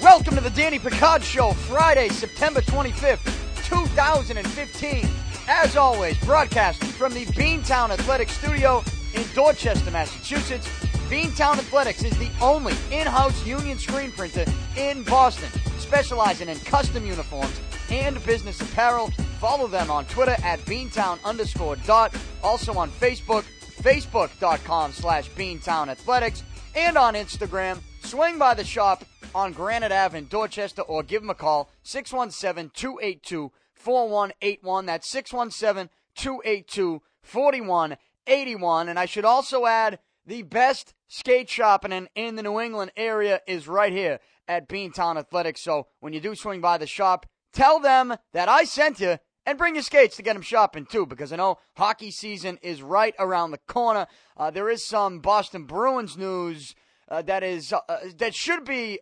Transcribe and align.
Welcome 0.00 0.36
to 0.36 0.40
the 0.40 0.52
Danny 0.54 0.78
Picard 0.78 1.24
Show, 1.24 1.50
Friday, 1.52 2.08
September 2.10 2.60
25th, 2.60 3.24
2015. 3.64 5.08
As 5.48 5.76
always, 5.76 6.16
broadcasting 6.18 6.90
from 6.90 7.12
the 7.12 7.24
Beantown 7.26 7.90
Athletics 7.90 8.38
Studio 8.38 8.84
in 9.14 9.24
Dorchester, 9.34 9.90
Massachusetts. 9.90 10.68
Beantown 11.10 11.58
Athletics 11.58 12.04
is 12.04 12.16
the 12.18 12.30
only 12.40 12.74
in-house 12.92 13.44
union 13.44 13.78
screen 13.78 14.12
printer 14.12 14.44
in 14.76 15.02
Boston, 15.02 15.48
specializing 15.78 16.48
in 16.48 16.56
custom 16.60 17.04
uniforms 17.04 17.60
and 17.90 18.24
business 18.24 18.60
apparel. 18.60 19.10
Follow 19.40 19.66
them 19.66 19.90
on 19.90 20.04
Twitter 20.04 20.36
at 20.44 20.60
Beantown 20.60 21.18
underscore 21.24 21.74
dot. 21.84 22.14
Also 22.44 22.74
on 22.74 22.88
Facebook, 22.92 23.44
Facebook.com 23.82 24.92
slash 24.92 25.28
Beantown 25.30 25.88
Athletics. 25.88 26.44
And 26.76 26.96
on 26.96 27.14
Instagram, 27.14 27.80
swing 28.02 28.38
by 28.38 28.54
the 28.54 28.64
shop 28.64 29.04
on 29.34 29.52
Granite 29.52 29.90
Ave 29.90 30.16
in 30.16 30.28
Dorchester 30.28 30.82
or 30.82 31.02
give 31.02 31.22
them 31.22 31.30
a 31.30 31.34
call, 31.34 31.68
617 31.82 32.70
282 32.74 33.50
4181. 33.74 34.86
That's 34.86 35.08
617 35.08 35.90
282 36.14 37.02
4181. 37.22 38.88
And 38.88 38.98
I 38.98 39.06
should 39.06 39.24
also 39.24 39.66
add 39.66 39.98
the 40.24 40.42
best 40.42 40.94
skate 41.08 41.50
shopping 41.50 41.90
in, 41.92 42.08
in 42.14 42.36
the 42.36 42.44
New 42.44 42.60
England 42.60 42.92
area 42.96 43.40
is 43.48 43.66
right 43.66 43.92
here 43.92 44.20
at 44.46 44.68
Beantown 44.68 45.18
Athletics. 45.18 45.60
So 45.60 45.88
when 45.98 46.12
you 46.12 46.20
do 46.20 46.36
swing 46.36 46.60
by 46.60 46.78
the 46.78 46.86
shop, 46.86 47.26
tell 47.52 47.80
them 47.80 48.14
that 48.32 48.48
I 48.48 48.62
sent 48.62 49.00
you 49.00 49.18
and 49.46 49.58
bring 49.58 49.74
your 49.74 49.82
skates 49.82 50.16
to 50.16 50.22
get 50.22 50.34
them 50.34 50.42
shopping 50.42 50.86
too, 50.86 51.06
because 51.06 51.32
I 51.32 51.36
know 51.36 51.58
hockey 51.76 52.10
season 52.10 52.58
is 52.62 52.82
right 52.82 53.14
around 53.18 53.50
the 53.50 53.58
corner. 53.58 54.06
Uh, 54.36 54.50
there 54.50 54.68
is 54.68 54.84
some 54.84 55.20
Boston 55.20 55.64
Bruins 55.64 56.16
news 56.16 56.74
uh, 57.08 57.22
that 57.22 57.42
is 57.42 57.72
uh, 57.72 57.80
that 58.16 58.34
should 58.34 58.64
be 58.64 59.00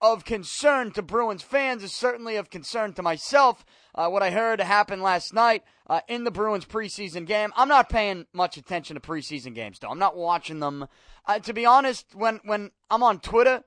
of 0.00 0.24
concern 0.24 0.90
to 0.92 1.02
Bruins 1.02 1.42
fans. 1.42 1.82
Is 1.82 1.92
certainly 1.92 2.36
of 2.36 2.50
concern 2.50 2.92
to 2.94 3.02
myself. 3.02 3.64
Uh, 3.94 4.08
what 4.08 4.22
I 4.22 4.30
heard 4.30 4.60
happened 4.60 5.02
last 5.02 5.34
night 5.34 5.64
uh, 5.86 6.00
in 6.08 6.24
the 6.24 6.30
Bruins 6.30 6.64
preseason 6.64 7.26
game. 7.26 7.52
I'm 7.56 7.68
not 7.68 7.88
paying 7.88 8.26
much 8.32 8.56
attention 8.56 8.94
to 8.94 9.00
preseason 9.00 9.54
games, 9.54 9.78
though. 9.78 9.88
I'm 9.88 9.98
not 9.98 10.16
watching 10.16 10.60
them. 10.60 10.86
Uh, 11.26 11.38
to 11.40 11.52
be 11.52 11.66
honest, 11.66 12.06
when 12.14 12.40
when 12.44 12.70
I'm 12.90 13.02
on 13.02 13.20
Twitter 13.20 13.64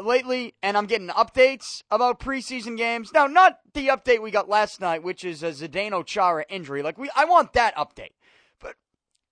lately 0.00 0.54
and 0.62 0.76
I'm 0.76 0.86
getting 0.86 1.08
updates 1.08 1.82
about 1.90 2.20
preseason 2.20 2.76
games. 2.76 3.12
Now, 3.12 3.26
not 3.26 3.58
the 3.74 3.88
update 3.88 4.22
we 4.22 4.30
got 4.30 4.48
last 4.48 4.80
night, 4.80 5.02
which 5.02 5.24
is 5.24 5.42
a 5.42 5.50
Zdeno 5.50 6.04
Chara 6.04 6.44
injury. 6.48 6.82
Like 6.82 6.98
we, 6.98 7.10
I 7.14 7.24
want 7.24 7.52
that 7.54 7.74
update, 7.76 8.12
but 8.60 8.74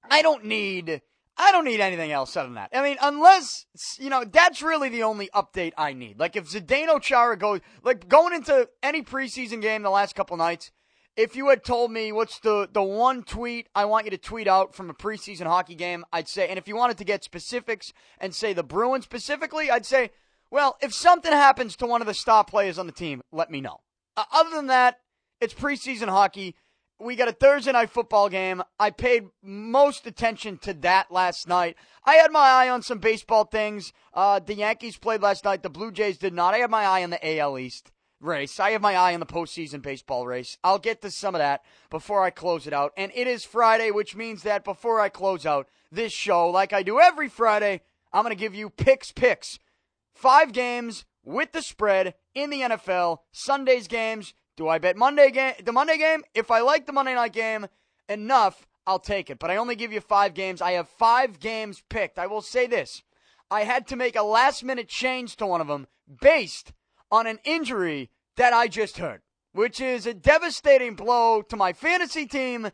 I 0.08 0.22
don't 0.22 0.44
need. 0.44 1.03
I 1.36 1.53
don't 1.53 1.64
need 1.64 1.81
anything 1.81 2.12
else 2.12 2.36
other 2.36 2.48
than 2.48 2.56
that. 2.56 2.70
I 2.75 2.83
mean, 2.83 2.98
unless 3.00 3.64
you 3.98 4.11
know, 4.11 4.25
that's 4.25 4.61
really 4.61 4.91
the 4.91 5.05
only 5.05 5.31
update 5.34 5.72
I 5.78 5.94
need. 5.94 6.19
Like 6.19 6.36
if 6.36 6.50
Zdeno 6.50 7.00
Chara 7.00 7.36
goes, 7.36 7.61
like 7.83 8.08
going 8.08 8.34
into 8.34 8.69
any 8.83 9.03
preseason 9.03 9.62
game 9.62 9.83
the 9.83 9.91
last 9.91 10.14
couple 10.14 10.36
nights, 10.36 10.70
if 11.16 11.36
you 11.36 11.48
had 11.48 11.64
told 11.64 11.91
me 11.91 12.12
what's 12.12 12.38
the 12.41 12.69
the 12.70 12.83
one 12.83 13.22
tweet 13.22 13.69
I 13.75 13.84
want 13.86 14.05
you 14.05 14.11
to 14.11 14.19
tweet 14.19 14.48
out 14.48 14.75
from 14.75 14.91
a 14.91 14.94
preseason 14.94 15.47
hockey 15.47 15.75
game, 15.75 16.05
I'd 16.12 16.28
say, 16.28 16.48
and 16.48 16.58
if 16.58 16.69
you 16.69 16.77
wanted 16.77 16.98
to 16.98 17.05
get 17.05 17.25
specifics 17.25 17.92
and 18.19 18.34
say 18.34 18.53
the 18.53 18.62
Bruins 18.62 19.05
specifically, 19.05 19.70
I'd 19.70 19.86
say 19.86 20.11
well, 20.51 20.77
if 20.81 20.93
something 20.93 21.33
happens 21.33 21.77
to 21.77 21.87
one 21.87 22.01
of 22.01 22.06
the 22.06 22.15
star 22.15 22.45
players 22.45 22.79
on 22.79 22.87
the 22.87 22.93
team, 22.93 23.23
let 23.33 23.51
me 23.51 23.61
know. 23.61 23.79
Uh, 24.17 24.25
other 24.33 24.51
than 24.51 24.67
that, 24.67 24.98
it's 25.41 25.55
preseason 25.55 26.09
hockey. 26.09 26.56
We 26.98 27.17
got 27.17 27.29
a 27.29 27.33
Thursday 27.33 27.73
night 27.73 27.91
football 27.91 28.29
game. 28.29 28.62
I 28.78 28.91
paid 28.91 29.28
most 29.43 30.06
attention 30.06 30.59
to 30.59 30.75
that 30.75 31.11
last 31.11 31.48
night. 31.48 31.77
I 32.05 32.17
had 32.17 32.31
my 32.31 32.41
eye 32.41 32.69
on 32.69 32.83
some 32.83 32.98
baseball 32.98 33.45
things. 33.45 33.93
Uh, 34.12 34.39
the 34.41 34.55
Yankees 34.55 34.98
played 34.98 35.23
last 35.23 35.45
night. 35.45 35.62
The 35.62 35.71
Blue 35.71 35.93
Jays 35.93 36.19
did 36.19 36.34
not. 36.34 36.53
I 36.53 36.59
have 36.59 36.69
my 36.69 36.84
eye 36.84 37.03
on 37.03 37.11
the 37.11 37.39
AL 37.39 37.59
East 37.59 37.91
race. 38.21 38.60
I 38.60 38.72
have 38.72 38.83
my 38.83 38.97
eye 38.97 39.15
on 39.15 39.21
the 39.21 39.27
postseason 39.27 39.81
baseball 39.81 40.27
race. 40.27 40.59
I'll 40.62 40.78
get 40.78 41.00
to 41.03 41.10
some 41.10 41.34
of 41.34 41.39
that 41.39 41.62
before 41.89 42.22
I 42.22 42.28
close 42.31 42.66
it 42.66 42.75
out. 42.75 42.93
And 42.99 43.10
it 43.15 43.27
is 43.27 43.44
Friday, 43.47 43.91
which 43.91 44.15
means 44.15 44.43
that 44.43 44.62
before 44.65 45.00
I 45.00 45.09
close 45.09 45.47
out 45.47 45.69
this 45.91 46.12
show, 46.12 46.50
like 46.50 46.75
I 46.75 46.83
do 46.83 47.00
every 47.00 47.28
Friday, 47.28 47.81
I'm 48.12 48.25
going 48.25 48.37
to 48.37 48.41
give 48.41 48.55
you 48.55 48.69
picks, 48.69 49.10
picks 49.10 49.59
Five 50.20 50.53
games 50.53 51.06
with 51.25 51.53
the 51.53 51.62
spread 51.62 52.12
in 52.34 52.50
the 52.50 52.60
NFL. 52.60 53.20
Sunday's 53.32 53.88
games. 53.88 54.34
Do 54.54 54.69
I 54.69 54.76
bet 54.76 54.94
Monday 54.94 55.31
game? 55.31 55.54
The 55.64 55.72
Monday 55.72 55.97
game? 55.97 56.25
If 56.34 56.50
I 56.50 56.60
like 56.60 56.84
the 56.84 56.92
Monday 56.92 57.14
night 57.14 57.32
game 57.32 57.69
enough, 58.06 58.66
I'll 58.86 58.98
take 58.98 59.30
it. 59.30 59.38
But 59.38 59.50
I 59.50 59.56
only 59.56 59.76
give 59.76 59.94
you 59.94 60.00
five 60.03 60.34
games. 60.34 60.60
I 60.60 60.72
have 60.72 60.91
five 60.91 61.41
games 61.41 61.82
picked. 61.88 62.19
I 62.19 62.26
will 62.26 62.42
say 62.42 62.66
this: 62.66 63.03
I 63.50 63.64
had 63.64 63.86
to 63.86 63.97
make 63.97 64.14
a 64.14 64.22
last 64.22 64.62
minute 64.62 64.88
change 64.88 65.36
to 65.36 65.47
one 65.47 65.62
of 65.62 65.69
them 65.69 65.86
based 66.20 66.75
on 67.10 67.26
an 67.26 67.38
injury 67.42 68.10
that 68.36 68.53
I 68.53 68.69
just 68.69 68.98
heard, 68.98 69.22
which 69.53 69.80
is 69.80 70.06
a 70.06 70.12
devastating 70.12 70.97
blow 70.97 71.41
to 71.41 71.56
my 71.56 71.72
fantasy 71.72 72.26
team 72.26 72.70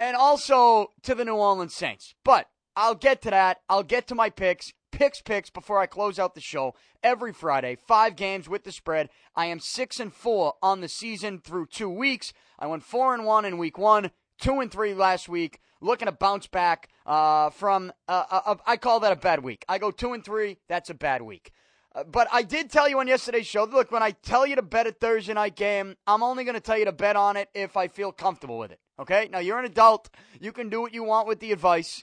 and 0.00 0.16
also 0.16 0.94
to 1.04 1.14
the 1.14 1.24
New 1.24 1.36
Orleans 1.36 1.76
Saints. 1.76 2.16
But 2.24 2.48
I'll 2.74 2.96
get 2.96 3.22
to 3.22 3.30
that. 3.30 3.58
I'll 3.68 3.84
get 3.84 4.08
to 4.08 4.16
my 4.16 4.30
picks 4.30 4.72
picks 4.90 5.20
picks 5.20 5.50
before 5.50 5.78
I 5.78 5.86
close 5.86 6.18
out 6.18 6.34
the 6.34 6.40
show 6.40 6.74
every 7.02 7.32
Friday. 7.32 7.76
Five 7.86 8.16
games 8.16 8.48
with 8.48 8.64
the 8.64 8.72
spread. 8.72 9.08
I 9.34 9.46
am 9.46 9.60
six 9.60 10.00
and 10.00 10.12
four 10.12 10.54
on 10.62 10.80
the 10.80 10.88
season 10.88 11.38
through 11.38 11.66
two 11.66 11.90
weeks. 11.90 12.32
I 12.58 12.66
went 12.66 12.82
four 12.82 13.14
and 13.14 13.24
one 13.24 13.44
in 13.44 13.58
week 13.58 13.78
one, 13.78 14.10
two 14.40 14.60
and 14.60 14.70
three 14.70 14.94
last 14.94 15.28
week. 15.28 15.60
Looking 15.80 16.06
to 16.06 16.12
bounce 16.12 16.48
back 16.48 16.88
uh, 17.06 17.50
from 17.50 17.92
uh, 18.08 18.24
uh, 18.30 18.40
uh 18.46 18.54
I 18.66 18.76
call 18.76 19.00
that 19.00 19.12
a 19.12 19.16
bad 19.16 19.44
week. 19.44 19.64
I 19.68 19.78
go 19.78 19.92
two 19.92 20.12
and 20.12 20.24
three. 20.24 20.58
That's 20.68 20.90
a 20.90 20.94
bad 20.94 21.22
week. 21.22 21.52
Uh, 21.94 22.04
but 22.04 22.28
I 22.32 22.42
did 22.42 22.70
tell 22.70 22.88
you 22.88 22.98
on 22.98 23.08
yesterday's 23.08 23.46
show. 23.46 23.64
Look, 23.64 23.90
when 23.90 24.02
I 24.02 24.10
tell 24.10 24.46
you 24.46 24.56
to 24.56 24.62
bet 24.62 24.86
a 24.86 24.92
Thursday 24.92 25.34
night 25.34 25.56
game, 25.56 25.96
I'm 26.06 26.22
only 26.22 26.44
going 26.44 26.54
to 26.54 26.60
tell 26.60 26.78
you 26.78 26.84
to 26.84 26.92
bet 26.92 27.16
on 27.16 27.36
it 27.36 27.48
if 27.54 27.76
I 27.76 27.88
feel 27.88 28.12
comfortable 28.12 28.58
with 28.58 28.72
it. 28.72 28.80
Okay? 28.98 29.28
Now 29.30 29.38
you're 29.38 29.58
an 29.58 29.64
adult. 29.64 30.10
You 30.40 30.52
can 30.52 30.68
do 30.68 30.80
what 30.80 30.92
you 30.92 31.04
want 31.04 31.28
with 31.28 31.40
the 31.40 31.52
advice. 31.52 32.02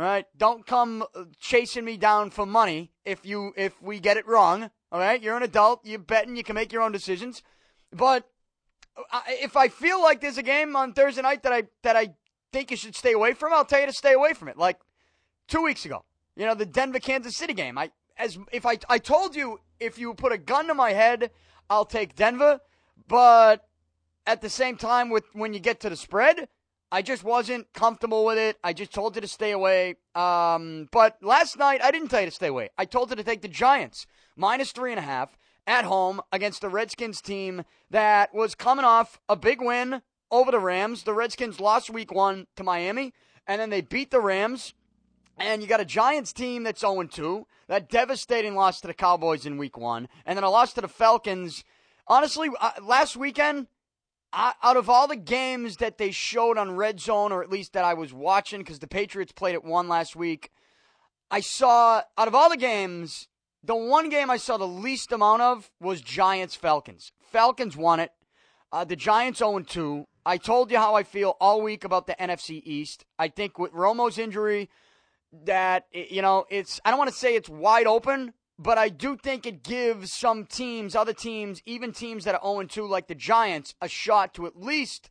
All 0.00 0.06
right, 0.06 0.24
don't 0.34 0.66
come 0.66 1.04
uh, 1.14 1.24
chasing 1.38 1.84
me 1.84 1.98
down 1.98 2.30
for 2.30 2.46
money 2.46 2.90
if 3.04 3.26
you 3.26 3.52
if 3.54 3.82
we 3.82 4.00
get 4.00 4.16
it 4.16 4.26
wrong. 4.26 4.70
All 4.90 4.98
right, 4.98 5.22
you're 5.22 5.36
an 5.36 5.42
adult. 5.42 5.84
You're 5.84 5.98
betting. 5.98 6.36
You 6.36 6.42
can 6.42 6.54
make 6.54 6.72
your 6.72 6.80
own 6.80 6.90
decisions. 6.90 7.42
But 7.92 8.26
uh, 8.96 9.20
if 9.28 9.58
I 9.58 9.68
feel 9.68 10.00
like 10.00 10.22
there's 10.22 10.38
a 10.38 10.42
game 10.42 10.74
on 10.74 10.94
Thursday 10.94 11.20
night 11.20 11.42
that 11.42 11.52
I 11.52 11.64
that 11.82 11.96
I 11.96 12.14
think 12.50 12.70
you 12.70 12.78
should 12.78 12.96
stay 12.96 13.12
away 13.12 13.34
from, 13.34 13.52
I'll 13.52 13.66
tell 13.66 13.80
you 13.80 13.88
to 13.88 13.92
stay 13.92 14.14
away 14.14 14.32
from 14.32 14.48
it. 14.48 14.56
Like 14.56 14.80
two 15.48 15.62
weeks 15.62 15.84
ago, 15.84 16.02
you 16.34 16.46
know, 16.46 16.54
the 16.54 16.64
Denver 16.64 16.98
Kansas 16.98 17.36
City 17.36 17.52
game. 17.52 17.76
I 17.76 17.90
as 18.16 18.38
if 18.52 18.64
I 18.64 18.78
I 18.88 18.96
told 18.96 19.36
you 19.36 19.60
if 19.80 19.98
you 19.98 20.14
put 20.14 20.32
a 20.32 20.38
gun 20.38 20.68
to 20.68 20.74
my 20.74 20.94
head, 20.94 21.30
I'll 21.68 21.84
take 21.84 22.16
Denver. 22.16 22.60
But 23.06 23.68
at 24.26 24.40
the 24.40 24.48
same 24.48 24.78
time, 24.78 25.10
with 25.10 25.24
when 25.34 25.52
you 25.52 25.60
get 25.60 25.78
to 25.80 25.90
the 25.90 25.96
spread, 25.96 26.48
I 26.92 27.02
just 27.02 27.22
wasn't 27.22 27.72
comfortable 27.72 28.24
with 28.24 28.36
it. 28.36 28.58
I 28.64 28.72
just 28.72 28.92
told 28.92 29.14
you 29.14 29.20
to 29.20 29.28
stay 29.28 29.52
away. 29.52 29.94
Um, 30.14 30.88
but 30.90 31.16
last 31.22 31.56
night, 31.56 31.80
I 31.82 31.92
didn't 31.92 32.08
tell 32.08 32.20
you 32.20 32.26
to 32.26 32.32
stay 32.32 32.48
away. 32.48 32.70
I 32.76 32.84
told 32.84 33.10
you 33.10 33.16
to 33.16 33.22
take 33.22 33.42
the 33.42 33.48
Giants 33.48 34.06
minus 34.36 34.72
three 34.72 34.90
and 34.90 34.98
a 34.98 35.02
half 35.02 35.38
at 35.68 35.84
home 35.84 36.20
against 36.32 36.62
the 36.62 36.68
Redskins 36.68 37.20
team 37.20 37.64
that 37.90 38.34
was 38.34 38.56
coming 38.56 38.84
off 38.84 39.20
a 39.28 39.36
big 39.36 39.62
win 39.62 40.02
over 40.32 40.50
the 40.50 40.58
Rams. 40.58 41.04
The 41.04 41.14
Redskins 41.14 41.60
lost 41.60 41.90
week 41.90 42.12
one 42.12 42.48
to 42.56 42.64
Miami, 42.64 43.12
and 43.46 43.60
then 43.60 43.70
they 43.70 43.82
beat 43.82 44.10
the 44.10 44.20
Rams. 44.20 44.74
And 45.38 45.62
you 45.62 45.68
got 45.68 45.80
a 45.80 45.84
Giants 45.84 46.32
team 46.32 46.64
that's 46.64 46.80
0 46.80 47.04
2. 47.04 47.46
That 47.68 47.88
devastating 47.88 48.56
loss 48.56 48.80
to 48.80 48.88
the 48.88 48.94
Cowboys 48.94 49.46
in 49.46 49.58
week 49.58 49.78
one. 49.78 50.08
And 50.26 50.36
then 50.36 50.44
a 50.44 50.50
loss 50.50 50.72
to 50.72 50.80
the 50.80 50.88
Falcons. 50.88 51.62
Honestly, 52.08 52.50
uh, 52.60 52.72
last 52.82 53.16
weekend, 53.16 53.68
out 54.32 54.76
of 54.76 54.88
all 54.88 55.08
the 55.08 55.16
games 55.16 55.76
that 55.76 55.98
they 55.98 56.10
showed 56.10 56.56
on 56.56 56.76
Red 56.76 57.00
Zone, 57.00 57.32
or 57.32 57.42
at 57.42 57.50
least 57.50 57.72
that 57.72 57.84
I 57.84 57.94
was 57.94 58.12
watching, 58.12 58.60
because 58.60 58.78
the 58.78 58.86
Patriots 58.86 59.32
played 59.32 59.54
at 59.54 59.64
one 59.64 59.88
last 59.88 60.14
week, 60.14 60.50
I 61.30 61.40
saw, 61.40 62.02
out 62.16 62.28
of 62.28 62.34
all 62.34 62.50
the 62.50 62.56
games, 62.56 63.28
the 63.62 63.76
one 63.76 64.08
game 64.08 64.30
I 64.30 64.36
saw 64.36 64.56
the 64.56 64.66
least 64.66 65.12
amount 65.12 65.42
of 65.42 65.70
was 65.80 66.00
Giants 66.00 66.54
Falcons. 66.54 67.12
Falcons 67.20 67.76
won 67.76 68.00
it. 68.00 68.12
Uh, 68.72 68.84
the 68.84 68.96
Giants 68.96 69.40
0 69.40 69.60
2. 69.60 70.06
I 70.24 70.36
told 70.36 70.70
you 70.70 70.78
how 70.78 70.94
I 70.94 71.02
feel 71.02 71.36
all 71.40 71.60
week 71.60 71.84
about 71.84 72.06
the 72.06 72.14
NFC 72.20 72.62
East. 72.64 73.04
I 73.18 73.28
think 73.28 73.58
with 73.58 73.72
Romo's 73.72 74.18
injury, 74.18 74.68
that, 75.44 75.86
you 75.92 76.22
know, 76.22 76.46
it's, 76.50 76.80
I 76.84 76.90
don't 76.90 76.98
want 76.98 77.10
to 77.10 77.16
say 77.16 77.34
it's 77.34 77.48
wide 77.48 77.86
open, 77.86 78.32
but 78.62 78.76
I 78.76 78.90
do 78.90 79.16
think 79.16 79.46
it 79.46 79.62
gives 79.62 80.12
some 80.12 80.44
teams, 80.44 80.94
other 80.94 81.14
teams, 81.14 81.62
even 81.64 81.92
teams 81.92 82.24
that 82.24 82.34
are 82.34 82.42
0 82.42 82.64
2 82.64 82.86
like 82.86 83.08
the 83.08 83.14
Giants, 83.14 83.74
a 83.80 83.88
shot 83.88 84.34
to 84.34 84.46
at 84.46 84.60
least 84.60 85.08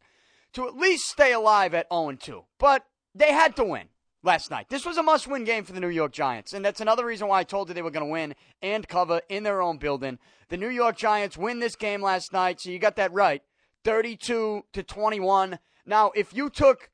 to 0.53 0.67
at 0.67 0.75
least 0.75 1.09
stay 1.09 1.33
alive 1.33 1.73
at 1.73 1.87
0 1.91 2.13
2. 2.19 2.43
But 2.59 2.85
they 3.15 3.33
had 3.33 3.55
to 3.55 3.63
win 3.63 3.87
last 4.21 4.51
night. 4.51 4.67
This 4.69 4.85
was 4.85 4.97
a 4.97 5.03
must-win 5.03 5.45
game 5.45 5.63
for 5.63 5.73
the 5.73 5.79
New 5.79 5.89
York 5.89 6.11
Giants, 6.11 6.53
and 6.53 6.63
that's 6.63 6.79
another 6.79 7.05
reason 7.05 7.27
why 7.27 7.39
I 7.39 7.43
told 7.43 7.69
you 7.69 7.73
they 7.73 7.81
were 7.81 7.89
going 7.89 8.05
to 8.05 8.11
win 8.11 8.35
and 8.61 8.87
cover 8.87 9.21
in 9.29 9.41
their 9.41 9.63
own 9.63 9.77
building. 9.77 10.19
The 10.49 10.57
New 10.57 10.69
York 10.69 10.95
Giants 10.95 11.35
win 11.35 11.59
this 11.59 11.75
game 11.75 12.03
last 12.03 12.31
night, 12.31 12.61
so 12.61 12.69
you 12.69 12.77
got 12.77 12.97
that 12.97 13.13
right. 13.13 13.41
32 13.83 14.63
to 14.73 14.83
21. 14.83 15.57
Now, 15.87 16.11
if 16.15 16.35
you 16.35 16.51
took 16.51 16.91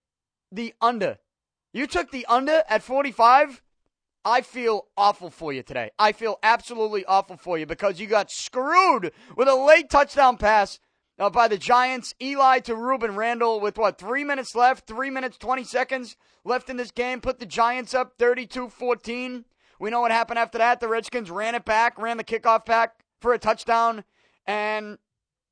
the 0.52 0.74
under 0.82 1.18
You 1.74 1.88
took 1.88 2.12
the 2.12 2.26
under 2.28 2.64
at 2.70 2.82
45. 2.82 3.62
I 4.28 4.42
feel 4.42 4.88
awful 4.98 5.30
for 5.30 5.54
you 5.54 5.62
today. 5.62 5.92
I 6.00 6.12
feel 6.12 6.40
absolutely 6.42 7.06
awful 7.06 7.38
for 7.38 7.60
you 7.60 7.68
because 7.68 8.00
you 8.00 8.08
got 8.08 8.32
screwed 8.32 9.12
with 9.38 9.48
a 9.48 9.54
late 9.54 9.92
touchdown 9.92 10.38
pass 10.38 10.80
uh, 11.20 11.30
by 11.30 11.48
the 11.48 11.60
Giants. 11.60 12.16
Eli 12.20 12.60
to 12.62 12.74
Rueben 12.74 13.16
Randle 13.16 13.60
with 13.60 13.78
what, 13.78 14.00
three 14.00 14.24
minutes 14.24 14.56
left? 14.56 14.88
Three 14.88 15.12
minutes, 15.12 15.38
20 15.38 15.64
seconds 15.64 16.18
left 16.44 16.72
in 16.72 16.78
this 16.78 16.90
game. 16.90 17.22
Put 17.22 17.40
the 17.40 17.46
Giants 17.46 17.94
up 17.94 18.14
32 18.18 18.70
14. 18.70 19.46
We 19.80 19.90
know 19.92 20.02
what 20.02 20.12
happened 20.12 20.40
after 20.40 20.58
that. 20.58 20.80
The 20.80 20.88
Redskins 20.88 21.30
ran 21.30 21.54
it 21.54 21.64
back, 21.64 22.00
ran 22.00 22.18
the 22.18 22.24
kickoff 22.24 22.66
back 22.66 23.04
for 23.22 23.32
a 23.32 23.38
touchdown, 23.38 24.06
and 24.48 24.98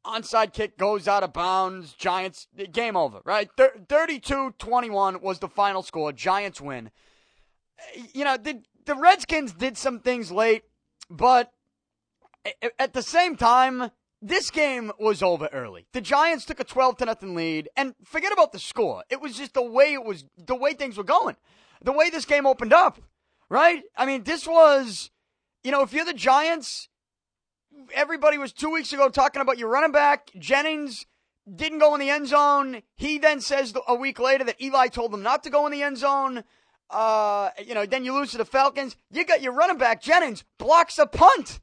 onside 0.04 0.52
kick 0.52 0.80
goes 0.80 1.08
out 1.08 1.22
of 1.22 1.32
bounds. 1.32 1.94
Giants, 1.94 2.48
game 2.72 2.98
over, 2.98 3.22
right? 3.24 3.52
32 3.56 4.56
21 4.58 5.22
was 5.22 5.38
the 5.38 5.48
final 5.48 5.84
score. 5.84 6.12
Giants 6.12 6.60
win 6.60 6.90
you 8.14 8.24
know, 8.24 8.38
the, 8.38 8.62
the 8.86 8.96
Redskins 8.96 9.54
did 9.54 9.78
some 9.78 10.00
things 10.00 10.32
late, 10.32 10.64
but 11.10 11.52
at 12.80 12.94
the 12.94 13.02
same 13.02 13.36
time, 13.36 13.92
this 14.22 14.50
game 14.50 14.92
was 15.00 15.22
over 15.22 15.50
early. 15.52 15.86
The 15.94 16.02
Giants 16.02 16.46
took 16.46 16.60
a 16.60 16.64
12 16.64 16.98
to 16.98 17.06
nothing 17.06 17.36
lead, 17.36 17.70
and 17.76 17.94
forget 18.04 18.32
about 18.32 18.52
the 18.52 18.60
score. 18.60 19.04
It 19.10 19.22
was 19.22 19.38
just 19.38 19.54
the 19.54 19.64
way 19.64 19.94
it 19.94 20.04
was, 20.04 20.26
the 20.38 20.56
way 20.56 20.74
things 20.74 20.98
were 20.98 21.04
going, 21.04 21.36
the 21.82 21.92
way 21.92 22.10
this 22.10 22.26
game 22.26 22.46
opened 22.46 22.74
up, 22.74 23.00
right? 23.50 23.84
I 23.98 24.06
mean, 24.06 24.24
this 24.24 24.48
was, 24.48 25.12
you 25.64 25.72
know, 25.72 25.82
if 25.82 25.94
you're 25.94 26.06
the 26.06 26.14
Giants, 26.14 26.90
everybody 27.94 28.38
was 28.38 28.54
two 28.54 28.72
weeks 28.72 28.94
ago 28.94 29.10
talking 29.10 29.42
about 29.42 29.58
your 29.58 29.70
running 29.70 29.92
back 29.92 30.32
Jennings 30.38 31.06
didn't 31.54 31.80
go 31.80 31.94
in 31.94 32.00
the 32.00 32.10
end 32.10 32.28
zone. 32.28 32.84
He 32.96 33.18
then 33.18 33.42
says 33.42 33.74
a 33.88 33.96
week 33.96 34.20
later 34.20 34.44
that 34.46 34.62
Eli 34.62 34.88
told 34.88 35.12
them 35.12 35.24
not 35.24 35.44
to 35.44 35.50
go 35.50 35.66
in 35.66 35.72
the 35.72 35.84
end 35.84 35.98
zone. 35.98 36.44
Uh, 36.94 37.50
you 37.66 37.74
know, 37.74 37.86
then 37.88 38.06
you 38.06 38.14
lose 38.14 38.32
to 38.32 38.38
the 38.38 38.46
Falcons. 38.46 38.96
You 39.12 39.26
got 39.26 39.42
your 39.42 39.54
running 39.54 39.78
back 39.78 40.02
Jennings 40.02 40.44
blocks 40.60 41.00
a 41.00 41.08
punt 41.08 41.60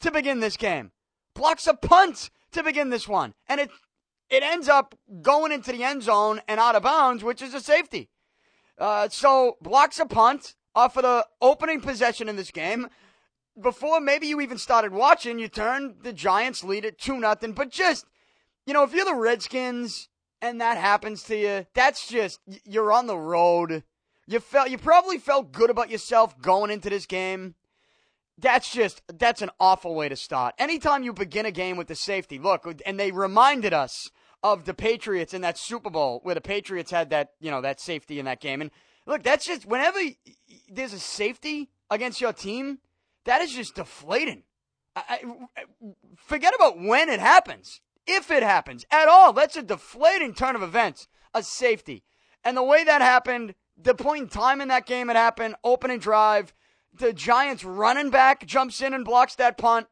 to 0.00 0.10
begin 0.10 0.40
this 0.40 0.56
game. 0.56 0.92
Blocks 1.34 1.66
a 1.66 1.74
punt 1.74 2.30
to 2.52 2.62
begin 2.62 2.88
this 2.88 3.06
one, 3.06 3.34
and 3.46 3.60
it 3.60 3.70
it 4.30 4.42
ends 4.42 4.68
up 4.68 4.94
going 5.22 5.52
into 5.52 5.72
the 5.72 5.84
end 5.84 6.02
zone 6.02 6.40
and 6.48 6.58
out 6.58 6.76
of 6.76 6.82
bounds, 6.82 7.22
which 7.22 7.42
is 7.42 7.52
a 7.52 7.60
safety. 7.60 8.08
Uh, 8.78 9.08
so 9.08 9.58
blocks 9.60 10.00
a 10.00 10.06
punt 10.06 10.54
off 10.74 10.96
of 10.96 11.02
the 11.02 11.26
opening 11.42 11.80
possession 11.80 12.28
in 12.28 12.36
this 12.36 12.50
game. 12.50 12.88
Before 13.60 14.00
maybe 14.00 14.28
you 14.28 14.40
even 14.40 14.56
started 14.56 14.92
watching, 14.92 15.38
you 15.38 15.48
turn 15.48 15.96
the 16.02 16.12
Giants 16.12 16.64
lead 16.64 16.86
at 16.86 16.98
two 16.98 17.18
nothing. 17.18 17.52
But 17.52 17.70
just 17.70 18.06
you 18.64 18.72
know, 18.72 18.82
if 18.82 18.94
you're 18.94 19.04
the 19.04 19.14
Redskins 19.14 20.08
and 20.40 20.60
that 20.60 20.78
happens 20.78 21.22
to 21.24 21.36
you, 21.36 21.66
that's 21.74 22.08
just 22.08 22.40
you're 22.64 22.92
on 22.92 23.06
the 23.06 23.18
road 23.18 23.82
you 24.30 24.38
felt 24.38 24.70
you 24.70 24.78
probably 24.78 25.18
felt 25.18 25.52
good 25.52 25.70
about 25.70 25.90
yourself 25.90 26.40
going 26.40 26.70
into 26.70 26.88
this 26.88 27.04
game. 27.04 27.56
That's 28.38 28.72
just 28.72 29.02
that's 29.18 29.42
an 29.42 29.50
awful 29.58 29.94
way 29.94 30.08
to 30.08 30.16
start. 30.16 30.54
Anytime 30.56 31.02
you 31.02 31.12
begin 31.12 31.46
a 31.46 31.50
game 31.50 31.76
with 31.76 31.88
the 31.88 31.96
safety, 31.96 32.38
look, 32.38 32.64
and 32.86 32.98
they 32.98 33.10
reminded 33.10 33.74
us 33.74 34.10
of 34.42 34.64
the 34.64 34.72
Patriots 34.72 35.34
in 35.34 35.42
that 35.42 35.58
Super 35.58 35.90
Bowl 35.90 36.20
where 36.22 36.36
the 36.36 36.40
Patriots 36.40 36.92
had 36.92 37.10
that, 37.10 37.32
you 37.40 37.50
know, 37.50 37.60
that 37.60 37.80
safety 37.80 38.18
in 38.18 38.24
that 38.24 38.40
game. 38.40 38.60
And 38.60 38.70
look, 39.04 39.24
that's 39.24 39.44
just 39.44 39.66
whenever 39.66 39.98
there's 40.70 40.92
a 40.92 41.00
safety 41.00 41.68
against 41.90 42.20
your 42.20 42.32
team, 42.32 42.78
that 43.24 43.42
is 43.42 43.52
just 43.52 43.74
deflating. 43.74 44.44
I, 44.94 45.22
I, 45.56 45.64
forget 46.16 46.54
about 46.54 46.80
when 46.80 47.08
it 47.08 47.20
happens. 47.20 47.80
If 48.06 48.30
it 48.30 48.42
happens 48.42 48.86
at 48.90 49.08
all, 49.08 49.32
that's 49.32 49.56
a 49.56 49.62
deflating 49.62 50.34
turn 50.34 50.56
of 50.56 50.62
events, 50.62 51.08
a 51.34 51.42
safety. 51.42 52.04
And 52.42 52.56
the 52.56 52.62
way 52.62 52.84
that 52.84 53.02
happened, 53.02 53.54
the 53.82 53.94
point 53.94 54.22
in 54.22 54.28
time 54.28 54.60
in 54.60 54.68
that 54.68 54.86
game 54.86 55.10
it 55.10 55.16
happened, 55.16 55.56
opening 55.64 55.98
drive, 55.98 56.52
the 56.98 57.12
Giants 57.12 57.64
running 57.64 58.10
back 58.10 58.46
jumps 58.46 58.80
in 58.82 58.94
and 58.94 59.04
blocks 59.04 59.34
that 59.36 59.58
punt. 59.58 59.86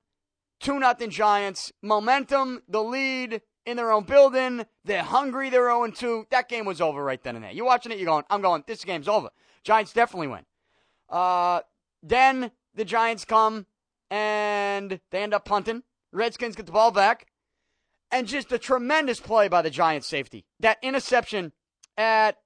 2 0.61 0.79
nothing 0.79 1.11
Giants. 1.11 1.73
Momentum, 1.83 2.63
the 2.69 2.83
lead 2.83 3.43
in 3.65 3.77
their 3.77 3.93
own 3.93 4.05
building. 4.05 4.65
They're 4.85 5.03
hungry. 5.03 5.51
They're 5.51 5.69
0 5.69 5.89
2. 5.89 6.27
That 6.31 6.49
game 6.49 6.65
was 6.65 6.81
over 6.81 7.03
right 7.03 7.23
then 7.23 7.37
and 7.37 7.45
there. 7.45 7.53
You're 7.53 7.67
watching 7.67 7.93
it, 7.93 7.99
you're 7.99 8.07
going, 8.07 8.25
I'm 8.31 8.43
going, 8.43 8.65
this 8.67 8.85
game's 8.85 9.09
over. 9.09 9.31
Giants 9.63 9.93
definitely 9.93 10.29
win. 10.29 10.45
Uh, 11.09 11.61
then 12.03 12.51
the 12.75 12.85
Giants 12.85 13.25
come 13.25 13.67
and 14.11 15.01
they 15.11 15.23
end 15.23 15.35
up 15.35 15.45
punting. 15.45 15.83
Redskins 16.13 16.57
get 16.57 16.67
the 16.67 16.73
ball 16.73 16.91
back. 16.91 17.27
And 18.11 18.27
just 18.27 18.51
a 18.53 18.59
tremendous 18.59 19.21
play 19.21 19.49
by 19.49 19.61
the 19.61 19.71
Giants 19.71 20.07
safety. 20.07 20.47
That 20.61 20.79
interception 20.83 21.53
at 21.99 22.39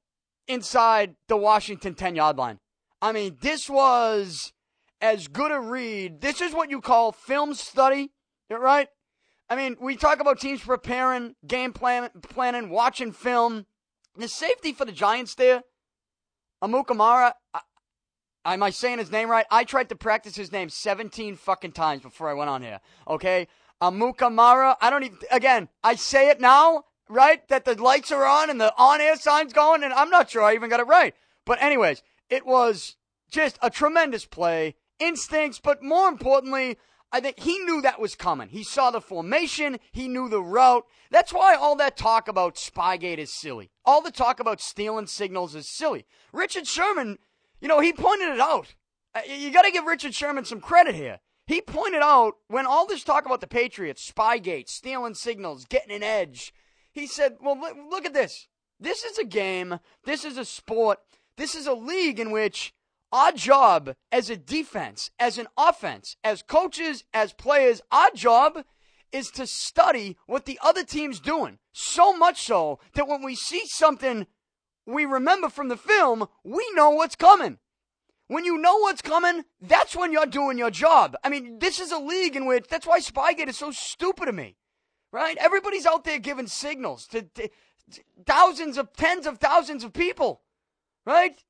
inside 0.49 1.15
the 1.29 1.37
Washington 1.37 1.95
10 1.95 2.17
yard 2.17 2.37
line. 2.37 2.59
I 3.01 3.13
mean, 3.13 3.37
this 3.41 3.69
was 3.69 4.53
as 5.01 5.29
good 5.29 5.51
a 5.51 5.61
read. 5.61 6.21
This 6.21 6.41
is 6.41 6.53
what 6.55 6.71
you 6.71 6.81
call 6.81 7.13
film 7.13 7.55
study, 7.55 8.13
right? 8.51 8.89
I 9.51 9.57
mean, 9.57 9.77
we 9.81 9.97
talk 9.97 10.21
about 10.21 10.41
teams 10.41 10.63
preparing, 10.63 11.35
game 11.47 11.73
plan, 11.73 12.11
planning, 12.23 12.71
watching 12.71 13.13
film. 13.13 13.67
The 14.17 14.29
safety 14.29 14.73
for 14.73 14.85
the 14.85 14.93
Giants 14.93 15.35
there, 15.35 15.63
Amukamara, 16.63 17.33
am 18.45 18.63
I 18.63 18.71
saying 18.71 18.99
his 18.99 19.11
name 19.11 19.31
right? 19.31 19.47
I 19.51 19.65
tried 19.65 19.89
to 19.89 19.97
practice 19.97 20.37
his 20.37 20.53
name 20.53 20.69
17 20.69 21.37
fucking 21.37 21.73
times 21.73 22.03
before 22.03 22.29
I 22.29 22.35
went 22.35 22.51
on 22.51 22.63
here, 22.63 22.81
okay? 23.09 23.49
Amukamara, 23.83 24.77
I 24.81 24.91
don't 24.91 25.05
even, 25.05 25.19
again, 25.31 25.69
I 25.83 25.97
say 25.97 26.29
it 26.29 26.41
now, 26.41 26.85
right? 27.13 27.47
That 27.49 27.65
the 27.65 27.81
lights 27.81 28.11
are 28.11 28.25
on 28.25 28.51
and 28.51 28.61
the 28.61 28.73
on 28.77 29.01
air 29.01 29.17
sign's 29.17 29.53
going, 29.53 29.83
and 29.83 29.93
I'm 29.93 30.11
not 30.11 30.31
sure 30.31 30.43
I 30.43 30.55
even 30.55 30.71
got 30.71 30.81
it 30.81 30.87
right. 30.87 31.15
But, 31.45 31.63
anyways, 31.63 32.03
it 32.31 32.47
was 32.47 32.97
just 33.31 33.59
a 33.63 33.71
tremendous 33.71 34.25
play, 34.25 34.77
instincts, 34.99 35.61
but 35.63 35.83
more 35.83 36.09
importantly, 36.09 36.79
I 37.13 37.21
think 37.21 37.41
he 37.41 37.59
knew 37.59 37.83
that 37.83 38.01
was 38.01 38.15
coming. 38.15 38.49
He 38.49 38.65
saw 38.65 38.91
the 38.91 39.01
formation, 39.01 39.79
he 39.93 40.09
knew 40.09 40.29
the 40.29 40.41
route. 40.41 40.87
That's 41.11 41.33
why 41.33 41.55
all 41.55 41.77
that 41.77 41.97
talk 41.97 42.27
about 42.27 42.55
Spygate 42.55 43.19
is 43.19 43.31
silly. 43.31 43.71
All 43.85 44.01
the 44.01 44.11
talk 44.11 44.41
about 44.41 44.63
stealing 44.63 45.07
signals 45.07 45.55
is 45.55 45.69
silly. 45.69 46.07
Richard 46.33 46.67
Sherman, 46.67 47.19
you 47.61 47.69
know, 47.69 47.81
he 47.81 47.93
pointed 47.93 48.31
it 48.31 48.41
out. 48.41 48.75
Uh, 49.15 49.21
you 49.29 49.51
got 49.51 49.63
to 49.63 49.71
give 49.71 49.85
Richard 49.85 50.15
Sherman 50.15 50.47
some 50.47 50.61
credit 50.61 50.95
here. 50.95 51.21
He 51.47 51.61
pointed 51.61 52.01
out 52.03 52.37
when 52.49 52.67
all 52.67 52.87
this 52.87 53.05
talk 53.05 53.27
about 53.27 53.43
the 53.43 53.47
Patriots, 53.47 54.11
Spygate, 54.11 54.69
stealing 54.69 55.15
signals, 55.15 55.67
getting 55.67 55.95
an 55.95 56.03
edge, 56.03 56.55
he 56.93 57.07
said, 57.07 57.39
Well, 57.41 57.59
look 57.91 58.05
at 58.05 58.15
this. 58.15 58.49
This 58.79 59.05
is 59.05 59.19
a 59.19 59.25
game. 59.25 59.81
This 60.05 60.25
is 60.25 60.37
a 60.37 60.45
sport. 60.45 60.99
This 61.37 61.55
is 61.55 61.67
a 61.67 61.73
league 61.73 62.21
in 62.21 62.31
which 62.31 62.75
our 63.11 63.33
job 63.33 63.95
as 64.11 64.31
a 64.31 64.37
defense, 64.37 65.11
as 65.19 65.39
an 65.39 65.47
offense, 65.57 66.17
as 66.25 66.43
coaches, 66.43 67.05
as 67.13 67.33
players, 67.33 67.81
our 67.91 68.11
job 68.15 68.65
is 69.13 69.31
to 69.33 69.47
study 69.47 70.17
what 70.27 70.47
the 70.47 70.59
other 70.63 70.85
team's 70.85 71.21
doing. 71.21 71.59
So 71.73 72.17
much 72.17 72.43
so 72.43 72.81
that 72.95 73.09
when 73.09 73.23
we 73.23 73.35
see 73.35 73.67
something 73.67 74.27
we 74.87 75.05
remember 75.05 75.49
from 75.49 75.69
the 75.69 75.77
film, 75.77 76.27
we 76.43 76.67
know 76.75 76.91
what's 76.91 77.17
coming. 77.17 77.59
When 78.29 78.45
you 78.45 78.57
know 78.57 78.79
what's 78.79 79.03
coming, 79.03 79.45
that's 79.61 79.95
when 79.95 80.11
you're 80.11 80.27
doing 80.27 80.57
your 80.57 80.71
job. 80.71 81.17
I 81.23 81.29
mean, 81.29 81.59
this 81.59 81.79
is 81.79 81.93
a 81.93 81.99
league 81.99 82.35
in 82.35 82.47
which 82.47 82.67
that's 82.69 82.87
why 82.87 82.99
Spygate 82.99 83.49
is 83.49 83.59
so 83.59 83.71
stupid 83.71 84.27
to 84.27 84.33
me 84.33 84.57
right? 85.13 85.37
Everybody's 85.39 85.87
out 85.87 86.05
there 86.05 86.19
giving 86.19 86.47
signals 86.47 87.07
to, 87.09 87.23
to, 87.23 87.49
thousands 88.27 88.79
of 88.79 88.93
tens 88.95 89.27
of 89.27 89.39
thousands 89.39 89.85
of 89.85 89.93
people, 89.93 90.41
right? 91.07 91.45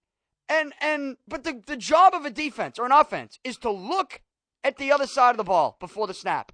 And 0.48 0.74
and 0.80 1.16
but 1.26 1.44
the, 1.44 1.62
the 1.64 1.76
job 1.76 2.14
of 2.14 2.26
a 2.26 2.30
defense 2.30 2.78
or 2.78 2.84
an 2.84 2.92
offense 2.92 3.38
is 3.44 3.56
to 3.58 3.70
look 3.70 4.20
at 4.64 4.76
the 4.76 4.92
other 4.92 5.06
side 5.06 5.30
of 5.30 5.36
the 5.36 5.44
ball 5.44 5.76
before 5.80 6.06
the 6.06 6.14
snap 6.14 6.52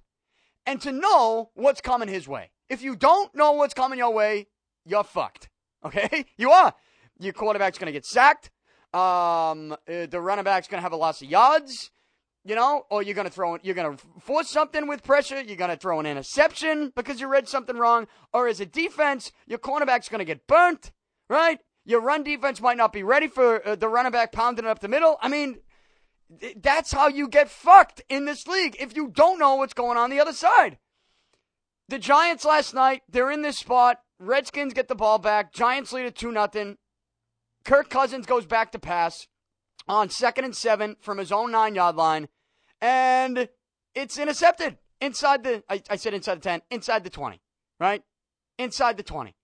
and 0.65 0.79
to 0.81 0.91
know 0.91 1.49
what's 1.55 1.81
coming 1.81 2.07
his 2.07 2.27
way. 2.27 2.51
If 2.69 2.81
you 2.83 2.95
don't 2.95 3.33
know 3.33 3.53
what's 3.53 3.73
coming 3.73 3.99
your 3.99 4.13
way, 4.13 4.47
you're 4.85 5.03
fucked. 5.03 5.49
Okay? 5.81 6.25
You 6.35 6.51
are. 6.51 6.73
Your 7.19 7.31
quarterback's 7.31 7.77
going 7.77 7.85
to 7.85 7.93
get 7.93 8.05
sacked. 8.05 8.51
Um, 8.93 9.71
uh, 9.71 10.07
the 10.07 10.19
running 10.19 10.43
back's 10.43 10.67
going 10.67 10.79
to 10.79 10.81
have 10.81 10.91
a 10.91 10.97
loss 10.97 11.21
of 11.21 11.29
yards 11.29 11.89
you 12.45 12.55
know, 12.55 12.85
or 12.89 13.03
you're 13.03 13.15
gonna 13.15 13.29
throw 13.29 13.57
you're 13.61 13.75
gonna 13.75 13.97
force 14.19 14.49
something 14.49 14.87
with 14.87 15.03
pressure, 15.03 15.41
you're 15.41 15.57
gonna 15.57 15.75
throw 15.75 15.99
an 15.99 16.05
interception 16.05 16.91
because 16.95 17.19
you 17.19 17.27
read 17.27 17.47
something 17.47 17.77
wrong, 17.77 18.07
or 18.33 18.47
as 18.47 18.59
a 18.59 18.65
defense, 18.65 19.31
your 19.47 19.59
cornerback's 19.59 20.09
gonna 20.09 20.25
get 20.25 20.47
burnt, 20.47 20.91
right? 21.29 21.59
Your 21.85 22.01
run 22.01 22.23
defense 22.23 22.61
might 22.61 22.77
not 22.77 22.93
be 22.93 23.03
ready 23.03 23.27
for 23.27 23.65
uh, 23.67 23.75
the 23.75 23.89
running 23.89 24.11
back 24.11 24.31
pounding 24.31 24.65
it 24.65 24.69
up 24.69 24.79
the 24.79 24.87
middle. 24.87 25.17
I 25.21 25.27
mean, 25.27 25.57
th- 26.39 26.57
that's 26.61 26.91
how 26.91 27.07
you 27.07 27.27
get 27.27 27.49
fucked 27.49 28.01
in 28.09 28.25
this 28.25 28.47
league 28.47 28.77
if 28.79 28.95
you 28.95 29.09
don't 29.09 29.39
know 29.39 29.55
what's 29.55 29.73
going 29.73 29.97
on 29.97 30.09
the 30.09 30.19
other 30.19 30.33
side. 30.33 30.77
The 31.87 31.97
Giants 31.97 32.45
last 32.45 32.75
night, 32.75 33.01
they're 33.09 33.31
in 33.31 33.41
this 33.41 33.57
spot. 33.57 33.97
Redskins 34.19 34.73
get 34.73 34.87
the 34.87 34.95
ball 34.95 35.17
back. 35.17 35.51
Giants 35.51 35.91
lead 35.91 36.05
at 36.05 36.15
2 36.15 36.31
nothing. 36.31 36.77
Kirk 37.65 37.89
Cousins 37.89 38.27
goes 38.27 38.45
back 38.45 38.71
to 38.73 38.79
pass 38.79 39.27
on 39.89 40.09
second 40.09 40.45
and 40.45 40.55
seven 40.55 40.95
from 41.01 41.17
his 41.17 41.31
own 41.31 41.51
nine 41.51 41.75
yard 41.75 41.95
line, 41.95 42.29
and 42.79 43.49
it's 43.95 44.17
intercepted 44.17 44.77
inside 45.01 45.43
the, 45.43 45.63
I, 45.67 45.81
I 45.89 45.95
said 45.95 46.13
inside 46.13 46.35
the 46.35 46.41
10, 46.41 46.61
inside 46.69 47.03
the 47.03 47.09
20, 47.09 47.41
right? 47.79 48.03
Inside 48.57 48.97
the 48.97 49.03
20. 49.03 49.35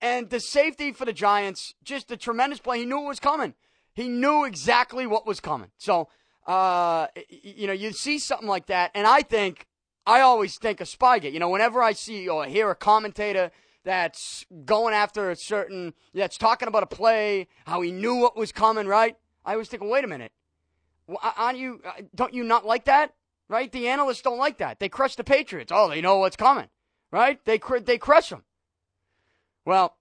And 0.00 0.30
the 0.30 0.40
safety 0.40 0.92
for 0.92 1.04
the 1.04 1.12
Giants, 1.12 1.74
just 1.84 2.10
a 2.10 2.16
tremendous 2.16 2.58
play. 2.58 2.78
He 2.78 2.86
knew 2.86 3.04
it 3.04 3.08
was 3.08 3.20
coming. 3.20 3.54
He 3.94 4.08
knew 4.08 4.44
exactly 4.44 5.06
what 5.06 5.26
was 5.26 5.40
coming. 5.40 5.70
So, 5.76 6.08
uh, 6.46 7.08
you 7.28 7.66
know, 7.66 7.74
you 7.74 7.92
see 7.92 8.18
something 8.18 8.48
like 8.48 8.66
that, 8.66 8.90
and 8.94 9.06
I 9.06 9.20
think, 9.20 9.66
I 10.06 10.20
always 10.20 10.56
think 10.56 10.80
of 10.80 10.88
Spygate. 10.88 11.32
You 11.32 11.38
know, 11.38 11.50
whenever 11.50 11.82
I 11.82 11.92
see 11.92 12.26
or 12.26 12.46
hear 12.46 12.70
a 12.70 12.74
commentator 12.74 13.50
that's 13.84 14.46
going 14.64 14.94
after 14.94 15.30
a 15.30 15.36
certain, 15.36 15.92
that's 16.14 16.38
talking 16.38 16.68
about 16.68 16.82
a 16.82 16.86
play, 16.86 17.48
how 17.66 17.82
he 17.82 17.92
knew 17.92 18.16
what 18.16 18.36
was 18.36 18.52
coming, 18.52 18.86
right? 18.86 19.16
I 19.44 19.56
was 19.56 19.68
thinking, 19.68 19.88
wait 19.88 20.04
a 20.04 20.08
minute. 20.08 20.32
Aren't 21.36 21.58
you, 21.58 21.80
uh, 21.84 22.02
don't 22.14 22.34
you 22.34 22.44
not 22.44 22.64
like 22.64 22.84
that? 22.84 23.14
Right? 23.48 23.70
The 23.72 23.88
analysts 23.88 24.22
don't 24.22 24.38
like 24.38 24.58
that. 24.58 24.78
They 24.78 24.88
crush 24.88 25.16
the 25.16 25.24
Patriots. 25.24 25.72
Oh, 25.74 25.88
they 25.88 26.00
know 26.00 26.18
what's 26.18 26.36
coming, 26.36 26.68
right? 27.10 27.44
They, 27.44 27.60
they 27.84 27.98
crush 27.98 28.28
them. 28.28 28.44
Well, 29.64 29.96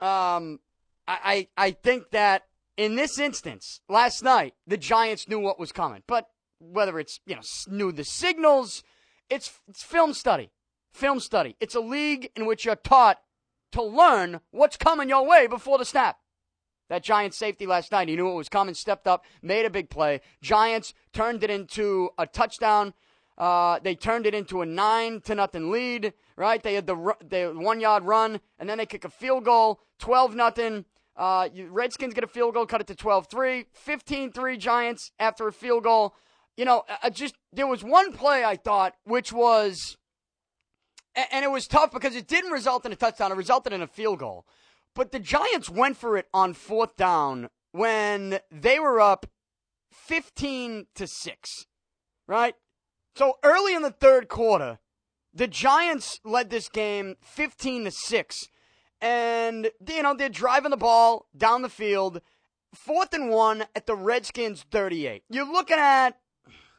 um, 0.00 0.60
I, 1.06 1.48
I 1.56 1.70
think 1.70 2.10
that 2.10 2.44
in 2.76 2.96
this 2.96 3.18
instance, 3.18 3.80
last 3.88 4.22
night, 4.22 4.54
the 4.66 4.76
Giants 4.76 5.28
knew 5.28 5.38
what 5.38 5.58
was 5.58 5.72
coming. 5.72 6.02
But 6.06 6.28
whether 6.58 6.98
it's, 6.98 7.20
you 7.24 7.36
know, 7.36 7.42
knew 7.68 7.92
the 7.92 8.04
signals, 8.04 8.82
it's, 9.30 9.52
it's 9.68 9.82
film 9.82 10.12
study. 10.12 10.50
Film 10.92 11.20
study. 11.20 11.56
It's 11.60 11.74
a 11.74 11.80
league 11.80 12.30
in 12.34 12.46
which 12.46 12.64
you're 12.64 12.76
taught 12.76 13.20
to 13.72 13.82
learn 13.82 14.40
what's 14.50 14.76
coming 14.76 15.08
your 15.08 15.26
way 15.26 15.46
before 15.46 15.78
the 15.78 15.84
snap. 15.84 16.18
That 16.88 17.02
Giants 17.02 17.36
safety 17.36 17.66
last 17.66 17.92
night, 17.92 18.08
he 18.08 18.16
knew 18.16 18.30
it 18.30 18.34
was 18.34 18.48
coming, 18.48 18.74
stepped 18.74 19.06
up, 19.06 19.24
made 19.42 19.66
a 19.66 19.70
big 19.70 19.90
play. 19.90 20.20
Giants 20.40 20.94
turned 21.12 21.44
it 21.44 21.50
into 21.50 22.10
a 22.18 22.26
touchdown. 22.26 22.94
Uh, 23.36 23.78
they 23.82 23.94
turned 23.94 24.26
it 24.26 24.34
into 24.34 24.62
a 24.62 24.66
nine 24.66 25.20
to 25.20 25.34
nothing 25.34 25.70
lead, 25.70 26.12
right? 26.36 26.62
They 26.62 26.74
had 26.74 26.86
the, 26.86 27.14
the 27.28 27.52
one 27.54 27.80
yard 27.80 28.04
run, 28.04 28.40
and 28.58 28.68
then 28.68 28.78
they 28.78 28.86
kick 28.86 29.04
a 29.04 29.10
field 29.10 29.44
goal, 29.44 29.80
12 30.00 30.34
nothing. 30.34 30.84
Uh, 31.16 31.48
Redskins 31.68 32.14
get 32.14 32.24
a 32.24 32.28
field 32.28 32.54
goal, 32.54 32.64
cut 32.66 32.80
it 32.80 32.86
to 32.86 32.94
12 32.94 33.26
3. 33.26 33.66
15 33.72 34.32
3 34.32 34.56
Giants 34.56 35.12
after 35.18 35.46
a 35.46 35.52
field 35.52 35.84
goal. 35.84 36.14
You 36.56 36.64
know, 36.64 36.84
I 37.02 37.10
just, 37.10 37.36
there 37.52 37.66
was 37.66 37.84
one 37.84 38.12
play 38.12 38.44
I 38.44 38.56
thought, 38.56 38.94
which 39.04 39.32
was, 39.32 39.96
and 41.14 41.44
it 41.44 41.50
was 41.50 41.68
tough 41.68 41.92
because 41.92 42.16
it 42.16 42.26
didn't 42.26 42.50
result 42.50 42.84
in 42.86 42.92
a 42.92 42.96
touchdown, 42.96 43.30
it 43.30 43.36
resulted 43.36 43.72
in 43.72 43.82
a 43.82 43.86
field 43.86 44.18
goal. 44.18 44.46
But 44.98 45.12
the 45.12 45.20
Giants 45.20 45.70
went 45.70 45.96
for 45.96 46.16
it 46.16 46.26
on 46.34 46.54
fourth 46.54 46.96
down 46.96 47.50
when 47.70 48.40
they 48.50 48.80
were 48.80 49.00
up 49.00 49.26
15 49.92 50.88
to 50.96 51.06
6, 51.06 51.66
right? 52.26 52.56
So 53.14 53.34
early 53.44 53.76
in 53.76 53.82
the 53.82 53.92
third 53.92 54.26
quarter, 54.26 54.80
the 55.32 55.46
Giants 55.46 56.18
led 56.24 56.50
this 56.50 56.68
game 56.68 57.14
15 57.20 57.84
to 57.84 57.90
6 57.92 58.48
and 59.00 59.70
you 59.88 60.02
know 60.02 60.14
they're 60.14 60.28
driving 60.28 60.72
the 60.72 60.76
ball 60.76 61.28
down 61.36 61.62
the 61.62 61.68
field, 61.68 62.20
fourth 62.74 63.14
and 63.14 63.30
one 63.30 63.66
at 63.76 63.86
the 63.86 63.94
Redskins 63.94 64.64
38. 64.72 65.22
You're 65.30 65.46
looking 65.46 65.78
at 65.78 66.18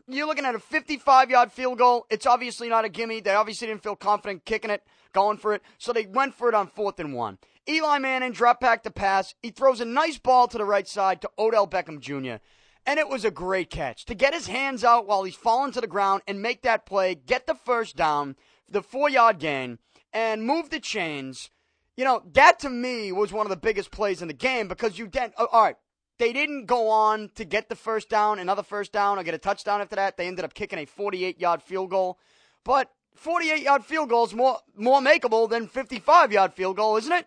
you're 0.10 0.28
looking 0.28 0.46
at 0.46 0.56
a 0.56 0.60
55 0.60 1.30
yard 1.30 1.52
field 1.52 1.78
goal. 1.78 2.06
It's 2.10 2.26
obviously 2.26 2.70
not 2.70 2.86
a 2.86 2.90
gimme. 2.90 3.20
They 3.20 3.34
obviously 3.34 3.68
didn't 3.68 3.84
feel 3.84 3.96
confident 3.96 4.46
kicking 4.46 4.72
it, 4.72 4.84
going 5.14 5.38
for 5.38 5.54
it, 5.54 5.62
so 5.78 5.94
they 5.94 6.06
went 6.06 6.34
for 6.34 6.50
it 6.50 6.56
on 6.56 6.68
fourth 6.68 7.00
and 7.00 7.14
one. 7.14 7.38
Eli 7.68 8.00
Manning 8.00 8.32
drop 8.32 8.60
back 8.60 8.84
to 8.84 8.92
pass. 8.92 9.36
He 9.42 9.52
throws 9.52 9.82
a 9.82 9.86
nice 9.86 10.18
ball 10.18 10.48
to 10.48 10.58
the 10.58 10.66
right 10.66 10.88
side 10.88 11.22
to 11.22 11.30
Odell 11.38 11.68
Beckham 11.68 12.00
Jr. 12.00 12.42
And 12.86 13.00
it 13.00 13.10
was 13.10 13.24
a 13.24 13.32
great 13.32 13.70
catch 13.70 14.06
to 14.06 14.16
get 14.16 14.34
his 14.34 14.48
hands 14.48 14.84
out 14.84 15.06
while 15.06 15.24
he's 15.24 15.36
falling 15.36 15.72
to 15.74 15.82
the 15.82 15.88
ground 15.88 16.24
and 16.28 16.42
make 16.42 16.64
that 16.64 16.86
play, 16.86 17.14
get 17.14 17.46
the 17.46 17.54
first 17.54 17.96
down, 17.96 18.36
the 18.68 18.82
four 18.82 19.10
yard 19.10 19.38
gain, 19.40 19.78
and 20.12 20.44
move 20.44 20.70
the 20.70 20.80
chains 20.80 21.52
you 22.00 22.06
know, 22.06 22.24
that 22.32 22.60
to 22.60 22.70
me 22.70 23.12
was 23.12 23.34
one 23.34 23.46
of 23.46 23.50
the 23.50 23.58
biggest 23.58 23.92
plays 23.92 24.22
in 24.22 24.30
the 24.30 24.34
game 24.34 24.70
because 24.70 24.98
you 24.98 25.06
did. 25.06 25.34
Uh, 25.38 25.48
all 25.52 25.64
right, 25.64 25.76
they 26.20 26.34
didn't 26.34 26.66
go 26.66 26.90
on 26.90 27.30
to 27.36 27.46
get 27.46 27.70
the 27.70 27.76
first 27.76 28.10
down, 28.10 28.40
another 28.40 28.62
first 28.62 28.92
down, 28.92 29.18
or 29.18 29.24
get 29.24 29.34
a 29.34 29.40
touchdown 29.40 29.82
after 29.82 29.96
that. 29.96 30.18
They 30.18 30.28
ended 30.28 30.46
up 30.46 30.54
kicking 30.54 30.78
a 30.78 30.86
48 30.86 31.40
yard 31.40 31.64
field 31.64 31.90
goal. 31.90 32.20
But 32.66 32.92
48 33.16 33.64
yard 33.64 33.86
field 33.86 34.10
goal 34.10 34.26
is 34.26 34.34
more, 34.34 34.60
more 34.76 35.00
makeable 35.00 35.50
than 35.50 35.68
55 35.68 36.32
yard 36.32 36.54
field 36.54 36.76
goal, 36.76 36.98
isn't 36.98 37.12
it? 37.12 37.26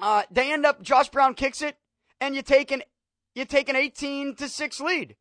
Uh, 0.00 0.22
they 0.30 0.52
end 0.52 0.64
up, 0.64 0.82
Josh 0.82 1.10
Brown 1.10 1.34
kicks 1.34 1.60
it, 1.60 1.76
and 2.20 2.34
you're 2.34 2.42
taking, 2.42 2.82
you're 3.34 3.44
taking 3.44 3.76
18 3.76 4.34
to 4.36 4.48
6 4.48 4.80
lead. 4.80 5.16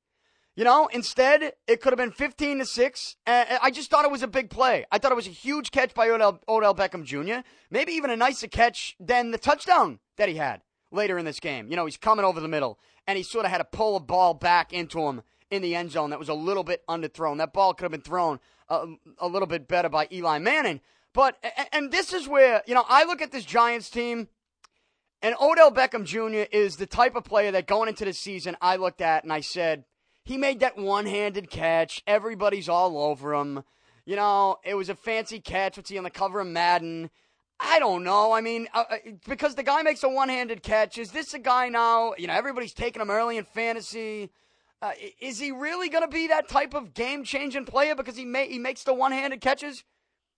You 0.56 0.64
know, 0.64 0.88
instead, 0.88 1.54
it 1.68 1.82
could 1.82 1.92
have 1.92 1.98
been 1.98 2.12
15 2.12 2.60
to 2.60 2.66
6. 2.66 3.16
I 3.28 3.72
just 3.72 3.90
thought 3.90 4.06
it 4.06 4.12
was 4.12 4.24
a 4.24 4.28
big 4.28 4.50
play. 4.50 4.86
I 4.92 4.98
thought 4.98 5.12
it 5.12 5.16
was 5.16 5.28
a 5.28 5.32
huge 5.32 5.72
catch 5.72 5.94
by 5.94 6.10
Odell, 6.10 6.40
Odell 6.48 6.76
Beckham 6.76 7.04
Jr., 7.04 7.48
maybe 7.70 7.94
even 7.94 8.10
a 8.10 8.18
nicer 8.18 8.48
catch 8.48 8.96
than 9.00 9.32
the 9.32 9.38
touchdown 9.38 10.00
that 10.18 10.30
he 10.30 10.36
had 10.36 10.62
later 10.92 11.18
in 11.18 11.26
this 11.26 11.40
game. 11.40 11.70
You 11.70 11.76
know, 11.76 11.86
he's 11.86 11.98
coming 11.98 12.26
over 12.26 12.40
the 12.40 12.48
middle, 12.48 12.80
and 13.08 13.18
he 13.18 13.24
sort 13.24 13.46
of 13.46 13.52
had 13.52 13.60
to 13.60 13.66
pull 13.66 13.96
a 13.96 14.00
ball 14.00 14.34
back 14.34 14.74
into 14.74 15.02
him 15.02 15.22
in 15.52 15.62
the 15.62 15.76
end 15.76 15.92
zone 15.92 16.12
that 16.12 16.20
was 16.20 16.30
a 16.30 16.34
little 16.34 16.64
bit 16.64 16.84
underthrown. 16.88 17.38
That 17.38 17.54
ball 17.54 17.74
could 17.74 17.84
have 17.84 17.92
been 17.92 18.02
thrown 18.02 18.40
a, 18.70 18.86
a 19.18 19.28
little 19.28 19.48
bit 19.48 19.68
better 19.68 19.90
by 19.90 20.08
Eli 20.12 20.38
Manning. 20.40 20.82
But, 21.14 21.44
and 21.74 21.92
this 21.92 22.14
is 22.14 22.28
where, 22.28 22.62
you 22.68 22.76
know, 22.76 22.86
I 22.88 23.04
look 23.04 23.22
at 23.22 23.32
this 23.32 23.46
Giants 23.46 23.90
team, 23.90 24.28
and 25.22 25.36
Odell 25.42 25.72
Beckham 25.72 26.06
Jr. 26.06 26.48
is 26.56 26.78
the 26.78 26.86
type 26.86 27.16
of 27.16 27.24
player 27.24 27.52
that 27.52 27.68
going 27.68 27.90
into 27.90 28.06
the 28.06 28.14
season 28.14 28.56
I 28.62 28.76
looked 28.76 29.02
at 29.02 29.24
and 29.24 29.34
I 29.34 29.42
said, 29.42 29.86
he 30.24 30.38
made 30.38 30.60
that 30.60 30.78
one 30.78 31.08
handed 31.08 31.50
catch. 31.50 32.04
Everybody's 32.06 32.70
all 32.70 32.98
over 33.00 33.34
him. 33.34 33.64
You 34.06 34.16
know, 34.16 34.58
it 34.64 34.76
was 34.76 34.90
a 34.90 34.96
fancy 34.96 35.40
catch. 35.40 35.78
What's 35.78 35.90
he 35.90 35.98
on 35.98 36.04
the 36.04 36.10
cover 36.10 36.40
of 36.40 36.48
Madden? 36.48 37.10
I 37.60 37.80
don't 37.80 38.04
know. 38.04 38.32
I 38.32 38.42
mean, 38.42 38.68
uh, 38.74 38.86
uh 38.90 38.98
because 39.28 39.56
the 39.56 39.64
guy 39.64 39.82
makes 39.82 40.04
a 40.04 40.10
one 40.10 40.30
handed 40.30 40.64
catch, 40.64 40.98
is 40.98 41.12
this 41.12 41.34
a 41.34 41.40
guy 41.40 41.70
now? 41.70 42.14
You 42.18 42.28
know, 42.28 42.34
everybody's 42.34 42.74
taking 42.74 43.02
him 43.02 43.10
early 43.10 43.38
in 43.38 43.44
fantasy. 43.44 44.32
Uh, 44.82 44.92
is 45.20 45.40
he 45.40 45.52
really 45.52 45.90
going 45.90 46.04
to 46.04 46.10
be 46.10 46.28
that 46.28 46.48
type 46.48 46.74
of 46.74 46.94
game 46.94 47.24
changing 47.26 47.66
player 47.66 47.96
because 47.96 48.16
he, 48.16 48.24
ma- 48.24 48.40
he 48.40 48.58
makes 48.58 48.84
the 48.84 48.94
one 48.94 49.12
handed 49.12 49.42
catches? 49.42 49.84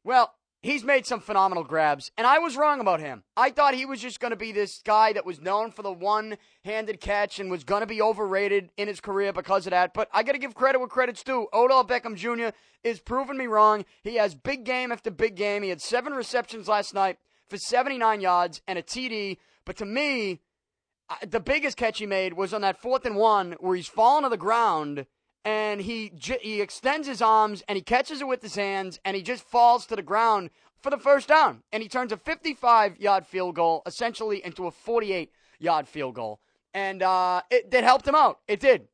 Well, 0.04 0.34
he's 0.62 0.84
made 0.84 1.06
some 1.06 1.20
phenomenal 1.20 1.64
grabs, 1.64 2.12
and 2.18 2.26
I 2.26 2.40
was 2.40 2.56
wrong 2.56 2.80
about 2.80 3.00
him. 3.00 3.24
I 3.36 3.50
thought 3.50 3.74
he 3.74 3.86
was 3.86 4.02
just 4.02 4.20
going 4.20 4.32
to 4.32 4.38
be 4.38 4.52
this 4.52 4.82
guy 4.84 5.14
that 5.14 5.26
was 5.26 5.42
known 5.42 5.72
for 5.72 5.82
the 5.82 5.92
one 5.92 6.38
handed 6.64 7.02
catch 7.02 7.40
and 7.40 7.50
was 7.50 7.64
going 7.64 7.82
to 7.82 7.88
be 7.88 8.02
overrated 8.02 8.70
in 8.78 8.88
his 8.88 9.02
career 9.02 9.34
because 9.34 9.66
of 9.66 9.72
that. 9.72 9.94
But 9.94 10.10
I 10.14 10.24
got 10.24 10.34
to 10.34 10.38
give 10.38 10.56
credit 10.56 10.80
where 10.80 10.88
credit's 10.88 11.24
due. 11.24 11.48
Odell 11.54 11.86
Beckham 11.86 12.16
Jr. 12.16 12.56
is 12.84 13.00
proving 13.00 13.38
me 13.38 13.48
wrong. 13.48 13.86
He 14.04 14.16
has 14.16 14.36
big 14.36 14.64
game 14.64 14.92
after 14.92 15.12
big 15.12 15.36
game. 15.36 15.64
He 15.64 15.70
had 15.70 15.82
seven 15.82 16.14
receptions 16.14 16.68
last 16.68 16.94
night 16.94 17.18
for 17.50 17.58
79 17.58 18.22
yards 18.22 18.62
and 18.68 18.78
a 18.78 18.84
TD. 18.84 19.38
But 19.66 19.78
to 19.78 19.86
me, 19.86 20.40
the 21.28 21.40
biggest 21.40 21.78
catch 21.78 22.00
he 22.00 22.06
made 22.06 22.34
was 22.34 22.54
on 22.54 22.62
that 22.62 22.80
fourth 22.80 23.06
and 23.06 23.16
one 23.16 23.56
where 23.60 23.76
he's 23.76 23.88
falling 23.88 24.24
to 24.24 24.30
the 24.30 24.38
ground 24.38 25.06
and 25.44 25.82
he 25.82 26.12
he 26.42 26.62
extends 26.62 27.08
his 27.08 27.22
arms 27.22 27.64
and 27.68 27.76
he 27.76 27.82
catches 27.82 28.22
it 28.22 28.28
with 28.28 28.42
his 28.42 28.56
hands 28.56 29.00
and 29.04 29.16
he 29.16 29.24
just 29.24 29.44
falls 29.44 29.86
to 29.88 29.96
the 29.96 30.04
ground 30.04 30.52
for 30.80 30.90
the 30.90 30.98
first 30.98 31.28
down. 31.28 31.64
And 31.72 31.82
he 31.82 31.90
turns 31.90 32.12
a 32.12 32.18
55 32.18 33.00
yard 33.00 33.26
field 33.26 33.56
goal 33.56 33.82
essentially 33.86 34.44
into 34.44 34.68
a 34.68 34.72
48 34.72 35.32
yard 35.60 35.88
field 35.88 36.16
goal. 36.16 36.40
And 36.74 37.04
uh, 37.04 37.42
it, 37.50 37.70
it 37.72 37.84
helped 37.84 38.08
him 38.08 38.16
out. 38.16 38.40
It 38.48 38.60
did. 38.60 38.88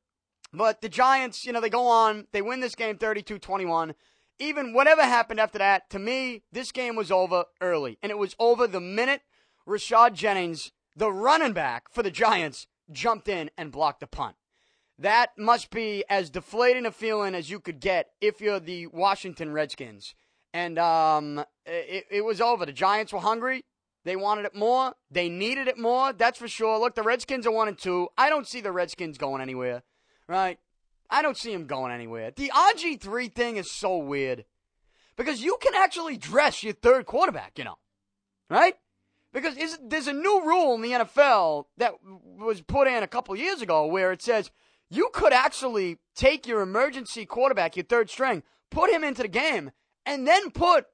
But 0.54 0.82
the 0.82 0.90
giants 0.90 1.46
you 1.46 1.52
know 1.52 1.62
they 1.62 1.70
go 1.70 1.88
on 1.88 2.28
they 2.32 2.42
win 2.42 2.62
this 2.62 2.76
game 2.76 2.98
32-21 2.98 3.94
even 4.40 4.72
whatever 4.72 5.02
happened 5.02 5.40
after 5.40 5.58
that 5.58 5.90
to 5.90 6.00
me 6.00 6.44
this 6.52 6.72
game 6.72 6.96
was 6.96 7.12
over 7.12 7.46
early. 7.60 7.98
And 8.02 8.12
it 8.12 8.18
was 8.18 8.36
over 8.40 8.68
the 8.68 8.80
minute 8.80 9.22
rashad 9.68 10.14
jennings 10.14 10.72
the 10.96 11.12
running 11.12 11.54
back 11.54 11.92
for 11.92 12.02
the 12.02 12.12
giants 12.12 12.68
jumped 12.90 13.28
in 13.28 13.52
and 13.58 13.72
blocked 13.72 14.00
the 14.00 14.08
punt 14.08 14.36
that 15.00 15.32
must 15.38 15.70
be 15.70 16.04
as 16.10 16.30
deflating 16.30 16.86
a 16.86 16.92
feeling 16.92 17.36
as 17.36 17.50
you 17.50 17.60
could 17.60 17.80
get 17.80 18.12
if 18.20 18.42
you're 18.42 18.60
the 18.60 18.88
Washington 18.88 19.52
Redskins. 19.52 20.16
And 20.54 20.80
um, 20.80 21.44
it, 21.66 22.06
it 22.10 22.26
was 22.26 22.42
over. 22.42 22.66
The 22.66 22.72
Giants 22.72 23.14
were 23.14 23.20
hungry. 23.20 23.66
They 24.06 24.16
wanted 24.16 24.46
it 24.46 24.56
more. 24.56 24.94
They 25.12 25.30
needed 25.30 25.68
it 25.68 25.78
more. 25.78 26.14
That's 26.14 26.40
for 26.40 26.48
sure. 26.48 26.80
Look, 26.80 26.96
the 26.96 27.04
Redskins 27.04 27.46
are 27.46 27.52
one 27.52 27.68
and 27.68 27.78
two. 27.78 28.08
I 28.18 28.30
don't 28.30 28.48
see 28.48 28.62
the 28.62 28.72
Redskins 28.72 29.18
going 29.18 29.42
anywhere. 29.42 29.84
Right? 30.28 30.60
I 31.10 31.22
don't 31.22 31.38
see 31.38 31.52
them 31.52 31.68
going 31.68 31.92
anywhere. 31.92 32.32
The 32.36 32.52
RG3 32.56 33.34
thing 33.34 33.58
is 33.58 33.72
so 33.72 33.98
weird 33.98 34.46
because 35.16 35.42
you 35.42 35.58
can 35.62 35.74
actually 35.76 36.18
dress 36.18 36.64
your 36.64 36.74
third 36.74 37.06
quarterback, 37.06 37.58
you 37.58 37.64
know, 37.64 37.78
right? 38.50 38.76
Because 39.34 39.56
there's 39.84 40.08
a 40.08 40.14
new 40.14 40.44
rule 40.46 40.76
in 40.76 40.82
the 40.82 40.92
NFL 40.92 41.66
that 41.78 41.94
was 42.04 42.62
put 42.62 42.88
in 42.88 43.04
a 43.04 43.08
couple 43.08 43.36
years 43.36 43.62
ago 43.62 43.86
where 43.86 44.12
it 44.12 44.22
says 44.22 44.52
you 44.90 45.10
could 45.14 45.34
actually 45.34 45.98
take 46.16 46.48
your 46.48 46.62
emergency 46.62 47.26
quarterback, 47.26 47.76
your 47.76 47.86
third 47.86 48.10
string, 48.10 48.44
put 48.72 48.90
him 48.90 49.04
into 49.04 49.22
the 49.22 49.28
game, 49.28 49.72
and 50.06 50.28
then 50.28 50.52
put 50.52 50.86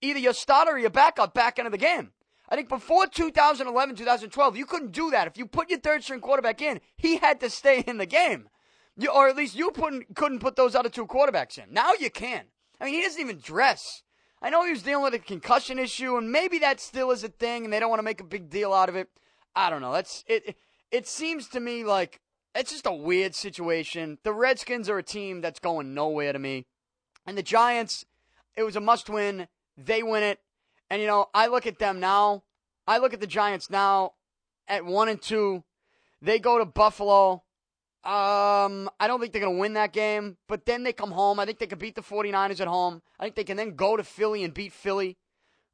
either 0.00 0.18
your 0.18 0.32
starter 0.32 0.72
or 0.72 0.78
your 0.78 0.90
backup 0.90 1.34
back 1.34 1.58
into 1.58 1.70
the 1.70 1.78
game. 1.78 2.12
I 2.48 2.56
think 2.56 2.68
before 2.68 3.06
2011, 3.06 3.96
2012, 3.96 4.56
you 4.56 4.64
couldn't 4.64 4.92
do 4.92 5.10
that. 5.10 5.26
If 5.26 5.36
you 5.36 5.46
put 5.46 5.68
your 5.68 5.80
third 5.80 6.02
string 6.02 6.20
quarterback 6.20 6.62
in, 6.62 6.80
he 6.96 7.16
had 7.16 7.40
to 7.40 7.50
stay 7.50 7.80
in 7.86 7.98
the 7.98 8.06
game. 8.06 8.48
You, 8.96 9.10
or 9.10 9.28
at 9.28 9.36
least 9.36 9.54
you 9.54 9.70
couldn't 9.70 10.40
put 10.40 10.56
those 10.56 10.74
other 10.74 10.88
two 10.88 11.06
quarterbacks 11.06 11.58
in. 11.58 11.72
Now 11.72 11.92
you 11.92 12.10
can. 12.10 12.46
I 12.80 12.86
mean, 12.86 12.94
he 12.94 13.02
doesn't 13.02 13.20
even 13.20 13.38
dress. 13.38 14.02
I 14.40 14.50
know 14.50 14.64
he 14.64 14.70
was 14.70 14.82
dealing 14.82 15.04
with 15.04 15.14
a 15.14 15.18
concussion 15.18 15.78
issue, 15.78 16.16
and 16.16 16.32
maybe 16.32 16.58
that 16.60 16.80
still 16.80 17.10
is 17.10 17.24
a 17.24 17.28
thing, 17.28 17.64
and 17.64 17.72
they 17.72 17.80
don't 17.80 17.90
want 17.90 18.00
to 18.00 18.04
make 18.04 18.20
a 18.20 18.24
big 18.24 18.50
deal 18.50 18.72
out 18.72 18.88
of 18.88 18.96
it. 18.96 19.08
I 19.54 19.68
don't 19.68 19.82
know. 19.82 19.92
That's 19.92 20.24
it. 20.26 20.56
It 20.90 21.06
seems 21.06 21.48
to 21.48 21.60
me 21.60 21.84
like 21.84 22.20
it's 22.54 22.72
just 22.72 22.86
a 22.86 22.92
weird 22.92 23.34
situation. 23.34 24.18
The 24.22 24.32
Redskins 24.32 24.88
are 24.88 24.98
a 24.98 25.02
team 25.02 25.40
that's 25.40 25.60
going 25.60 25.94
nowhere 25.94 26.32
to 26.32 26.38
me. 26.38 26.66
And 27.26 27.36
the 27.36 27.42
Giants, 27.42 28.04
it 28.56 28.62
was 28.62 28.76
a 28.76 28.80
must 28.80 29.08
win. 29.08 29.48
They 29.76 30.02
win 30.02 30.22
it. 30.22 30.40
And, 30.90 31.00
you 31.00 31.06
know, 31.06 31.26
I 31.34 31.46
look 31.48 31.66
at 31.66 31.78
them 31.78 32.00
now. 32.00 32.42
I 32.86 32.98
look 32.98 33.12
at 33.12 33.20
the 33.20 33.26
Giants 33.26 33.68
now 33.70 34.12
at 34.66 34.84
one 34.84 35.08
and 35.08 35.20
two. 35.20 35.64
They 36.22 36.38
go 36.38 36.58
to 36.58 36.64
Buffalo. 36.64 37.42
Um, 38.04 38.88
I 38.98 39.06
don't 39.06 39.20
think 39.20 39.32
they're 39.32 39.42
going 39.42 39.56
to 39.56 39.60
win 39.60 39.74
that 39.74 39.92
game, 39.92 40.38
but 40.48 40.64
then 40.64 40.82
they 40.82 40.92
come 40.92 41.10
home. 41.10 41.38
I 41.38 41.44
think 41.44 41.58
they 41.58 41.66
can 41.66 41.78
beat 41.78 41.94
the 41.94 42.00
49ers 42.00 42.60
at 42.60 42.68
home. 42.68 43.02
I 43.18 43.24
think 43.24 43.34
they 43.34 43.44
can 43.44 43.56
then 43.56 43.76
go 43.76 43.96
to 43.96 44.04
Philly 44.04 44.44
and 44.44 44.54
beat 44.54 44.72
Philly, 44.72 45.18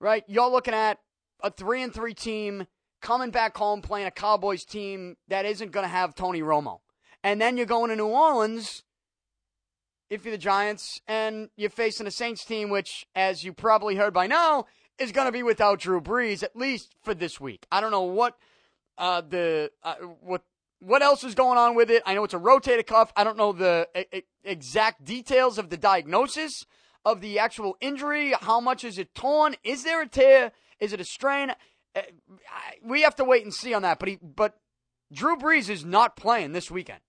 right? 0.00 0.24
You're 0.26 0.50
looking 0.50 0.74
at 0.74 0.98
a 1.40 1.50
3 1.50 1.82
and 1.82 1.94
3 1.94 2.14
team 2.14 2.66
coming 3.04 3.30
back 3.30 3.54
home 3.54 3.82
playing 3.82 4.06
a 4.06 4.10
Cowboys 4.10 4.64
team 4.64 5.16
that 5.28 5.44
isn't 5.44 5.72
going 5.72 5.84
to 5.84 5.90
have 5.90 6.14
Tony 6.14 6.40
Romo. 6.40 6.78
And 7.22 7.38
then 7.38 7.58
you're 7.58 7.66
going 7.66 7.90
to 7.90 7.96
New 7.96 8.06
Orleans 8.06 8.82
if 10.08 10.24
you're 10.24 10.32
the 10.32 10.38
Giants 10.38 11.02
and 11.06 11.50
you're 11.54 11.68
facing 11.68 12.06
a 12.06 12.10
Saints 12.10 12.46
team 12.46 12.70
which 12.70 13.06
as 13.14 13.44
you 13.44 13.52
probably 13.52 13.96
heard 13.96 14.14
by 14.14 14.26
now 14.26 14.64
is 14.98 15.12
going 15.12 15.26
to 15.26 15.32
be 15.32 15.42
without 15.42 15.80
Drew 15.80 16.00
Brees 16.00 16.42
at 16.42 16.56
least 16.56 16.94
for 17.02 17.12
this 17.12 17.38
week. 17.38 17.66
I 17.70 17.82
don't 17.82 17.90
know 17.90 18.04
what 18.04 18.38
uh, 18.96 19.20
the 19.20 19.70
uh, 19.82 19.96
what 20.22 20.42
what 20.80 21.02
else 21.02 21.24
is 21.24 21.34
going 21.34 21.58
on 21.58 21.74
with 21.74 21.90
it. 21.90 22.02
I 22.06 22.14
know 22.14 22.24
it's 22.24 22.34
a 22.34 22.38
rotator 22.38 22.86
cuff. 22.86 23.12
I 23.16 23.22
don't 23.22 23.36
know 23.36 23.52
the 23.52 23.86
exact 24.44 25.04
details 25.04 25.58
of 25.58 25.68
the 25.68 25.76
diagnosis 25.76 26.64
of 27.04 27.20
the 27.20 27.38
actual 27.38 27.76
injury. 27.82 28.32
How 28.40 28.60
much 28.60 28.82
is 28.82 28.98
it 28.98 29.14
torn? 29.14 29.56
Is 29.62 29.84
there 29.84 30.00
a 30.00 30.08
tear? 30.08 30.52
Is 30.80 30.94
it 30.94 31.00
a 31.00 31.04
strain? 31.04 31.52
Uh, 31.94 32.02
we 32.82 33.02
have 33.02 33.16
to 33.16 33.24
wait 33.24 33.44
and 33.44 33.54
see 33.54 33.74
on 33.74 33.82
that. 33.82 33.98
But 33.98 34.08
he, 34.08 34.18
but 34.22 34.56
Drew 35.12 35.36
Brees 35.36 35.68
is 35.68 35.84
not 35.84 36.16
playing 36.16 36.52
this 36.52 36.70
weekend 36.70 37.00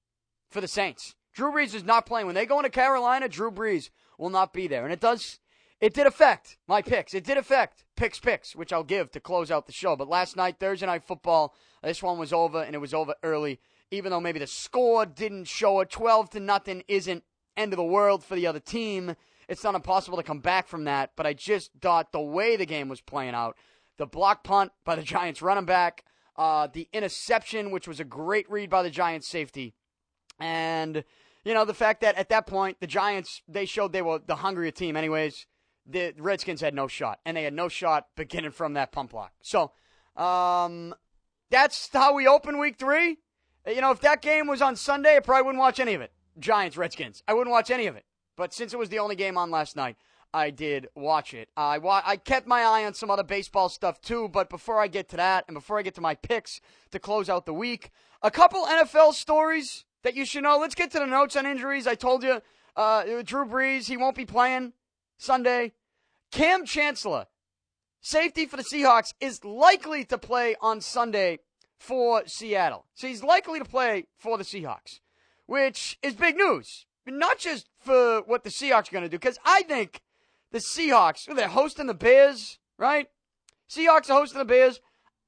for 0.50 0.62
the 0.62 0.68
Saints. 0.68 1.16
Drew 1.34 1.52
Brees 1.52 1.74
is 1.74 1.84
not 1.84 2.06
playing. 2.06 2.26
When 2.26 2.36
they 2.36 2.46
go 2.46 2.60
into 2.60 2.70
Carolina, 2.70 3.28
Drew 3.28 3.52
Brees 3.52 3.90
will 4.18 4.30
not 4.30 4.54
be 4.54 4.68
there, 4.68 4.84
and 4.84 4.94
it 4.94 5.00
does. 5.00 5.40
It 5.82 5.94
did 5.94 6.08
affect 6.08 6.58
my 6.68 6.82
picks. 6.82 7.14
It 7.14 7.26
did 7.26 7.38
affect 7.38 7.84
picks 7.98 8.20
picks, 8.20 8.56
which 8.56 8.72
I'll 8.72 8.84
give 8.84 9.12
to 9.12 9.20
close 9.20 9.52
out 9.52 9.66
the 9.66 9.74
show. 9.74 9.96
But 9.98 10.08
last 10.08 10.38
night, 10.38 10.56
Thursday 10.60 10.86
night 10.86 11.04
football, 11.04 11.54
this 11.84 12.02
one 12.02 12.18
was 12.18 12.32
over, 12.32 12.62
and 12.62 12.74
it 12.74 12.80
was 12.80 12.94
over 12.94 13.16
early. 13.24 13.60
Even 13.92 14.12
though 14.12 14.22
maybe 14.22 14.40
the 14.40 14.48
score 14.48 15.06
didn't 15.06 15.46
show 15.46 15.82
it, 15.82 15.90
twelve 15.90 16.30
to 16.30 16.40
nothing 16.40 16.84
isn't 16.88 17.24
end 17.58 17.74
of 17.74 17.78
the 17.78 17.84
world 17.84 18.24
for 18.24 18.36
the 18.36 18.48
other 18.48 18.60
team. 18.60 19.16
It's 19.48 19.64
not 19.64 19.76
impossible 19.76 20.18
to 20.18 20.24
come 20.24 20.40
back 20.40 20.68
from 20.68 20.86
that. 20.86 21.12
But 21.16 21.28
I 21.28 21.34
just 21.34 21.72
thought 21.82 22.12
the 22.12 22.22
way 22.22 22.56
the 22.56 22.66
game 22.66 22.88
was 22.88 23.02
playing 23.02 23.36
out, 23.36 23.58
the 23.98 24.06
block 24.06 24.44
punt 24.44 24.72
by 24.84 24.96
the 24.96 25.04
Giants 25.04 25.42
running 25.42 25.66
back, 25.66 26.04
uh, 26.36 26.68
the 26.72 26.88
interception, 26.94 27.72
which 27.72 27.88
was 27.88 28.00
a 28.00 28.04
great 28.04 28.50
read 28.50 28.70
by 28.70 28.84
the 28.84 28.90
Giants 28.90 29.28
safety, 29.28 29.74
and 30.40 31.04
you 31.44 31.54
know 31.54 31.66
the 31.66 31.74
fact 31.74 32.02
that 32.02 32.16
at 32.16 32.30
that 32.30 32.48
point 32.48 32.78
the 32.80 32.88
Giants 32.88 33.42
they 33.48 33.66
showed 33.66 33.94
they 33.94 34.02
were 34.02 34.20
the 34.26 34.38
hungrier 34.38 34.72
team 34.72 34.98
anyways. 34.98 35.48
The 35.88 36.14
Redskins 36.18 36.62
had 36.62 36.74
no 36.74 36.88
shot, 36.88 37.20
and 37.26 37.38
they 37.38 37.44
had 37.44 37.54
no 37.54 37.70
shot 37.70 38.08
beginning 38.16 38.52
from 38.52 38.74
that 38.74 38.92
pump 38.92 39.12
block. 39.12 39.34
So 39.42 39.72
um, 40.18 40.96
that's 41.52 41.90
how 41.94 42.14
we 42.14 42.28
open 42.28 42.58
Week 42.58 42.78
Three. 42.78 43.20
You 43.68 43.82
know, 43.82 43.92
if 43.92 44.02
that 44.02 44.22
game 44.22 44.48
was 44.48 44.62
on 44.62 44.76
Sunday, 44.76 45.16
I 45.16 45.20
probably 45.20 45.46
wouldn't 45.46 45.60
watch 45.60 45.80
any 45.80 45.94
of 45.94 46.02
it. 46.02 46.12
Giants 46.38 46.76
Redskins, 46.76 47.24
I 47.28 47.34
wouldn't 47.34 47.52
watch 47.52 47.72
any 47.72 47.88
of 47.88 47.96
it. 47.96 48.06
But 48.36 48.54
since 48.54 48.74
it 48.74 48.78
was 48.78 48.90
the 48.90 49.00
only 49.00 49.16
game 49.16 49.38
on 49.38 49.50
last 49.50 49.76
night, 49.76 49.96
I 50.36 50.50
did 50.50 50.90
watch 50.96 51.34
it. 51.34 51.48
I 51.56 51.78
wa- 51.78 52.04
I 52.06 52.18
kept 52.18 52.46
my 52.46 52.62
eye 52.64 52.84
on 52.84 52.94
some 52.94 53.10
other 53.10 53.24
baseball 53.24 53.70
stuff 53.70 54.02
too, 54.02 54.28
but 54.28 54.50
before 54.50 54.82
I 54.82 54.88
get 54.88 55.08
to 55.10 55.16
that 55.16 55.46
and 55.48 55.56
before 55.56 55.80
I 55.80 55.82
get 55.82 55.96
to 55.96 56.02
my 56.02 56.14
picks 56.14 56.60
to 56.92 57.00
close 57.00 57.30
out 57.30 57.46
the 57.46 57.54
week, 57.54 57.90
a 58.22 58.30
couple 58.30 58.66
NFL 58.66 59.14
stories 59.14 59.86
that 60.04 60.14
you 60.14 60.26
should 60.26 60.44
know. 60.44 60.58
Let's 60.58 60.76
get 60.76 60.92
to 60.92 61.00
the 61.00 61.06
notes 61.06 61.38
on 61.38 61.46
injuries. 61.46 61.88
I 61.88 61.96
told 61.96 62.22
you, 62.22 62.42
uh, 62.76 63.04
Drew 63.24 63.46
Brees, 63.46 63.88
he 63.88 63.96
won't 63.96 64.18
be 64.18 64.26
playing 64.26 64.74
Sunday. 65.18 65.72
Kam 66.32 66.66
Chancellor, 66.66 67.28
safety 68.02 68.46
for 68.46 68.58
the 68.58 68.64
Seahawks, 68.64 69.14
is 69.22 69.46
likely 69.46 70.04
to 70.04 70.18
play 70.18 70.58
on 70.60 70.82
Sunday 70.82 71.40
for 71.80 72.24
Seattle. 72.28 72.88
So 72.94 73.08
he's 73.08 73.24
likely 73.24 73.60
to 73.60 73.66
play 73.66 74.08
for 74.18 74.38
the 74.38 74.44
Seahawks, 74.44 75.00
which 75.46 75.98
is 76.04 76.14
big 76.14 76.36
news. 76.36 76.88
Not 77.08 77.38
just 77.38 77.70
for 77.80 78.22
what 78.26 78.44
the 78.44 78.50
Seahawks 78.50 78.90
are 78.90 78.92
going 78.92 79.04
to 79.04 79.10
do, 79.10 79.18
because 79.18 79.40
I 79.46 79.62
think 79.62 80.02
the 80.56 80.62
Seahawks, 80.62 81.26
they're 81.36 81.50
hosting 81.50 81.88
the 81.88 81.94
Bears, 81.94 82.60
right? 82.78 83.10
Seahawks 83.70 84.10
are 84.10 84.20
hosting 84.20 84.40
the 84.40 84.46
Bears. 84.46 84.80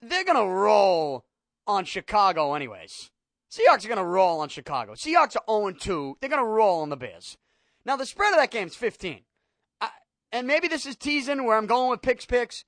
They're 0.02 0.24
going 0.24 0.38
to 0.38 0.50
roll 0.50 1.26
on 1.68 1.84
Chicago, 1.84 2.54
anyways. 2.54 3.12
Seahawks 3.52 3.84
are 3.84 3.90
going 3.90 3.98
to 3.98 4.06
roll 4.06 4.40
on 4.40 4.48
Chicago. 4.48 4.94
Seahawks 4.94 5.36
are 5.36 5.44
0 5.50 5.74
2. 5.78 6.18
They're 6.22 6.30
going 6.30 6.42
to 6.42 6.48
roll 6.48 6.82
on 6.82 6.88
the 6.88 6.96
Bears. 6.96 7.38
Now, 7.86 7.98
the 7.98 8.06
spread 8.06 8.32
of 8.32 8.40
that 8.40 8.52
game 8.52 8.68
is 8.68 8.76
15. 8.76 9.24
I, 9.82 9.90
and 10.32 10.48
maybe 10.48 10.70
this 10.70 10.86
is 10.86 10.96
teasing 10.96 11.44
where 11.44 11.58
I'm 11.58 11.68
going 11.68 11.90
with 11.90 12.02
picks, 12.02 12.26
picks, 12.26 12.64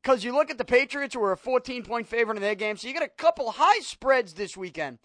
because 0.00 0.22
you 0.22 0.32
look 0.32 0.52
at 0.52 0.58
the 0.58 0.64
Patriots, 0.64 1.16
who 1.16 1.22
are 1.24 1.32
a 1.32 1.36
14 1.36 1.82
point 1.82 2.06
favorite 2.06 2.36
in 2.36 2.42
their 2.42 2.54
game. 2.54 2.76
So 2.76 2.86
you 2.86 2.94
get 2.94 3.02
a 3.02 3.08
couple 3.08 3.50
high 3.50 3.80
spreads 3.80 4.34
this 4.34 4.56
weekend. 4.56 5.00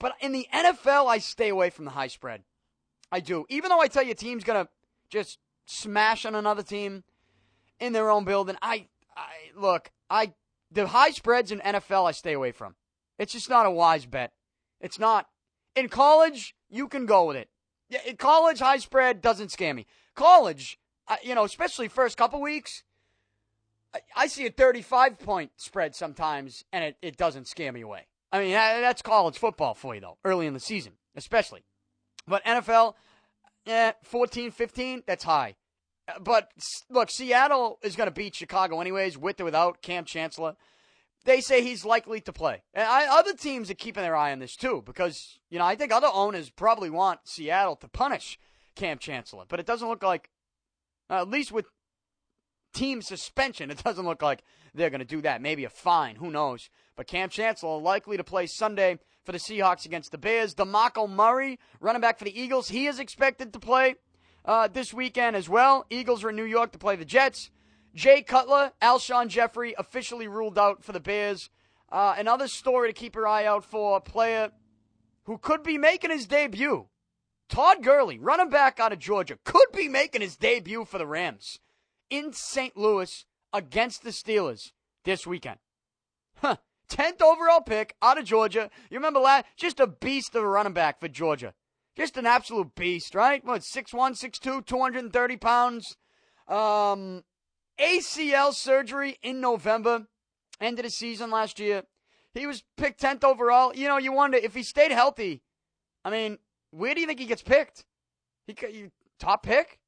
But 0.00 0.14
in 0.22 0.32
the 0.32 0.48
NFL, 0.50 1.08
I 1.08 1.18
stay 1.18 1.50
away 1.50 1.68
from 1.68 1.84
the 1.84 1.90
high 1.90 2.08
spread. 2.08 2.44
I 3.10 3.20
do. 3.20 3.44
Even 3.50 3.68
though 3.68 3.82
I 3.82 3.88
tell 3.88 4.02
you, 4.02 4.14
team's 4.14 4.44
going 4.44 4.64
to 4.64 4.70
just 5.10 5.38
smash 5.72 6.24
on 6.24 6.34
another 6.34 6.62
team 6.62 7.04
in 7.80 7.92
their 7.92 8.10
own 8.10 8.24
building. 8.24 8.56
I, 8.62 8.86
I 9.16 9.50
look, 9.56 9.90
I 10.08 10.34
the 10.70 10.86
high 10.86 11.10
spreads 11.10 11.52
in 11.52 11.60
NFL 11.60 12.08
I 12.08 12.12
stay 12.12 12.32
away 12.32 12.52
from. 12.52 12.74
It's 13.18 13.32
just 13.32 13.50
not 13.50 13.66
a 13.66 13.70
wise 13.70 14.06
bet. 14.06 14.32
It's 14.80 14.98
not. 14.98 15.28
In 15.76 15.88
college, 15.88 16.54
you 16.68 16.88
can 16.88 17.06
go 17.06 17.24
with 17.26 17.36
it. 17.36 17.48
In 18.06 18.16
college, 18.16 18.58
high 18.58 18.78
spread 18.78 19.20
doesn't 19.20 19.50
scare 19.50 19.74
me. 19.74 19.86
College, 20.14 20.78
you 21.22 21.34
know, 21.34 21.44
especially 21.44 21.88
first 21.88 22.16
couple 22.16 22.40
weeks, 22.40 22.84
I 24.16 24.26
see 24.26 24.46
a 24.46 24.50
35 24.50 25.18
point 25.18 25.52
spread 25.56 25.94
sometimes, 25.94 26.64
and 26.72 26.84
it, 26.84 26.96
it 27.02 27.16
doesn't 27.16 27.46
scare 27.46 27.72
me 27.72 27.82
away. 27.82 28.06
I 28.32 28.40
mean, 28.40 28.52
that's 28.52 29.02
college 29.02 29.36
football 29.36 29.74
for 29.74 29.94
you, 29.94 30.00
though, 30.00 30.16
early 30.24 30.46
in 30.46 30.54
the 30.54 30.60
season, 30.60 30.92
especially. 31.14 31.64
But 32.26 32.42
NFL, 32.44 32.94
eh, 33.66 33.92
14, 34.02 34.50
15, 34.50 35.02
that's 35.06 35.24
high. 35.24 35.56
But 36.20 36.50
look, 36.90 37.10
Seattle 37.10 37.78
is 37.82 37.96
going 37.96 38.06
to 38.06 38.14
beat 38.14 38.34
Chicago 38.34 38.80
anyways, 38.80 39.18
with 39.18 39.40
or 39.40 39.44
without 39.44 39.82
Kam 39.82 40.04
Chancellor. 40.04 40.56
They 41.24 41.40
say 41.40 41.62
he's 41.62 41.84
likely 41.84 42.20
to 42.22 42.32
play. 42.32 42.62
And 42.74 42.86
I, 42.86 43.06
other 43.06 43.34
teams 43.34 43.70
are 43.70 43.74
keeping 43.74 44.02
their 44.02 44.16
eye 44.16 44.32
on 44.32 44.40
this 44.40 44.56
too, 44.56 44.82
because 44.84 45.38
you 45.50 45.58
know 45.58 45.64
I 45.64 45.76
think 45.76 45.92
other 45.92 46.10
owners 46.12 46.50
probably 46.50 46.90
want 46.90 47.20
Seattle 47.24 47.76
to 47.76 47.88
punish 47.88 48.38
Kam 48.74 48.98
Chancellor, 48.98 49.44
but 49.48 49.60
it 49.60 49.66
doesn't 49.66 49.88
look 49.88 50.02
like, 50.02 50.30
uh, 51.08 51.20
at 51.20 51.28
least 51.28 51.52
with 51.52 51.66
team 52.72 53.02
suspension, 53.02 53.70
it 53.70 53.82
doesn't 53.82 54.04
look 54.04 54.22
like 54.22 54.42
they're 54.74 54.90
going 54.90 55.00
to 55.00 55.04
do 55.04 55.20
that. 55.22 55.42
Maybe 55.42 55.64
a 55.64 55.70
fine, 55.70 56.16
who 56.16 56.30
knows? 56.30 56.70
But 56.96 57.06
Kam 57.06 57.28
Chancellor 57.28 57.78
likely 57.78 58.16
to 58.16 58.24
play 58.24 58.46
Sunday 58.46 58.98
for 59.24 59.32
the 59.32 59.38
Seahawks 59.38 59.86
against 59.86 60.10
the 60.10 60.18
Bears. 60.18 60.54
DeMarco 60.54 61.08
Murray, 61.08 61.58
running 61.80 62.00
back 62.00 62.18
for 62.18 62.24
the 62.24 62.38
Eagles, 62.38 62.68
he 62.68 62.86
is 62.86 62.98
expected 62.98 63.52
to 63.52 63.60
play 63.60 63.94
uh, 64.44 64.68
this 64.68 64.92
weekend 64.92 65.36
as 65.36 65.48
well. 65.48 65.86
Eagles 65.90 66.24
are 66.24 66.30
in 66.30 66.36
New 66.36 66.44
York 66.44 66.72
to 66.72 66.78
play 66.78 66.96
the 66.96 67.04
Jets. 67.04 67.50
Jay 67.94 68.22
Cutler, 68.22 68.72
Alshon 68.80 69.28
Jeffery 69.28 69.74
officially 69.78 70.26
ruled 70.26 70.58
out 70.58 70.82
for 70.82 70.92
the 70.92 71.00
Bears. 71.00 71.50
Uh, 71.90 72.14
another 72.16 72.48
story 72.48 72.88
to 72.88 72.98
keep 72.98 73.14
your 73.14 73.28
eye 73.28 73.44
out 73.44 73.64
for 73.64 73.96
a 73.96 74.00
player 74.00 74.50
who 75.24 75.38
could 75.38 75.62
be 75.62 75.76
making 75.76 76.10
his 76.10 76.26
debut. 76.26 76.86
Todd 77.48 77.82
Gurley, 77.82 78.18
running 78.18 78.48
back 78.48 78.80
out 78.80 78.92
of 78.92 78.98
Georgia, 78.98 79.38
could 79.44 79.68
be 79.74 79.88
making 79.88 80.22
his 80.22 80.36
debut 80.36 80.86
for 80.86 80.96
the 80.96 81.06
Rams 81.06 81.58
in 82.08 82.32
St. 82.32 82.76
Louis 82.76 83.26
against 83.52 84.02
the 84.02 84.10
Steelers 84.10 84.72
this 85.04 85.26
weekend. 85.26 85.58
Huh. 86.36 86.56
10th 86.88 87.22
overall 87.22 87.60
pick 87.60 87.94
out 88.02 88.18
of 88.18 88.24
Georgia. 88.24 88.70
You 88.90 88.98
remember 88.98 89.20
last? 89.20 89.46
Just 89.56 89.80
a 89.80 89.86
beast 89.86 90.34
of 90.34 90.42
a 90.42 90.48
running 90.48 90.72
back 90.72 91.00
for 91.00 91.08
Georgia. 91.08 91.54
Just 91.96 92.16
an 92.16 92.26
absolute 92.26 92.74
beast, 92.74 93.14
right? 93.14 93.44
What, 93.44 93.62
6'1, 93.62 94.18
6'2, 94.18 94.64
230 94.64 95.36
pounds. 95.36 95.96
Um, 96.48 97.22
ACL 97.78 98.54
surgery 98.54 99.18
in 99.22 99.40
November, 99.40 100.06
end 100.60 100.78
of 100.78 100.84
the 100.84 100.90
season 100.90 101.30
last 101.30 101.58
year. 101.58 101.82
He 102.34 102.46
was 102.46 102.62
picked 102.78 103.02
10th 103.02 103.24
overall. 103.24 103.74
You 103.74 103.88
know, 103.88 103.98
you 103.98 104.12
wonder 104.12 104.38
if 104.38 104.54
he 104.54 104.62
stayed 104.62 104.90
healthy. 104.90 105.42
I 106.04 106.10
mean, 106.10 106.38
where 106.70 106.94
do 106.94 107.00
you 107.00 107.06
think 107.06 107.20
he 107.20 107.26
gets 107.26 107.42
picked? 107.42 107.84
He, 108.46 108.54
he 108.58 108.86
top 109.18 109.42
pick? 109.42 109.78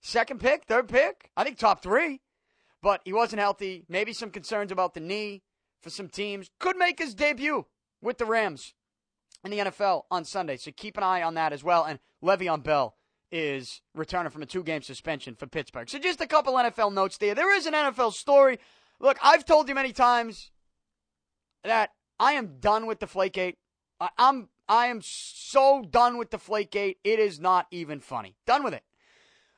Second 0.00 0.40
pick? 0.40 0.64
Third 0.64 0.88
pick? 0.88 1.30
I 1.36 1.44
think 1.44 1.58
top 1.58 1.82
three. 1.82 2.20
But 2.82 3.02
he 3.04 3.12
wasn't 3.12 3.40
healthy. 3.40 3.84
Maybe 3.88 4.12
some 4.12 4.30
concerns 4.30 4.72
about 4.72 4.94
the 4.94 5.00
knee 5.00 5.42
for 5.82 5.90
some 5.90 6.08
teams. 6.08 6.48
Could 6.58 6.76
make 6.76 6.98
his 6.98 7.14
debut 7.14 7.66
with 8.00 8.18
the 8.18 8.24
Rams 8.24 8.74
in 9.46 9.58
the 9.58 9.70
NFL 9.70 10.02
on 10.10 10.24
Sunday. 10.24 10.56
So 10.56 10.70
keep 10.76 10.96
an 10.96 11.02
eye 11.02 11.22
on 11.22 11.34
that 11.34 11.52
as 11.52 11.64
well. 11.64 11.84
And 11.84 11.98
Le'Veon 12.22 12.62
Bell 12.62 12.94
is 13.32 13.80
returning 13.94 14.30
from 14.30 14.42
a 14.42 14.46
two 14.46 14.62
game 14.62 14.82
suspension 14.82 15.34
for 15.34 15.46
Pittsburgh. 15.46 15.88
So 15.88 15.98
just 15.98 16.20
a 16.20 16.26
couple 16.26 16.54
NFL 16.54 16.92
notes 16.92 17.16
there. 17.18 17.34
There 17.34 17.54
is 17.56 17.66
an 17.66 17.74
NFL 17.74 18.12
story. 18.12 18.58
Look, 19.00 19.18
I've 19.22 19.44
told 19.44 19.68
you 19.68 19.74
many 19.74 19.92
times 19.92 20.50
that 21.64 21.90
I 22.18 22.32
am 22.32 22.58
done 22.60 22.86
with 22.86 23.00
the 23.00 23.06
Deflategate. 23.06 23.54
I'm 24.18 24.48
I 24.68 24.86
am 24.86 25.00
so 25.02 25.84
done 25.88 26.18
with 26.18 26.30
the 26.30 26.38
Deflategate. 26.38 26.96
It 27.04 27.18
is 27.18 27.40
not 27.40 27.66
even 27.70 28.00
funny. 28.00 28.36
Done 28.46 28.64
with 28.64 28.74
it. 28.74 28.82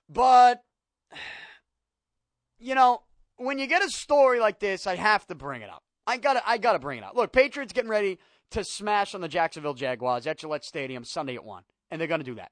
But 0.08 0.62
you 2.58 2.74
know, 2.74 3.02
when 3.36 3.58
you 3.58 3.66
get 3.66 3.84
a 3.84 3.90
story 3.90 4.40
like 4.40 4.58
this, 4.58 4.86
I 4.86 4.96
have 4.96 5.26
to 5.28 5.34
bring 5.34 5.62
it 5.62 5.70
up. 5.70 5.82
I 6.06 6.16
gotta 6.16 6.42
I 6.48 6.58
gotta 6.58 6.78
bring 6.78 6.98
it 6.98 7.04
up. 7.04 7.14
Look, 7.14 7.32
Patriots 7.32 7.72
getting 7.72 7.90
ready 7.90 8.18
to 8.50 8.64
smash 8.64 9.14
on 9.14 9.20
the 9.20 9.28
Jacksonville 9.28 9.74
Jaguars 9.74 10.26
at 10.26 10.38
Gillette 10.38 10.64
Stadium 10.64 11.04
Sunday 11.04 11.34
at 11.34 11.44
one, 11.44 11.64
and 11.90 12.00
they're 12.00 12.08
gonna 12.08 12.24
do 12.24 12.36
that. 12.36 12.50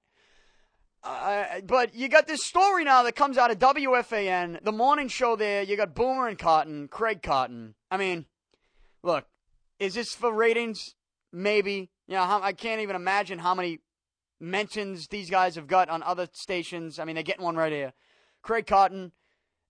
Uh, 1.03 1.61
but 1.65 1.95
you 1.95 2.09
got 2.09 2.27
this 2.27 2.45
story 2.45 2.83
now 2.83 3.05
that 3.05 3.15
comes 3.15 3.39
out 3.39 3.51
of 3.51 3.59
WFAN, 3.59 4.63
the 4.65 4.73
morning 4.73 5.07
show 5.09 5.37
there. 5.37 5.63
You 5.63 5.77
got 5.77 5.95
Boomer 5.95 6.27
and 6.27 6.39
Carton, 6.39 6.89
Craig 6.89 7.23
Carton. 7.23 7.75
I 7.91 7.97
mean, 7.97 8.27
look, 9.05 9.25
is 9.79 9.95
this 9.95 10.15
for 10.15 10.33
ratings? 10.33 10.95
Maybe. 11.33 11.91
You 12.09 12.15
know, 12.15 12.41
I 12.43 12.53
can't 12.53 12.81
even 12.81 12.97
imagine 12.97 13.39
how 13.39 13.55
many 13.55 13.81
mentions 14.41 15.09
these 15.09 15.31
guys 15.31 15.55
have 15.55 15.67
got 15.67 15.89
on 15.89 16.03
other 16.03 16.29
stations. 16.33 16.99
I 16.99 17.05
mean, 17.05 17.15
they're 17.15 17.23
getting 17.23 17.45
one 17.45 17.57
right 17.57 17.73
here. 17.73 17.93
Craig 18.43 18.67
Carton. 18.67 19.13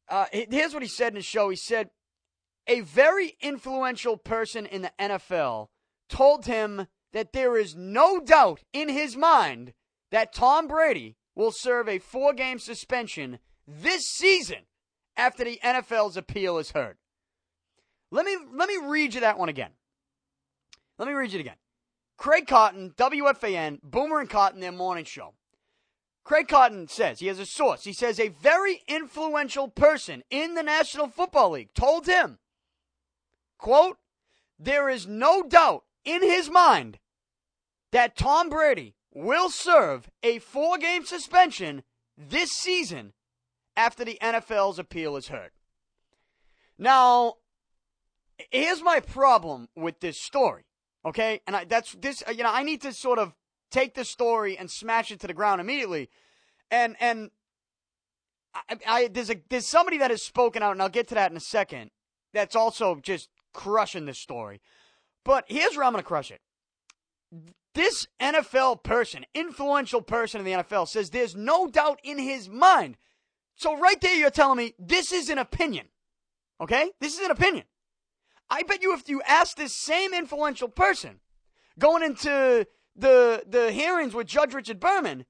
Uh, 0.08 0.26
here's 0.32 0.72
what 0.72 0.82
he 0.82 0.88
said 0.88 1.12
in 1.12 1.16
his 1.16 1.24
show. 1.24 1.48
He 1.48 1.56
said, 1.56 1.90
a 2.66 2.80
very 2.80 3.36
influential 3.40 4.16
person 4.16 4.66
in 4.66 4.82
the 4.82 4.92
NFL 4.98 5.68
told 6.08 6.46
him 6.46 6.86
that 7.12 7.32
there 7.32 7.56
is 7.56 7.74
no 7.74 8.20
doubt 8.20 8.62
in 8.72 8.88
his 8.88 9.16
mind 9.16 9.72
that 10.10 10.32
Tom 10.32 10.66
Brady 10.66 11.16
will 11.34 11.52
serve 11.52 11.88
a 11.88 11.98
four 11.98 12.32
game 12.32 12.58
suspension 12.58 13.38
this 13.66 14.02
season 14.06 14.66
after 15.16 15.44
the 15.44 15.58
NFL's 15.62 16.16
appeal 16.16 16.58
is 16.58 16.72
heard. 16.72 16.98
Let 18.10 18.24
me 18.24 18.36
let 18.52 18.68
me 18.68 18.78
read 18.82 19.14
you 19.14 19.20
that 19.20 19.38
one 19.38 19.48
again. 19.48 19.72
Let 20.98 21.08
me 21.08 21.14
read 21.14 21.34
it 21.34 21.40
again. 21.40 21.56
Craig 22.16 22.46
Carton, 22.46 22.92
WFAN, 22.96 23.80
Boomer 23.82 24.20
and 24.20 24.30
Carton, 24.30 24.60
their 24.60 24.72
morning 24.72 25.04
show. 25.04 25.34
Craig 26.24 26.48
Carton 26.48 26.88
says, 26.88 27.20
he 27.20 27.28
has 27.28 27.38
a 27.38 27.46
source. 27.46 27.84
He 27.84 27.92
says 27.92 28.18
a 28.18 28.28
very 28.28 28.82
influential 28.88 29.68
person 29.68 30.24
in 30.30 30.54
the 30.54 30.62
National 30.62 31.06
Football 31.06 31.50
League 31.50 31.72
told 31.74 32.06
him, 32.06 32.38
quote, 33.58 33.98
there 34.58 34.88
is 34.88 35.06
no 35.06 35.42
doubt 35.42 35.84
in 36.06 36.22
his 36.22 36.48
mind 36.48 36.98
that 37.92 38.16
Tom 38.16 38.48
Brady 38.48 38.94
will 39.12 39.50
serve 39.50 40.08
a 40.22 40.38
four 40.38 40.78
game 40.78 41.04
suspension 41.04 41.82
this 42.16 42.52
season 42.52 43.12
after 43.76 44.04
the 44.04 44.18
NFL's 44.22 44.78
appeal 44.78 45.16
is 45.16 45.28
heard. 45.28 45.50
Now, 46.78 47.34
here's 48.50 48.82
my 48.82 49.00
problem 49.00 49.68
with 49.76 50.00
this 50.00 50.18
story. 50.18 50.64
Okay, 51.04 51.40
and 51.46 51.54
I, 51.54 51.64
that's 51.64 51.92
this. 51.92 52.22
You 52.28 52.42
know, 52.42 52.52
I 52.52 52.62
need 52.62 52.82
to 52.82 52.92
sort 52.92 53.18
of 53.18 53.34
take 53.70 53.94
this 53.94 54.08
story 54.08 54.58
and 54.58 54.70
smash 54.70 55.10
it 55.10 55.20
to 55.20 55.26
the 55.26 55.34
ground 55.34 55.60
immediately. 55.60 56.10
And 56.70 56.96
and 57.00 57.30
I, 58.54 58.76
I 58.86 59.08
there's 59.08 59.30
a 59.30 59.36
there's 59.48 59.66
somebody 59.66 59.98
that 59.98 60.10
has 60.10 60.22
spoken 60.22 60.62
out, 60.62 60.72
and 60.72 60.82
I'll 60.82 60.88
get 60.88 61.08
to 61.08 61.14
that 61.14 61.30
in 61.30 61.36
a 61.36 61.40
second. 61.40 61.90
That's 62.32 62.56
also 62.56 62.96
just 62.96 63.30
crushing 63.54 64.06
this 64.06 64.18
story. 64.18 64.60
But 65.26 65.44
here's 65.48 65.76
where 65.76 65.84
I'm 65.84 65.92
going 65.92 66.04
to 66.04 66.06
crush 66.06 66.30
it. 66.30 66.40
This 67.74 68.06
NFL 68.22 68.84
person, 68.84 69.26
influential 69.34 70.00
person 70.00 70.38
in 70.38 70.44
the 70.46 70.62
NFL, 70.62 70.86
says 70.86 71.10
there's 71.10 71.34
no 71.34 71.66
doubt 71.66 71.98
in 72.04 72.16
his 72.16 72.48
mind. 72.48 72.96
So 73.56 73.76
right 73.76 74.00
there, 74.00 74.14
you're 74.14 74.30
telling 74.30 74.56
me 74.56 74.74
this 74.78 75.10
is 75.10 75.28
an 75.28 75.38
opinion. 75.38 75.88
Okay, 76.60 76.92
this 77.00 77.18
is 77.18 77.24
an 77.24 77.32
opinion. 77.32 77.64
I 78.48 78.62
bet 78.62 78.82
you 78.82 78.94
if 78.94 79.08
you 79.08 79.20
ask 79.26 79.56
this 79.56 79.76
same 79.76 80.14
influential 80.14 80.68
person 80.68 81.18
going 81.76 82.04
into 82.04 82.64
the 82.94 83.42
the 83.48 83.72
hearings 83.72 84.14
with 84.14 84.28
Judge 84.28 84.54
Richard 84.54 84.78
Berman, 84.78 85.26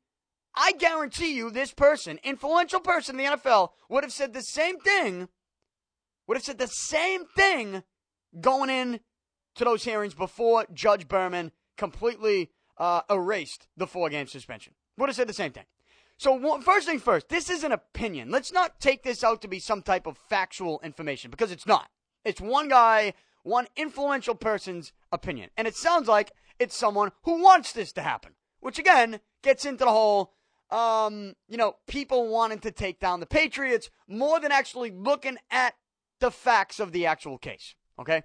I 0.55 0.73
guarantee 0.73 1.35
you 1.35 1.51
this 1.51 1.73
person, 1.73 2.21
influential 2.23 2.81
person 2.81 3.19
in 3.19 3.25
the 3.25 3.37
NFL, 3.39 3.71
would 3.89 4.05
have 4.05 4.13
said 4.13 4.35
the 4.35 4.43
same 4.43 4.79
thing, 4.79 5.29
would 6.27 6.37
have 6.37 6.45
said 6.45 6.59
the 6.59 6.67
same 6.67 7.25
thing 7.25 7.83
going 8.39 8.69
in 8.69 9.01
to 9.57 9.65
those 9.65 9.85
hearings 9.85 10.15
before 10.15 10.67
Judge 10.73 11.09
Berman 11.09 11.53
completely 11.77 12.51
uh, 12.79 13.03
erased 13.11 13.69
the 13.77 13.87
four 13.87 14.09
game 14.09 14.27
suspension. 14.27 14.75
Would 14.97 15.09
have 15.09 15.17
said 15.17 15.29
the 15.29 15.35
same 15.35 15.53
thing. 15.53 15.65
So, 16.19 16.61
first 16.63 16.87
thing 16.87 16.99
first, 16.99 17.29
this 17.29 17.51
is 17.51 17.63
an 17.63 17.73
opinion. 17.73 18.31
Let's 18.31 18.53
not 18.53 18.81
take 18.81 19.03
this 19.03 19.23
out 19.23 19.43
to 19.43 19.49
be 19.49 19.59
some 19.59 19.83
type 19.83 20.07
of 20.07 20.17
factual 20.17 20.81
information 20.83 21.31
because 21.31 21.53
it's 21.53 21.67
not. 21.67 21.91
It's 22.25 22.41
one 22.41 22.69
guy, 22.69 23.13
one 23.43 23.67
influential 23.77 24.35
person's 24.35 24.93
opinion. 25.13 25.51
And 25.59 25.69
it 25.69 25.77
sounds 25.77 26.09
like 26.09 26.33
it's 26.59 26.77
someone 26.77 27.13
who 27.25 27.43
wants 27.43 27.73
this 27.73 27.93
to 27.93 28.03
happen, 28.03 28.33
which 28.61 28.79
again 28.79 29.21
gets 29.43 29.67
into 29.67 29.85
the 29.85 29.91
whole, 29.91 30.33
um, 30.71 31.35
you 31.49 31.59
know, 31.59 31.77
people 31.87 32.29
wanting 32.29 32.61
to 32.61 32.71
take 32.71 32.99
down 32.99 33.21
the 33.21 33.27
Patriots 33.27 33.91
more 34.09 34.41
than 34.41 34.51
actually 34.51 34.91
looking 34.91 35.37
at 35.51 35.75
the 36.21 36.31
facts 36.31 36.81
of 36.81 36.93
the 36.93 37.05
actual 37.05 37.37
case. 37.37 37.75
Okay? 37.99 38.23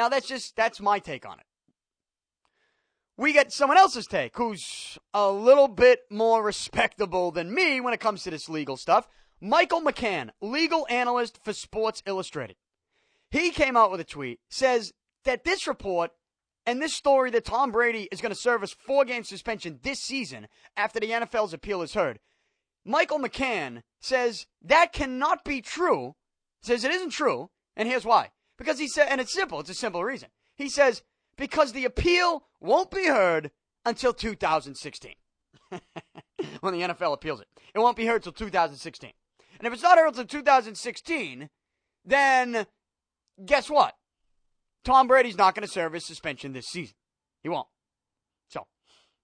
Now 0.00 0.08
that's 0.08 0.26
just, 0.26 0.56
that's 0.56 0.80
my 0.80 0.98
take 0.98 1.28
on 1.28 1.38
it. 1.38 1.44
We 3.18 3.34
get 3.34 3.52
someone 3.52 3.76
else's 3.76 4.06
take 4.06 4.34
who's 4.34 4.98
a 5.12 5.30
little 5.30 5.68
bit 5.68 5.98
more 6.10 6.42
respectable 6.42 7.30
than 7.30 7.52
me 7.52 7.82
when 7.82 7.92
it 7.92 8.00
comes 8.00 8.22
to 8.22 8.30
this 8.30 8.48
legal 8.48 8.78
stuff. 8.78 9.06
Michael 9.42 9.82
McCann, 9.82 10.30
legal 10.40 10.86
analyst 10.88 11.38
for 11.44 11.52
Sports 11.52 12.02
Illustrated. 12.06 12.56
He 13.30 13.50
came 13.50 13.76
out 13.76 13.90
with 13.90 14.00
a 14.00 14.04
tweet, 14.04 14.40
says 14.48 14.94
that 15.26 15.44
this 15.44 15.66
report 15.66 16.12
and 16.64 16.80
this 16.80 16.94
story 16.94 17.30
that 17.32 17.44
Tom 17.44 17.70
Brady 17.70 18.08
is 18.10 18.22
going 18.22 18.32
to 18.32 18.40
serve 18.40 18.62
a 18.62 18.68
four 18.68 19.04
game 19.04 19.22
suspension 19.22 19.80
this 19.82 20.00
season 20.00 20.48
after 20.78 20.98
the 20.98 21.10
NFL's 21.10 21.52
appeal 21.52 21.82
is 21.82 21.92
heard. 21.92 22.20
Michael 22.86 23.18
McCann 23.18 23.82
says 24.00 24.46
that 24.62 24.94
cannot 24.94 25.44
be 25.44 25.60
true, 25.60 26.14
says 26.62 26.84
it 26.84 26.90
isn't 26.90 27.10
true, 27.10 27.50
and 27.76 27.86
here's 27.86 28.06
why. 28.06 28.30
Because 28.60 28.78
he 28.78 28.88
said, 28.88 29.06
and 29.08 29.22
it's 29.22 29.32
simple, 29.32 29.58
it's 29.58 29.70
a 29.70 29.74
simple 29.74 30.04
reason. 30.04 30.28
He 30.54 30.68
says, 30.68 31.02
because 31.38 31.72
the 31.72 31.86
appeal 31.86 32.44
won't 32.60 32.90
be 32.90 33.06
heard 33.06 33.52
until 33.86 34.12
2016. 34.12 35.14
when 36.60 36.74
the 36.74 36.82
NFL 36.82 37.14
appeals 37.14 37.40
it. 37.40 37.48
It 37.74 37.78
won't 37.78 37.96
be 37.96 38.04
heard 38.04 38.16
until 38.16 38.32
2016. 38.32 39.12
And 39.58 39.66
if 39.66 39.72
it's 39.72 39.82
not 39.82 39.96
heard 39.96 40.08
until 40.08 40.26
2016, 40.26 41.48
then 42.04 42.66
guess 43.46 43.70
what? 43.70 43.96
Tom 44.84 45.08
Brady's 45.08 45.38
not 45.38 45.54
going 45.54 45.66
to 45.66 45.72
serve 45.72 45.94
his 45.94 46.06
suspension 46.06 46.52
this 46.52 46.66
season. 46.66 46.96
He 47.42 47.48
won't. 47.48 47.66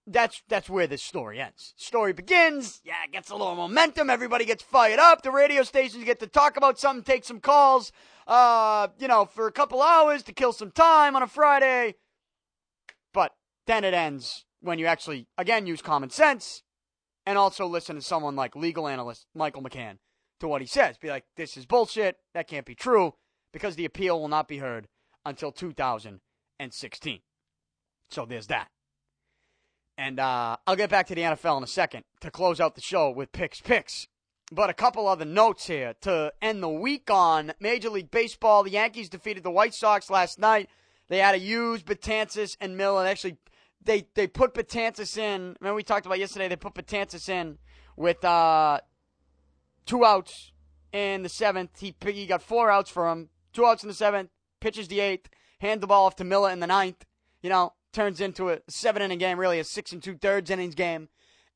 That's 0.06 0.42
that's 0.48 0.70
where 0.70 0.86
this 0.86 1.02
story 1.02 1.40
ends. 1.40 1.74
Story 1.76 2.12
begins. 2.12 2.80
Yeah, 2.84 2.94
it 3.04 3.12
gets 3.12 3.30
a 3.30 3.36
little 3.36 3.56
momentum. 3.56 4.08
Everybody 4.08 4.44
gets 4.44 4.62
fired 4.62 5.00
up. 5.00 5.22
The 5.22 5.32
radio 5.32 5.64
stations 5.64 6.04
get 6.04 6.20
to 6.20 6.28
talk 6.28 6.56
about 6.56 6.78
something, 6.78 7.02
take 7.02 7.24
some 7.24 7.40
calls. 7.40 7.90
Uh, 8.26 8.88
you 8.98 9.08
know, 9.08 9.24
for 9.24 9.46
a 9.46 9.52
couple 9.52 9.82
hours 9.82 10.22
to 10.24 10.32
kill 10.32 10.52
some 10.52 10.70
time 10.70 11.16
on 11.16 11.22
a 11.22 11.26
Friday. 11.26 11.96
But 13.12 13.34
then 13.66 13.84
it 13.84 13.94
ends 13.94 14.44
when 14.60 14.78
you 14.78 14.86
actually 14.86 15.26
again 15.36 15.66
use 15.66 15.82
common 15.82 16.10
sense 16.10 16.62
and 17.24 17.36
also 17.36 17.66
listen 17.66 17.96
to 17.96 18.02
someone 18.02 18.36
like 18.36 18.54
legal 18.54 18.86
analyst 18.86 19.26
Michael 19.34 19.62
McCann 19.62 19.98
to 20.40 20.48
what 20.48 20.60
he 20.60 20.66
says. 20.66 20.96
Be 20.98 21.08
like, 21.08 21.24
this 21.36 21.56
is 21.56 21.66
bullshit. 21.66 22.16
That 22.34 22.46
can't 22.48 22.66
be 22.66 22.74
true 22.74 23.14
because 23.52 23.74
the 23.74 23.84
appeal 23.84 24.20
will 24.20 24.28
not 24.28 24.48
be 24.48 24.58
heard 24.58 24.86
until 25.24 25.50
2016. 25.50 27.20
So 28.08 28.24
there's 28.24 28.46
that. 28.46 28.68
And 29.98 30.20
uh, 30.20 30.56
I'll 30.66 30.76
get 30.76 30.90
back 30.90 31.06
to 31.06 31.14
the 31.14 31.22
NFL 31.22 31.58
in 31.58 31.62
a 31.62 31.68
second 31.68 32.04
to 32.20 32.30
close 32.30 32.60
out 32.60 32.74
the 32.74 32.80
show 32.80 33.10
with 33.10 33.32
picks 33.32 33.60
picks. 33.60 34.08
But 34.52 34.70
a 34.70 34.74
couple 34.74 35.08
other 35.08 35.24
notes 35.24 35.66
here 35.66 35.94
to 36.02 36.32
end 36.40 36.62
the 36.62 36.68
week 36.68 37.10
on 37.10 37.52
Major 37.58 37.90
League 37.90 38.10
Baseball. 38.10 38.62
The 38.62 38.70
Yankees 38.70 39.08
defeated 39.08 39.42
the 39.42 39.50
White 39.50 39.74
Sox 39.74 40.08
last 40.08 40.38
night. 40.38 40.68
They 41.08 41.18
had 41.18 41.32
to 41.32 41.38
use 41.38 41.82
Betances 41.82 42.56
and 42.60 42.76
Miller. 42.76 43.06
Actually, 43.06 43.38
they 43.82 44.06
they 44.14 44.26
put 44.26 44.54
Betances 44.54 45.16
in. 45.16 45.56
Remember 45.60 45.74
we 45.74 45.82
talked 45.82 46.06
about 46.06 46.18
yesterday. 46.18 46.48
They 46.48 46.56
put 46.56 46.74
Betances 46.74 47.28
in 47.28 47.58
with 47.96 48.24
uh, 48.24 48.80
two 49.84 50.04
outs 50.04 50.52
in 50.92 51.22
the 51.22 51.28
seventh. 51.28 51.80
He 51.80 51.94
he 52.04 52.26
got 52.26 52.42
four 52.42 52.70
outs 52.70 52.90
for 52.90 53.10
him. 53.10 53.30
Two 53.52 53.66
outs 53.66 53.82
in 53.82 53.88
the 53.88 53.94
seventh, 53.94 54.30
pitches 54.60 54.88
the 54.88 55.00
eighth, 55.00 55.30
hand 55.60 55.80
the 55.80 55.86
ball 55.86 56.06
off 56.06 56.16
to 56.16 56.24
Miller 56.24 56.50
in 56.50 56.60
the 56.60 56.66
ninth. 56.66 57.04
You 57.42 57.50
know, 57.50 57.72
turns 57.96 58.20
into 58.20 58.50
a 58.50 58.58
seven 58.68 59.00
inning 59.02 59.18
game, 59.18 59.40
really 59.40 59.58
a 59.58 59.64
six 59.64 59.90
and 59.90 60.02
two 60.02 60.16
thirds 60.16 60.50
innings 60.50 60.74
game. 60.74 61.08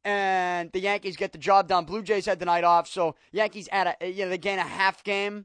And 0.05 0.73
the 0.73 0.81
Yankees 0.81 1.17
get 1.19 1.33
the 1.33 1.39
job 1.39 1.69
done. 1.69 1.85
Blue 1.85 2.03
Jays 2.03 2.25
had 2.25 2.39
the 2.39 2.47
night 2.47 2.65
off, 2.65 2.89
so 2.89 3.15
Yankees 3.31 3.69
add 3.71 3.97
a 4.01 4.11
you 4.11 4.25
know 4.25 4.31
they 4.31 4.39
gain 4.39 4.59
a 4.59 4.63
half 4.63 5.05
game, 5.05 5.45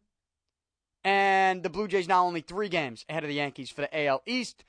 and 1.03 1.61
the 1.61 1.69
Blue 1.69 1.89
Jays 1.89 2.07
now 2.07 2.25
only 2.25 2.39
three 2.39 2.69
games 2.69 3.05
ahead 3.09 3.23
of 3.23 3.27
the 3.27 3.35
Yankees 3.35 3.69
for 3.69 3.81
the 3.81 4.05
AL 4.05 4.23
East. 4.25 4.63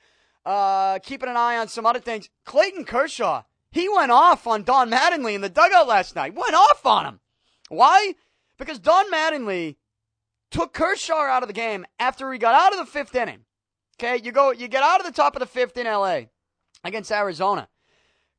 Uh, 0.45 0.99
keeping 0.99 1.29
an 1.29 1.37
eye 1.37 1.57
on 1.57 1.69
some 1.69 1.85
other 1.85 1.99
things. 1.99 2.29
Clayton 2.45 2.83
Kershaw, 2.83 3.43
he 3.71 3.87
went 3.87 4.11
off 4.11 4.45
on 4.45 4.63
Don 4.63 4.91
Mattingly 4.91 5.33
in 5.33 5.41
the 5.41 5.49
dugout 5.49 5.87
last 5.87 6.15
night. 6.15 6.35
Went 6.35 6.53
off 6.53 6.85
on 6.85 7.05
him. 7.05 7.19
Why? 7.69 8.15
Because 8.57 8.79
Don 8.79 9.09
Mattingly 9.11 9.77
took 10.51 10.73
Kershaw 10.73 11.15
out 11.15 11.43
of 11.43 11.47
the 11.47 11.53
game 11.53 11.85
after 11.99 12.31
he 12.31 12.39
got 12.39 12.55
out 12.55 12.77
of 12.77 12.85
the 12.85 12.91
fifth 12.91 13.15
inning. 13.15 13.45
Okay, 13.99 14.21
you 14.23 14.31
go, 14.31 14.51
you 14.51 14.67
get 14.67 14.83
out 14.83 14.99
of 14.99 15.07
the 15.07 15.11
top 15.11 15.35
of 15.35 15.39
the 15.39 15.47
fifth 15.47 15.75
in 15.75 15.87
LA. 15.87 16.21
against 16.83 17.11
Arizona. 17.11 17.67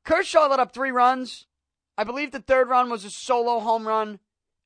Kershaw 0.05 0.47
let 0.47 0.61
up 0.61 0.73
three 0.73 0.93
runs. 0.93 1.47
I 1.97 2.05
believe 2.05 2.31
the 2.31 2.41
third 2.41 2.69
run 2.69 2.89
was 2.89 3.05
a 3.05 3.11
solo 3.11 3.59
home 3.59 3.87
run, 3.87 4.21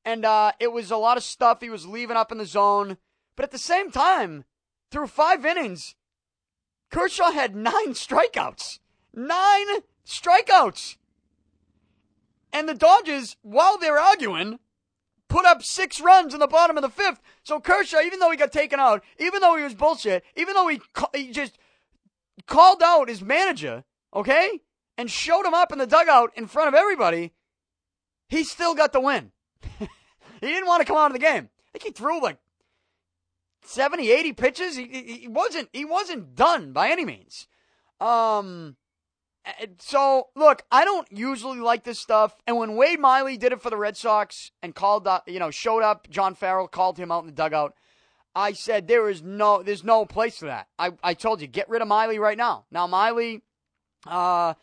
and 0.04 0.24
uh, 0.24 0.52
it 0.60 0.70
was 0.70 0.90
a 0.90 0.98
lot 0.98 1.16
of 1.16 1.22
stuff 1.22 1.62
he 1.62 1.70
was 1.70 1.86
leaving 1.86 2.16
up 2.16 2.30
in 2.30 2.36
the 2.36 2.44
zone. 2.44 2.98
But 3.36 3.44
at 3.44 3.50
the 3.50 3.58
same 3.58 3.90
time, 3.90 4.44
through 4.90 5.06
five 5.06 5.46
innings, 5.46 5.94
Kershaw 6.90 7.32
had 7.32 7.56
nine 7.56 7.72
strikeouts. 7.94 8.78
Nine 9.14 9.66
strikeouts. 10.06 10.96
And 12.52 12.68
the 12.68 12.74
Dodgers, 12.74 13.36
while 13.40 13.78
they're 13.78 13.98
arguing, 13.98 14.58
put 15.32 15.46
up 15.46 15.62
six 15.62 15.98
runs 15.98 16.34
in 16.34 16.40
the 16.40 16.46
bottom 16.46 16.76
of 16.76 16.82
the 16.82 16.90
fifth. 16.90 17.20
So 17.42 17.58
Kershaw, 17.58 18.00
even 18.00 18.18
though 18.18 18.30
he 18.30 18.36
got 18.36 18.52
taken 18.52 18.78
out, 18.78 19.02
even 19.18 19.40
though 19.40 19.56
he 19.56 19.64
was 19.64 19.74
bullshit, 19.74 20.24
even 20.36 20.52
though 20.52 20.68
he, 20.68 20.80
he 21.14 21.32
just 21.32 21.58
called 22.46 22.82
out 22.84 23.08
his 23.08 23.22
manager, 23.22 23.84
okay, 24.14 24.60
and 24.98 25.10
showed 25.10 25.46
him 25.46 25.54
up 25.54 25.72
in 25.72 25.78
the 25.78 25.86
dugout 25.86 26.32
in 26.36 26.46
front 26.46 26.68
of 26.68 26.74
everybody, 26.74 27.32
he 28.28 28.44
still 28.44 28.74
got 28.74 28.92
the 28.92 29.00
win. 29.00 29.32
he 29.78 29.88
didn't 30.40 30.66
want 30.66 30.82
to 30.82 30.86
come 30.86 30.98
out 30.98 31.06
of 31.06 31.14
the 31.14 31.18
game. 31.18 31.48
I 31.48 31.78
think 31.78 31.84
he 31.84 31.90
threw 31.92 32.22
like 32.22 32.36
70, 33.64 34.10
80 34.10 34.32
pitches. 34.34 34.76
He, 34.76 34.84
he, 34.84 35.12
he 35.20 35.28
wasn't 35.28 35.70
he 35.72 35.86
wasn't 35.86 36.34
done 36.34 36.72
by 36.72 36.90
any 36.90 37.06
means. 37.06 37.46
Um, 38.00 38.76
so 39.78 40.28
look, 40.34 40.62
I 40.70 40.84
don't 40.84 41.08
usually 41.10 41.58
like 41.58 41.84
this 41.84 41.98
stuff. 41.98 42.36
And 42.46 42.56
when 42.56 42.76
Wade 42.76 43.00
Miley 43.00 43.36
did 43.36 43.52
it 43.52 43.60
for 43.60 43.70
the 43.70 43.76
Red 43.76 43.96
Sox 43.96 44.52
and 44.62 44.74
called 44.74 45.06
up, 45.06 45.28
you 45.28 45.38
know, 45.38 45.50
showed 45.50 45.82
up, 45.82 46.08
John 46.10 46.34
Farrell 46.34 46.68
called 46.68 46.98
him 46.98 47.10
out 47.10 47.20
in 47.20 47.26
the 47.26 47.32
dugout. 47.32 47.74
I 48.34 48.52
said 48.52 48.88
there 48.88 49.08
is 49.08 49.22
no, 49.22 49.62
there's 49.62 49.84
no 49.84 50.06
place 50.06 50.38
for 50.38 50.46
that. 50.46 50.68
I, 50.78 50.92
I 51.02 51.14
told 51.14 51.40
you, 51.40 51.46
get 51.46 51.68
rid 51.68 51.82
of 51.82 51.88
Miley 51.88 52.18
right 52.18 52.38
now. 52.38 52.64
Now 52.70 52.86
Miley, 52.86 53.42
uh, 54.06 54.54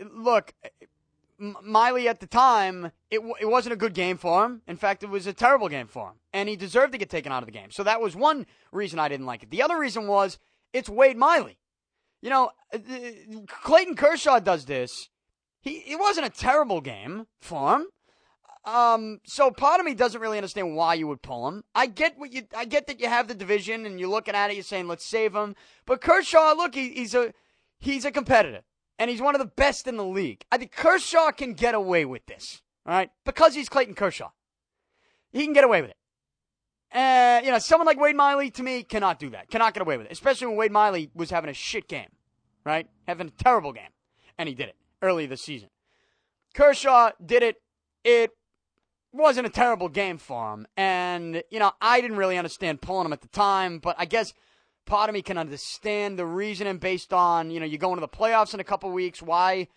look, 0.00 0.54
Miley 1.38 2.08
at 2.08 2.20
the 2.20 2.26
time, 2.26 2.92
it, 3.10 3.20
it 3.40 3.46
wasn't 3.46 3.74
a 3.74 3.76
good 3.76 3.94
game 3.94 4.16
for 4.16 4.44
him. 4.44 4.62
In 4.66 4.76
fact, 4.76 5.02
it 5.02 5.10
was 5.10 5.26
a 5.26 5.32
terrible 5.32 5.68
game 5.68 5.86
for 5.86 6.08
him. 6.08 6.14
And 6.32 6.48
he 6.48 6.56
deserved 6.56 6.92
to 6.92 6.98
get 6.98 7.10
taken 7.10 7.30
out 7.30 7.42
of 7.42 7.46
the 7.46 7.52
game. 7.52 7.70
So 7.70 7.82
that 7.84 8.00
was 8.00 8.16
one 8.16 8.46
reason 8.72 8.98
I 8.98 9.08
didn't 9.08 9.26
like 9.26 9.42
it. 9.42 9.50
The 9.50 9.62
other 9.62 9.78
reason 9.78 10.06
was 10.06 10.38
it's 10.72 10.88
Wade 10.88 11.16
Miley. 11.16 11.58
You 12.22 12.30
know, 12.30 12.50
uh, 12.72 12.78
Clayton 13.46 13.96
Kershaw 13.96 14.38
does 14.38 14.64
this. 14.64 15.10
He 15.60 15.72
it 15.88 15.98
wasn't 15.98 16.26
a 16.26 16.30
terrible 16.30 16.80
game 16.80 17.26
for 17.40 17.76
him. 17.76 17.86
Um, 18.64 19.20
so 19.24 19.50
part 19.50 19.80
of 19.80 19.86
me 19.86 19.94
doesn't 19.94 20.20
really 20.20 20.38
understand 20.38 20.76
why 20.76 20.94
you 20.94 21.08
would 21.08 21.20
pull 21.20 21.48
him. 21.48 21.64
I 21.74 21.86
get 21.86 22.16
what 22.16 22.32
you, 22.32 22.42
I 22.56 22.64
get 22.64 22.86
that 22.86 23.00
you 23.00 23.08
have 23.08 23.26
the 23.26 23.34
division 23.34 23.86
and 23.86 23.98
you're 23.98 24.08
looking 24.08 24.34
at 24.34 24.50
it, 24.50 24.54
you're 24.54 24.62
saying 24.62 24.86
let's 24.86 25.04
save 25.04 25.34
him. 25.34 25.56
But 25.84 26.00
Kershaw, 26.00 26.54
look, 26.56 26.74
he, 26.74 26.90
he's 26.90 27.14
a, 27.14 27.34
he's 27.80 28.04
a 28.04 28.12
competitor 28.12 28.60
and 29.00 29.10
he's 29.10 29.20
one 29.20 29.34
of 29.34 29.40
the 29.40 29.46
best 29.46 29.88
in 29.88 29.96
the 29.96 30.04
league. 30.04 30.44
I 30.52 30.58
think 30.58 30.70
Kershaw 30.70 31.32
can 31.32 31.54
get 31.54 31.74
away 31.74 32.04
with 32.04 32.26
this, 32.26 32.62
all 32.86 32.94
right, 32.94 33.10
because 33.24 33.56
he's 33.56 33.68
Clayton 33.68 33.94
Kershaw. 33.94 34.30
He 35.32 35.44
can 35.44 35.54
get 35.54 35.64
away 35.64 35.82
with 35.82 35.90
it. 35.90 35.96
Uh, 36.92 37.40
you 37.42 37.50
know, 37.50 37.58
someone 37.58 37.86
like 37.86 37.98
Wade 37.98 38.16
Miley 38.16 38.50
to 38.50 38.62
me 38.62 38.82
cannot 38.82 39.18
do 39.18 39.30
that. 39.30 39.50
Cannot 39.50 39.72
get 39.72 39.80
away 39.80 39.96
with 39.96 40.06
it, 40.06 40.12
especially 40.12 40.48
when 40.48 40.56
Wade 40.56 40.72
Miley 40.72 41.10
was 41.14 41.30
having 41.30 41.48
a 41.48 41.54
shit 41.54 41.88
game, 41.88 42.08
right? 42.64 42.86
Having 43.08 43.28
a 43.28 43.42
terrible 43.42 43.72
game, 43.72 43.90
and 44.38 44.48
he 44.48 44.54
did 44.54 44.68
it 44.68 44.76
early 45.00 45.24
this 45.24 45.42
season. 45.42 45.70
Kershaw 46.54 47.12
did 47.24 47.42
it. 47.42 47.62
It 48.04 48.32
wasn't 49.10 49.46
a 49.46 49.50
terrible 49.50 49.88
game 49.88 50.18
for 50.18 50.52
him, 50.52 50.66
and 50.76 51.42
you 51.50 51.58
know, 51.58 51.72
I 51.80 52.02
didn't 52.02 52.18
really 52.18 52.36
understand 52.36 52.82
pulling 52.82 53.06
him 53.06 53.12
at 53.14 53.22
the 53.22 53.28
time, 53.28 53.78
but 53.78 53.96
I 53.98 54.04
guess 54.04 54.34
part 54.84 55.08
of 55.08 55.14
me 55.14 55.22
can 55.22 55.38
understand 55.38 56.18
the 56.18 56.26
reasoning 56.26 56.76
based 56.76 57.14
on 57.14 57.50
you 57.50 57.58
know 57.58 57.66
you 57.66 57.78
go 57.78 57.90
into 57.90 58.02
the 58.02 58.08
playoffs 58.08 58.52
in 58.52 58.60
a 58.60 58.64
couple 58.64 58.90
weeks. 58.90 59.22
Why, 59.22 59.68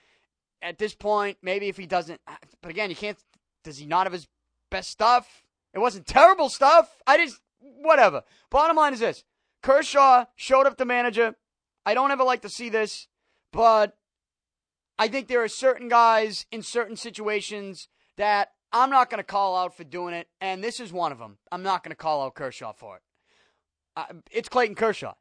at 0.61 0.79
this 0.79 0.93
point, 0.93 1.37
maybe 1.41 1.69
if 1.69 1.77
he 1.77 1.85
doesn't, 1.85 2.19
but 2.61 2.71
again, 2.71 2.89
you 2.89 2.95
can't. 2.97 3.17
Does 3.63 3.77
he 3.77 3.85
not 3.85 4.05
have 4.05 4.13
his 4.13 4.27
best 4.69 4.89
stuff? 4.89 5.44
It 5.75 5.79
wasn't 5.79 6.07
terrible 6.07 6.47
stuff. 6.47 6.95
I 7.05 7.17
just, 7.17 7.41
whatever. 7.59 8.23
Bottom 8.49 8.77
line 8.77 8.93
is 8.93 9.01
this 9.01 9.25
Kershaw 9.61 10.25
showed 10.35 10.65
up 10.65 10.77
the 10.77 10.85
manager. 10.85 11.35
I 11.85 11.93
don't 11.93 12.11
ever 12.11 12.23
like 12.23 12.41
to 12.43 12.49
see 12.49 12.69
this, 12.69 13.07
but 13.51 13.97
I 14.97 15.09
think 15.09 15.27
there 15.27 15.43
are 15.43 15.49
certain 15.49 15.89
guys 15.89 16.45
in 16.51 16.63
certain 16.63 16.95
situations 16.95 17.89
that 18.15 18.53
I'm 18.71 18.89
not 18.89 19.09
going 19.09 19.19
to 19.19 19.23
call 19.23 19.57
out 19.57 19.75
for 19.75 19.83
doing 19.83 20.13
it, 20.13 20.27
and 20.39 20.63
this 20.63 20.79
is 20.79 20.93
one 20.93 21.11
of 21.11 21.19
them. 21.19 21.37
I'm 21.51 21.63
not 21.63 21.83
going 21.83 21.91
to 21.91 21.95
call 21.95 22.23
out 22.23 22.35
Kershaw 22.35 22.71
for 22.73 22.97
it. 22.97 23.01
Uh, 23.97 24.05
it's 24.31 24.49
Clayton 24.49 24.75
Kershaw. 24.75 25.13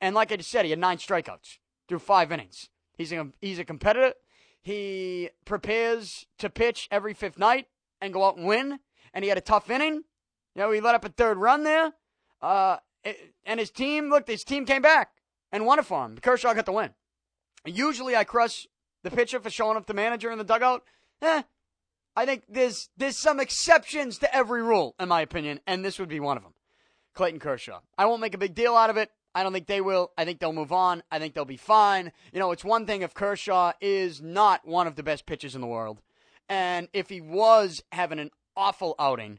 And 0.00 0.14
like 0.14 0.32
I 0.32 0.36
just 0.36 0.50
said, 0.50 0.64
he 0.64 0.70
had 0.70 0.78
nine 0.78 0.98
strikeouts 0.98 1.58
through 1.88 1.98
five 2.00 2.32
innings. 2.32 2.68
He's 2.96 3.12
a, 3.12 3.28
he's 3.40 3.58
a 3.58 3.64
competitor. 3.64 4.14
He 4.60 5.30
prepares 5.44 6.26
to 6.38 6.50
pitch 6.50 6.88
every 6.90 7.14
fifth 7.14 7.38
night 7.38 7.66
and 8.00 8.12
go 8.12 8.24
out 8.24 8.36
and 8.36 8.46
win 8.46 8.80
and 9.12 9.24
he 9.24 9.28
had 9.28 9.38
a 9.38 9.42
tough 9.42 9.70
inning. 9.70 10.02
You 10.54 10.62
know, 10.62 10.70
he 10.70 10.80
let 10.80 10.94
up 10.94 11.04
a 11.04 11.08
third 11.08 11.38
run 11.38 11.64
there. 11.64 11.92
Uh, 12.40 12.78
and 13.44 13.60
his 13.60 13.70
team, 13.70 14.10
look, 14.10 14.26
his 14.28 14.44
team 14.44 14.64
came 14.64 14.82
back 14.82 15.10
and 15.52 15.66
won 15.66 15.78
it 15.78 15.86
for 15.86 16.04
him. 16.04 16.18
Kershaw 16.18 16.54
got 16.54 16.66
the 16.66 16.72
win. 16.72 16.90
Usually 17.64 18.16
I 18.16 18.24
crush 18.24 18.66
the 19.02 19.10
pitcher 19.10 19.40
for 19.40 19.50
showing 19.50 19.76
up 19.76 19.86
the 19.86 19.94
manager 19.94 20.30
in 20.30 20.38
the 20.38 20.44
dugout. 20.44 20.82
Eh, 21.22 21.42
I 22.16 22.26
think 22.26 22.44
there's 22.48 22.88
there's 22.96 23.18
some 23.18 23.40
exceptions 23.40 24.18
to 24.18 24.34
every 24.34 24.62
rule, 24.62 24.94
in 24.98 25.08
my 25.08 25.20
opinion, 25.20 25.60
and 25.66 25.84
this 25.84 25.98
would 25.98 26.08
be 26.08 26.20
one 26.20 26.36
of 26.36 26.42
them. 26.42 26.54
Clayton 27.14 27.40
Kershaw. 27.40 27.80
I 27.96 28.06
won't 28.06 28.20
make 28.20 28.34
a 28.34 28.38
big 28.38 28.54
deal 28.54 28.76
out 28.76 28.90
of 28.90 28.96
it. 28.96 29.10
I 29.34 29.42
don't 29.42 29.52
think 29.52 29.66
they 29.66 29.80
will. 29.80 30.12
I 30.16 30.24
think 30.24 30.40
they'll 30.40 30.52
move 30.52 30.72
on. 30.72 31.02
I 31.10 31.18
think 31.18 31.34
they'll 31.34 31.44
be 31.44 31.56
fine. 31.56 32.12
You 32.32 32.40
know, 32.40 32.50
it's 32.50 32.64
one 32.64 32.86
thing 32.86 33.02
if 33.02 33.14
Kershaw 33.14 33.72
is 33.80 34.20
not 34.20 34.66
one 34.66 34.86
of 34.86 34.96
the 34.96 35.02
best 35.02 35.26
pitchers 35.26 35.54
in 35.54 35.60
the 35.60 35.66
world. 35.66 36.00
And 36.48 36.88
if 36.92 37.08
he 37.08 37.20
was 37.20 37.82
having 37.92 38.18
an 38.18 38.30
awful 38.58 38.94
outing, 38.98 39.38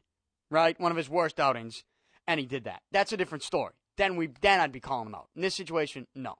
right? 0.50 0.80
One 0.80 0.92
of 0.92 0.98
his 0.98 1.10
worst 1.10 1.40
outings, 1.40 1.84
and 2.26 2.40
he 2.40 2.46
did 2.46 2.64
that. 2.64 2.82
That's 2.92 3.12
a 3.12 3.18
different 3.18 3.44
story. 3.44 3.74
Then 3.98 4.16
we 4.16 4.30
then 4.42 4.62
I'd 4.62 4.72
be 4.72 4.80
calling 4.80 5.08
him 5.08 5.16
out. 5.16 5.28
In 5.36 5.42
this 5.42 5.54
situation, 5.54 6.08
no. 6.16 6.36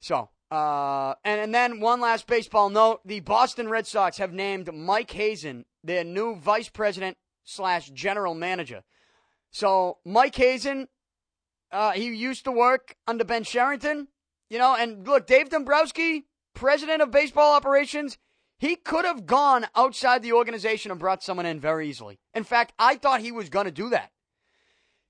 So, 0.00 0.28
uh, 0.50 1.14
and, 1.24 1.40
and 1.40 1.54
then 1.54 1.80
one 1.80 2.00
last 2.00 2.26
baseball 2.26 2.68
note: 2.68 3.00
the 3.04 3.20
Boston 3.20 3.68
Red 3.68 3.86
Sox 3.86 4.18
have 4.18 4.32
named 4.32 4.72
Mike 4.72 5.10
Hazen 5.10 5.64
their 5.82 6.04
new 6.04 6.36
vice 6.36 6.68
president 6.68 7.16
slash 7.44 7.90
general 7.90 8.34
manager. 8.34 8.82
So 9.50 9.98
Mike 10.04 10.36
Hazen, 10.36 10.88
uh, 11.72 11.92
he 11.92 12.14
used 12.14 12.44
to 12.44 12.52
work 12.52 12.94
under 13.06 13.24
Ben 13.24 13.44
Cherington, 13.44 14.08
you 14.50 14.58
know, 14.58 14.76
and 14.78 15.06
look, 15.06 15.26
Dave 15.26 15.48
Dombrowski, 15.48 16.26
president 16.54 17.00
of 17.00 17.10
baseball 17.10 17.54
operations, 17.54 18.18
he 18.58 18.74
could 18.74 19.04
have 19.04 19.24
gone 19.24 19.66
outside 19.76 20.22
the 20.22 20.32
organization 20.32 20.90
and 20.90 20.98
brought 20.98 21.22
someone 21.22 21.46
in 21.46 21.60
very 21.60 21.88
easily. 21.88 22.18
In 22.34 22.44
fact, 22.44 22.72
I 22.78 22.96
thought 22.96 23.20
he 23.20 23.32
was 23.32 23.48
going 23.48 23.66
to 23.66 23.72
do 23.72 23.88
that. 23.90 24.10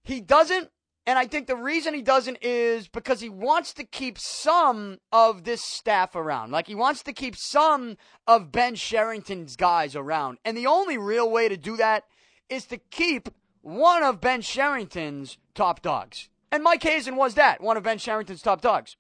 He 0.05 0.21
doesn't, 0.21 0.71
and 1.07 1.19
I 1.19 1.27
think 1.27 1.47
the 1.47 1.57
reason 1.57 1.95
he 1.95 2.03
doesn't 2.03 2.39
is 2.43 2.89
because 2.89 3.21
he 3.21 3.31
wants 3.31 3.73
to 3.75 3.85
keep 3.85 4.19
some 4.19 4.99
of 5.13 5.45
this 5.45 5.63
staff 5.63 6.15
around. 6.15 6.53
Like 6.53 6.67
he 6.67 6.75
wants 6.75 7.03
to 7.05 7.13
keep 7.13 7.37
some 7.37 7.97
of 8.27 8.53
Ben 8.53 8.75
Cherington's 8.75 9.57
guys 9.57 9.97
around. 9.97 10.39
And 10.45 10.57
the 10.57 10.67
only 10.67 10.99
real 10.99 11.31
way 11.31 11.49
to 11.49 11.57
do 11.57 11.77
that 11.79 12.05
is 12.51 12.67
to 12.67 12.77
keep 12.77 13.31
one 13.63 14.03
of 14.03 14.21
Ben 14.21 14.43
Cherington's 14.43 15.39
top 15.55 15.81
dogs. 15.83 16.29
And 16.51 16.63
Mike 16.63 16.83
Hazen 16.83 17.17
was 17.17 17.35
that, 17.35 17.61
one 17.61 17.77
of 17.77 17.83
Ben 17.83 17.99
Cherington's 17.99 18.43
top 18.43 18.61
dogs. 18.61 18.97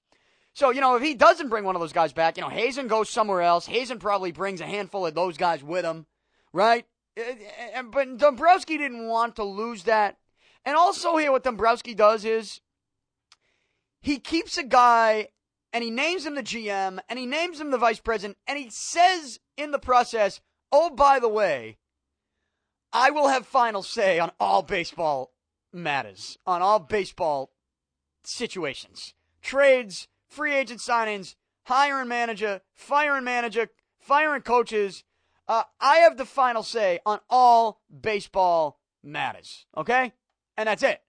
So, 0.58 0.70
you 0.70 0.80
know, 0.80 0.96
if 0.96 1.02
he 1.04 1.14
doesn't 1.14 1.50
bring 1.50 1.62
one 1.62 1.76
of 1.76 1.80
those 1.80 1.92
guys 1.92 2.12
back, 2.12 2.36
you 2.36 2.42
know, 2.42 2.48
Hazen 2.48 2.88
goes 2.88 3.08
somewhere 3.08 3.42
else. 3.42 3.64
Hazen 3.64 4.00
probably 4.00 4.32
brings 4.32 4.60
a 4.60 4.66
handful 4.66 5.06
of 5.06 5.14
those 5.14 5.36
guys 5.36 5.62
with 5.62 5.84
him, 5.84 6.06
right? 6.52 6.84
Uh, 7.16 7.22
uh, 7.76 7.82
but 7.84 8.18
Dombrowski 8.18 8.76
didn't 8.76 9.06
want 9.06 9.36
to 9.36 9.44
lose 9.44 9.84
that. 9.84 10.16
And 10.64 10.76
also, 10.76 11.16
here, 11.16 11.30
what 11.30 11.44
Dombrowski 11.44 11.94
does 11.94 12.24
is 12.24 12.60
he 14.00 14.18
keeps 14.18 14.58
a 14.58 14.64
guy 14.64 15.28
and 15.72 15.84
he 15.84 15.92
names 15.92 16.26
him 16.26 16.34
the 16.34 16.42
GM 16.42 16.98
and 17.08 17.20
he 17.20 17.26
names 17.26 17.60
him 17.60 17.70
the 17.70 17.78
vice 17.78 18.00
president 18.00 18.36
and 18.48 18.58
he 18.58 18.68
says 18.68 19.38
in 19.56 19.70
the 19.70 19.78
process, 19.78 20.40
oh, 20.72 20.90
by 20.90 21.20
the 21.20 21.28
way, 21.28 21.78
I 22.92 23.10
will 23.10 23.28
have 23.28 23.46
final 23.46 23.84
say 23.84 24.18
on 24.18 24.32
all 24.40 24.62
baseball 24.62 25.30
matters, 25.72 26.36
on 26.44 26.62
all 26.62 26.80
baseball 26.80 27.52
situations, 28.24 29.14
trades, 29.40 30.08
free 30.28 30.54
agent 30.54 30.80
signings, 30.80 31.34
hiring 31.64 32.08
manager, 32.08 32.60
firing 32.74 33.24
manager, 33.24 33.68
firing 33.98 34.42
coaches. 34.42 35.04
Uh, 35.46 35.62
I 35.80 35.98
have 35.98 36.16
the 36.16 36.26
final 36.26 36.62
say 36.62 37.00
on 37.06 37.20
all 37.28 37.80
baseball 38.00 38.78
matters. 39.02 39.66
Okay? 39.76 40.12
And 40.56 40.68
that's 40.68 40.82
it. 40.82 41.02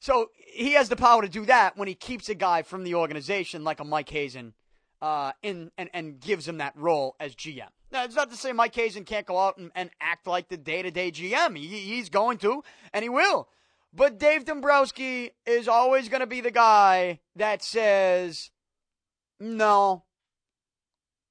So 0.00 0.30
he 0.36 0.72
has 0.72 0.88
the 0.88 0.96
power 0.96 1.22
to 1.22 1.28
do 1.28 1.44
that 1.46 1.76
when 1.76 1.88
he 1.88 1.94
keeps 1.94 2.28
a 2.28 2.34
guy 2.34 2.62
from 2.62 2.84
the 2.84 2.94
organization 2.94 3.64
like 3.64 3.80
a 3.80 3.84
Mike 3.84 4.08
Hazen 4.08 4.54
uh, 5.02 5.32
in, 5.42 5.70
and, 5.76 5.90
and 5.92 6.20
gives 6.20 6.46
him 6.46 6.58
that 6.58 6.76
role 6.76 7.16
as 7.18 7.34
GM. 7.34 7.68
Now, 7.90 8.04
it's 8.04 8.14
not 8.14 8.30
to 8.30 8.36
say 8.36 8.52
Mike 8.52 8.74
Hazen 8.74 9.04
can't 9.04 9.26
go 9.26 9.38
out 9.38 9.56
and, 9.56 9.70
and 9.74 9.90
act 10.00 10.26
like 10.26 10.48
the 10.48 10.56
day 10.56 10.82
to 10.82 10.90
day 10.90 11.10
GM. 11.10 11.56
He, 11.56 11.66
he's 11.66 12.10
going 12.10 12.38
to, 12.38 12.62
and 12.92 13.02
he 13.02 13.08
will. 13.08 13.48
But 13.92 14.18
Dave 14.18 14.44
Dombrowski 14.44 15.30
is 15.46 15.66
always 15.66 16.08
going 16.08 16.20
to 16.20 16.26
be 16.26 16.40
the 16.40 16.50
guy 16.50 17.20
that 17.36 17.62
says, 17.62 18.50
no, 19.40 20.04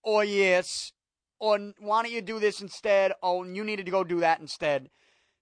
or 0.03 0.23
yes, 0.23 0.91
or 1.39 1.73
why 1.79 2.01
don't 2.01 2.11
you 2.11 2.21
do 2.21 2.39
this 2.39 2.61
instead? 2.61 3.13
Oh, 3.21 3.43
you 3.43 3.63
needed 3.63 3.85
to 3.85 3.91
go 3.91 4.03
do 4.03 4.21
that 4.21 4.39
instead. 4.39 4.89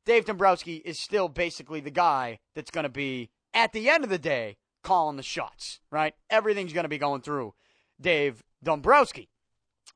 Dave 0.05 0.25
Dombrowski 0.25 0.75
is 0.77 0.99
still 0.99 1.29
basically 1.29 1.79
the 1.79 1.91
guy 1.91 2.39
that's 2.53 2.71
going 2.71 2.83
to 2.83 2.89
be, 2.89 3.29
at 3.53 3.71
the 3.71 3.89
end 3.89 4.03
of 4.03 4.09
the 4.09 4.19
day, 4.19 4.57
calling 4.83 5.17
the 5.17 5.23
shots, 5.23 5.79
right? 5.91 6.13
Everything's 6.29 6.73
going 6.73 6.83
to 6.83 6.89
be 6.89 6.97
going 6.97 7.21
through 7.21 7.53
Dave 7.99 8.43
Dombrowski. 8.63 9.29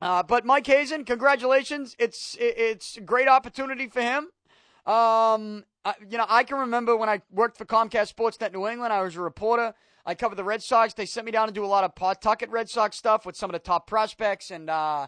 Uh, 0.00 0.22
but 0.22 0.46
Mike 0.46 0.66
Hazen, 0.66 1.04
congratulations! 1.04 1.94
It's 1.98 2.36
it's 2.40 2.96
a 2.96 3.02
great 3.02 3.28
opportunity 3.28 3.86
for 3.86 4.00
him. 4.00 4.28
Um, 4.86 5.64
I, 5.84 5.94
you 6.08 6.18
know, 6.18 6.26
I 6.28 6.44
can 6.44 6.58
remember 6.58 6.96
when 6.96 7.08
I 7.08 7.22
worked 7.30 7.56
for 7.56 7.64
Comcast 7.64 8.14
Sportsnet 8.14 8.52
New 8.52 8.66
England. 8.66 8.92
I 8.92 9.02
was 9.02 9.16
a 9.16 9.20
reporter. 9.20 9.74
I 10.04 10.14
covered 10.14 10.36
the 10.36 10.44
Red 10.44 10.62
Sox. 10.62 10.94
They 10.94 11.06
sent 11.06 11.26
me 11.26 11.32
down 11.32 11.48
to 11.48 11.54
do 11.54 11.64
a 11.64 11.66
lot 11.66 11.84
of 11.84 11.94
Pawtucket 11.94 12.50
Red 12.50 12.68
Sox 12.68 12.96
stuff 12.96 13.26
with 13.26 13.36
some 13.36 13.50
of 13.50 13.52
the 13.52 13.58
top 13.58 13.86
prospects. 13.86 14.50
And 14.50 14.70
uh, 14.70 15.06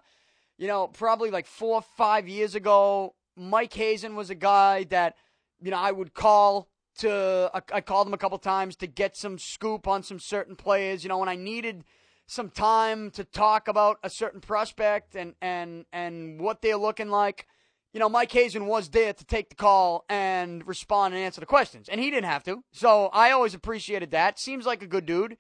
you 0.59 0.67
know, 0.67 0.87
probably 0.89 1.31
like 1.31 1.47
four 1.47 1.77
or 1.77 1.83
five 1.97 2.29
years 2.29 2.55
ago, 2.55 3.15
Mike 3.37 3.73
Hazen 3.73 4.15
was 4.15 4.31
a 4.31 4.35
guy 4.35 4.85
that 4.85 5.17
you 5.61 5.71
know 5.71 5.79
I 5.79 5.93
would 5.93 6.15
call 6.15 6.69
to. 6.99 7.51
I, 7.53 7.61
I 7.73 7.81
called 7.81 8.07
him 8.07 8.15
a 8.15 8.19
couple 8.19 8.39
times 8.39 8.77
to 8.77 8.87
get 8.87 9.17
some 9.17 9.39
scoop 9.39 9.89
on 9.89 10.03
some 10.03 10.19
certain 10.19 10.57
players. 10.57 11.03
You 11.03 11.09
know, 11.09 11.19
when 11.19 11.29
I 11.29 11.37
needed 11.37 11.85
some 12.27 12.51
time 12.51 13.11
to 13.11 13.25
talk 13.25 13.69
about 13.69 13.99
a 14.03 14.11
certain 14.11 14.41
prospect 14.41 15.17
and 15.17 15.35
and 15.41 15.85
and 15.93 16.41
what 16.41 16.63
they're 16.63 16.77
looking 16.77 17.09
like. 17.09 17.47
You 17.93 18.01
know, 18.01 18.09
Mike 18.09 18.33
Hazen 18.33 18.67
was 18.67 18.89
there 18.89 19.13
to 19.13 19.25
take 19.25 19.51
the 19.51 19.55
call 19.55 20.05
and 20.09 20.67
respond 20.67 21.13
and 21.13 21.23
answer 21.23 21.41
the 21.41 21.47
questions, 21.47 21.89
and 21.89 22.01
he 22.01 22.11
didn't 22.11 22.31
have 22.31 22.43
to. 22.45 22.65
So 22.73 23.11
I 23.13 23.33
always 23.33 23.55
appreciated 23.55 24.11
that. 24.13 24.39
Seems 24.39 24.65
like 24.65 24.83
a 24.83 24.87
good 24.87 25.05
dude. 25.05 25.37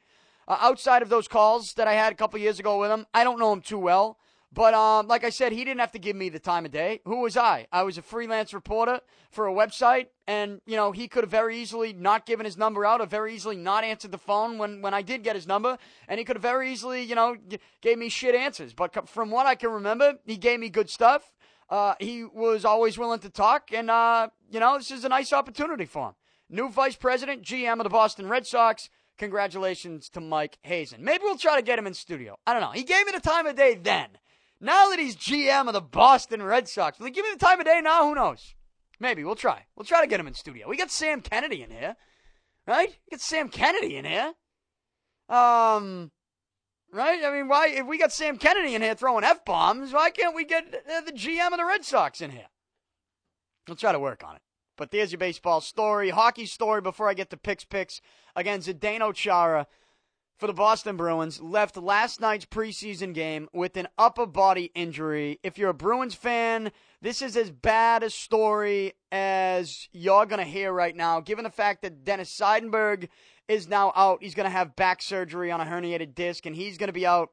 Uh, 0.47 0.59
outside 0.61 1.03
of 1.03 1.09
those 1.09 1.29
calls 1.29 1.73
that 1.75 1.89
I 1.89 1.95
had 1.95 2.13
a 2.13 2.17
couple 2.17 2.39
years 2.41 2.59
ago 2.59 2.79
with 2.79 2.91
him, 2.91 3.07
I 3.15 3.25
don't 3.25 3.39
know 3.39 3.53
him 3.53 3.63
too 3.63 3.79
well. 3.79 4.19
But 4.55 4.75
um, 4.75 5.07
like 5.07 5.25
I 5.25 5.31
said, 5.31 5.53
he 5.53 5.65
didn't 5.65 5.81
have 5.81 5.93
to 5.93 5.99
give 5.99 6.15
me 6.15 6.29
the 6.29 6.39
time 6.39 6.67
of 6.67 6.73
day. 6.73 7.01
Who 7.07 7.21
was 7.21 7.39
I? 7.39 7.67
I 7.73 7.85
was 7.85 7.97
a 7.97 8.03
freelance 8.03 8.53
reporter 8.53 9.01
for 9.31 9.47
a 9.47 9.53
website, 9.53 10.09
and 10.27 10.61
you 10.67 10.77
know 10.77 10.93
he 10.93 11.09
could 11.09 11.25
have 11.25 11.31
very 11.31 11.57
easily 11.57 11.95
not 11.95 12.27
given 12.27 12.45
his 12.45 12.59
number 12.59 12.85
out, 12.85 13.01
or 13.01 13.07
very 13.07 13.35
easily 13.35 13.57
not 13.57 13.83
answered 13.83 14.13
the 14.13 14.19
phone 14.19 14.59
when 14.59 14.83
when 14.83 14.93
I 14.93 15.01
did 15.01 15.23
get 15.23 15.37
his 15.37 15.47
number, 15.47 15.79
and 16.07 16.19
he 16.19 16.25
could 16.27 16.37
have 16.37 16.43
very 16.43 16.71
easily 16.71 17.03
you 17.03 17.15
know 17.15 17.35
g- 17.49 17.61
gave 17.81 17.97
me 17.97 18.11
shit 18.11 18.35
answers. 18.35 18.75
But 18.75 19.09
from 19.09 19.31
what 19.31 19.47
I 19.47 19.55
can 19.55 19.71
remember, 19.71 20.19
he 20.27 20.37
gave 20.37 20.61
me 20.61 20.69
good 20.69 20.91
stuff. 20.91 21.33
Uh, 21.73 21.95
he 22.01 22.23
was 22.23 22.67
always 22.67 22.99
willing 22.99 23.19
to 23.19 23.31
talk, 23.31 23.71
and 23.73 23.91
uh, 23.91 24.29
you 24.51 24.61
know 24.61 24.77
this 24.77 24.91
is 24.91 25.07
a 25.07 25.09
nice 25.09 25.33
opportunity 25.33 25.87
for 25.87 26.09
him. 26.09 26.15
New 26.51 26.69
vice 26.69 26.97
president, 26.97 27.41
GM 27.41 27.79
of 27.79 27.85
the 27.85 27.89
Boston 27.89 28.29
Red 28.29 28.47
Sox. 28.47 28.91
Congratulations 29.17 30.11
to 30.11 30.21
Mike 30.21 30.59
Hazen. 30.65 31.03
Maybe 31.03 31.25
we'll 31.25 31.39
try 31.39 31.57
to 31.57 31.63
get 31.63 31.79
him 31.79 31.87
in 31.87 31.95
studio. 31.95 32.37
I 32.47 32.53
don't 32.53 32.61
know. 32.61 32.73
He 32.73 32.83
gave 32.83 33.07
me 33.07 33.13
the 33.13 33.21
time 33.21 33.47
of 33.47 33.57
day 33.57 33.75
then. 33.75 34.09
Now 34.61 34.91
that 34.91 34.99
he's 34.99 35.17
GM 35.17 35.67
of 35.67 35.73
the 35.73 35.81
Boston 35.81 36.43
Red 36.43 36.69
Sox, 36.69 36.99
will 36.99 37.07
he 37.07 37.11
give 37.11 37.25
me 37.25 37.33
the 37.33 37.43
time 37.43 37.59
of 37.59 37.65
day 37.65 37.81
now? 37.83 38.07
Who 38.07 38.17
knows? 38.17 38.55
Maybe. 39.01 39.25
We'll 39.25 39.35
try. 39.35 39.65
We'll 39.75 39.87
try 39.87 40.03
to 40.03 40.07
get 40.07 40.21
him 40.21 40.27
in 40.27 40.35
studio. 40.35 40.69
We 40.69 40.77
got 40.77 40.91
Sam 40.91 41.23
Kennedy 41.23 41.63
in 41.63 41.71
here, 41.71 41.97
right? 42.67 42.91
We 42.91 43.17
got 43.17 43.23
Sam 43.23 43.49
Kennedy 43.49 43.97
in 43.97 44.05
here. 44.05 44.35
Um, 45.31 46.11
right? 46.93 47.25
I 47.25 47.33
mean, 47.33 47.49
why, 47.49 47.69
if 47.69 47.87
we 47.87 47.99
got 47.99 48.13
Sam 48.13 48.37
Kennedy 48.37 48.75
in 48.75 48.83
here 48.83 48.95
throwing 48.95 49.25
F 49.25 49.45
bombs, 49.45 49.93
why 49.93 50.11
can't 50.11 50.37
we 50.37 50.45
get 50.45 50.71
the 50.71 51.13
GM 51.13 51.53
of 51.53 51.59
the 51.59 51.65
Red 51.65 51.85
Sox 51.85 52.21
in 52.21 52.31
here? 52.31 52.49
We'll 53.67 53.77
try 53.77 53.93
to 53.93 53.99
work 53.99 54.23
on 54.27 54.37
it. 54.37 54.43
But 54.77 54.91
there's 54.91 55.13
your 55.13 55.19
baseball 55.19 55.61
story, 55.61 56.11
hockey 56.11 56.47
story 56.47 56.81
before 56.81 57.09
I 57.09 57.15
get 57.15 57.31
to 57.31 57.37
Pic's 57.37 57.65
Picks 57.65 58.01
again. 58.35 58.61
Zdeno 58.61 59.15
Chara 59.15 59.67
for 60.39 60.47
the 60.47 60.53
Boston 60.53 60.97
Bruins 60.97 61.41
left 61.41 61.77
last 61.77 62.21
night's 62.21 62.47
preseason 62.47 63.15
game 63.15 63.49
with 63.53 63.77
an 63.77 63.87
upper 63.97 64.27
body 64.27 64.73
injury. 64.75 65.39
If 65.43 65.59
you're 65.59 65.71
a 65.71 65.75
Bruins 65.75 66.15
fan, 66.15 66.73
this 67.01 67.23
is 67.23 67.37
as 67.37 67.51
bad 67.51 68.03
a 68.03 68.11
story 68.11 68.95
as 69.13 69.89
you're 69.93 70.27
to 70.27 70.43
hear 70.43 70.73
right 70.73 70.97
now, 70.97 71.21
given 71.21 71.45
the 71.45 71.51
fact 71.51 71.83
that 71.83 72.03
Dennis 72.03 72.37
Seidenberg 72.37 73.09
is 73.49 73.69
now 73.69 73.93
out. 73.95 74.23
He's 74.23 74.35
going 74.35 74.45
to 74.45 74.51
have 74.51 74.77
back 74.77 75.03
surgery 75.03 75.51
on 75.51 75.61
a 75.61 75.65
herniated 75.65 76.15
disc, 76.15 76.47
and 76.47 76.55
he's 76.55 76.79
going 76.79 76.89
to 76.89 76.93
be 76.93 77.07
out, 77.07 77.31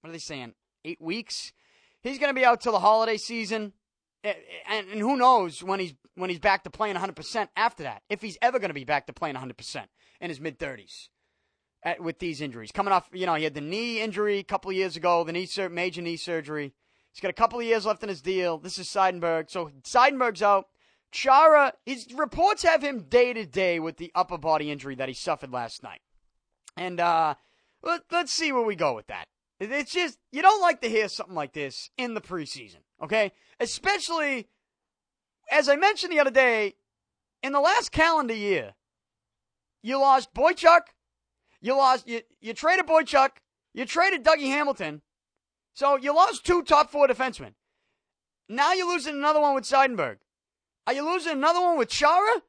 what 0.00 0.10
are 0.10 0.12
they 0.12 0.18
saying, 0.18 0.54
eight 0.84 1.00
weeks? 1.00 1.52
He's 2.02 2.18
going 2.18 2.30
to 2.30 2.38
be 2.38 2.44
out 2.44 2.60
till 2.60 2.72
the 2.72 2.80
holiday 2.80 3.16
season. 3.16 3.72
And, 4.24 4.36
and 4.90 5.00
who 5.00 5.16
knows 5.16 5.62
when 5.62 5.78
he's 5.80 5.94
when 6.16 6.30
he's 6.30 6.40
back 6.40 6.64
to 6.64 6.70
playing 6.70 6.96
100% 6.96 7.48
after 7.56 7.84
that, 7.84 8.02
if 8.10 8.20
he's 8.20 8.36
ever 8.42 8.58
going 8.58 8.70
to 8.70 8.74
be 8.74 8.84
back 8.84 9.06
to 9.06 9.12
playing 9.12 9.36
100% 9.36 9.84
in 10.20 10.28
his 10.28 10.40
mid 10.40 10.58
30s 10.58 11.08
at, 11.82 12.02
with 12.02 12.18
these 12.18 12.40
injuries. 12.40 12.72
Coming 12.72 12.92
off, 12.92 13.08
you 13.12 13.26
know, 13.26 13.34
he 13.34 13.44
had 13.44 13.54
the 13.54 13.60
knee 13.60 14.00
injury 14.00 14.38
a 14.38 14.44
couple 14.44 14.72
years 14.72 14.96
ago, 14.96 15.22
the 15.22 15.32
knee 15.32 15.46
sur- 15.46 15.68
major 15.68 16.02
knee 16.02 16.16
surgery. 16.16 16.74
He's 17.12 17.20
got 17.20 17.30
a 17.30 17.34
couple 17.34 17.58
of 17.58 17.64
years 17.64 17.86
left 17.86 18.02
in 18.02 18.08
his 18.08 18.20
deal. 18.20 18.58
This 18.58 18.78
is 18.78 18.88
Seidenberg. 18.88 19.50
So 19.50 19.70
Seidenberg's 19.82 20.42
out. 20.42 20.66
Chara, 21.10 21.72
his 21.86 22.08
reports 22.14 22.62
have 22.62 22.82
him 22.82 23.06
day 23.08 23.32
to 23.32 23.46
day 23.46 23.80
with 23.80 23.96
the 23.96 24.12
upper 24.14 24.38
body 24.38 24.70
injury 24.70 24.94
that 24.96 25.08
he 25.08 25.14
suffered 25.14 25.52
last 25.52 25.82
night. 25.82 26.00
And 26.76 27.00
uh, 27.00 27.34
let, 27.82 28.02
let's 28.10 28.32
see 28.32 28.52
where 28.52 28.62
we 28.62 28.76
go 28.76 28.94
with 28.94 29.06
that. 29.08 29.26
It's 29.60 29.92
just, 29.92 30.18
you 30.30 30.42
don't 30.42 30.60
like 30.60 30.80
to 30.82 30.88
hear 30.88 31.08
something 31.08 31.34
like 31.34 31.52
this 31.52 31.90
in 31.98 32.14
the 32.14 32.20
preseason, 32.20 32.80
okay? 33.02 33.32
Especially, 33.58 34.48
as 35.50 35.68
I 35.68 35.76
mentioned 35.76 36.12
the 36.12 36.20
other 36.20 36.30
day, 36.30 36.74
in 37.42 37.52
the 37.52 37.60
last 37.60 37.90
calendar 37.90 38.34
year, 38.34 38.74
you 39.82 39.98
lost 39.98 40.32
Boychuk, 40.34 40.82
you 41.60 41.76
lost. 41.76 42.08
You 42.08 42.22
you 42.40 42.54
traded 42.54 42.86
Boychuk. 42.86 43.30
You 43.74 43.84
traded 43.84 44.24
Dougie 44.24 44.46
Hamilton. 44.46 45.02
So 45.74 45.96
you 45.96 46.14
lost 46.14 46.44
two 46.44 46.62
top 46.62 46.90
four 46.90 47.06
defensemen. 47.06 47.54
Now 48.48 48.72
you're 48.72 48.88
losing 48.88 49.14
another 49.14 49.40
one 49.40 49.54
with 49.54 49.64
Seidenberg. 49.64 50.16
Are 50.88 50.94
you 50.94 51.04
losing 51.04 51.34
another 51.34 51.60
one 51.60 51.76
with 51.76 51.90
Chara? 51.90 52.40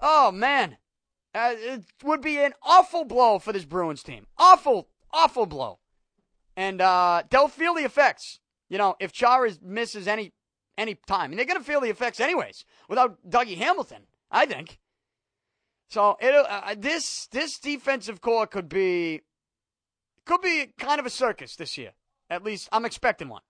Oh 0.00 0.30
man, 0.30 0.76
uh, 1.34 1.54
it 1.56 1.84
would 2.04 2.20
be 2.20 2.38
an 2.38 2.52
awful 2.62 3.04
blow 3.04 3.40
for 3.40 3.52
this 3.52 3.64
Bruins 3.64 4.04
team. 4.04 4.28
Awful, 4.38 4.86
awful 5.12 5.46
blow. 5.46 5.80
And 6.56 6.80
uh, 6.80 7.24
they'll 7.28 7.48
feel 7.48 7.74
the 7.74 7.84
effects. 7.84 8.38
You 8.68 8.78
know, 8.78 8.94
if 9.00 9.10
Chara 9.10 9.50
misses 9.60 10.06
any 10.06 10.32
any 10.78 10.94
time, 11.08 11.32
and 11.32 11.38
they're 11.40 11.44
going 11.44 11.58
to 11.58 11.64
feel 11.64 11.80
the 11.80 11.90
effects 11.90 12.20
anyways 12.20 12.64
without 12.88 13.18
Dougie 13.28 13.56
Hamilton. 13.56 14.04
I 14.30 14.46
think. 14.46 14.78
So 15.88 16.16
it 16.20 16.32
uh, 16.36 16.46
uh, 16.48 16.76
this 16.78 17.26
this 17.32 17.58
defensive 17.58 18.20
corps 18.20 18.46
could 18.46 18.68
be 18.68 19.22
could 20.24 20.40
be 20.40 20.72
kind 20.78 21.00
of 21.00 21.06
a 21.06 21.10
circus 21.10 21.56
this 21.56 21.76
year. 21.76 21.94
At 22.30 22.44
least 22.44 22.68
I'm 22.70 22.84
expecting 22.84 23.28
one, 23.28 23.42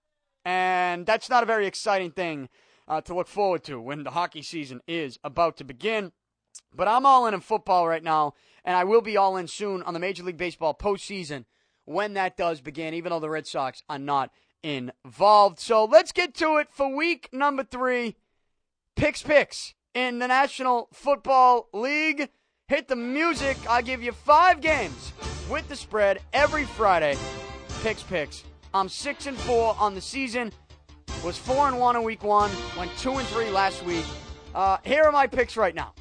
and 0.43 1.05
that's 1.05 1.29
not 1.29 1.43
a 1.43 1.45
very 1.45 1.67
exciting 1.67 2.09
thing 2.09 2.49
uh, 2.87 3.01
to 3.01 3.15
look 3.15 3.27
forward 3.27 3.63
to 3.65 3.79
when 3.79 4.03
the 4.03 4.11
hockey 4.11 4.41
season 4.41 4.81
is 4.87 5.19
about 5.23 5.57
to 5.57 5.63
begin. 5.63 6.11
But 6.75 6.87
I'm 6.87 7.05
all 7.05 7.25
in 7.27 7.33
in 7.33 7.39
football 7.39 7.87
right 7.87 8.03
now, 8.03 8.33
and 8.63 8.75
I 8.75 8.83
will 8.83 9.01
be 9.01 9.17
all 9.17 9.37
in 9.37 9.47
soon 9.47 9.83
on 9.83 9.93
the 9.93 9.99
Major 9.99 10.23
League 10.23 10.37
Baseball 10.37 10.73
postseason 10.73 11.45
when 11.85 12.13
that 12.13 12.37
does 12.37 12.61
begin. 12.61 12.93
Even 12.93 13.11
though 13.11 13.19
the 13.19 13.29
Red 13.29 13.47
Sox 13.47 13.83
are 13.89 13.99
not 13.99 14.31
involved, 14.61 15.59
so 15.59 15.85
let's 15.85 16.11
get 16.11 16.33
to 16.35 16.57
it 16.57 16.67
for 16.71 16.95
week 16.95 17.29
number 17.31 17.63
three. 17.63 18.15
Picks, 18.95 19.23
picks 19.23 19.73
in 19.93 20.19
the 20.19 20.27
National 20.27 20.89
Football 20.93 21.69
League. 21.73 22.29
Hit 22.67 22.87
the 22.87 22.95
music. 22.95 23.57
I 23.69 23.81
give 23.81 24.01
you 24.01 24.11
five 24.11 24.61
games 24.61 25.11
with 25.49 25.67
the 25.67 25.75
spread 25.75 26.19
every 26.31 26.63
Friday. 26.63 27.17
Picks, 27.81 28.03
picks. 28.03 28.43
I'm 28.73 28.89
six 28.89 29.27
and 29.27 29.37
four 29.37 29.75
on 29.79 29.93
the 29.93 30.01
season. 30.01 30.51
Was 31.23 31.37
four 31.37 31.69
and 31.69 31.79
one 31.79 31.95
in 31.95 32.03
week 32.03 32.21
one. 32.21 32.51
Went 32.77 32.91
two 32.97 33.13
and 33.13 33.25
three 33.29 33.49
last 33.49 33.81
week. 33.85 34.03
Uh, 34.53 34.77
here 34.83 35.03
are 35.03 35.11
my 35.11 35.25
picks 35.25 35.55
right 35.55 35.73
now. 35.73 35.93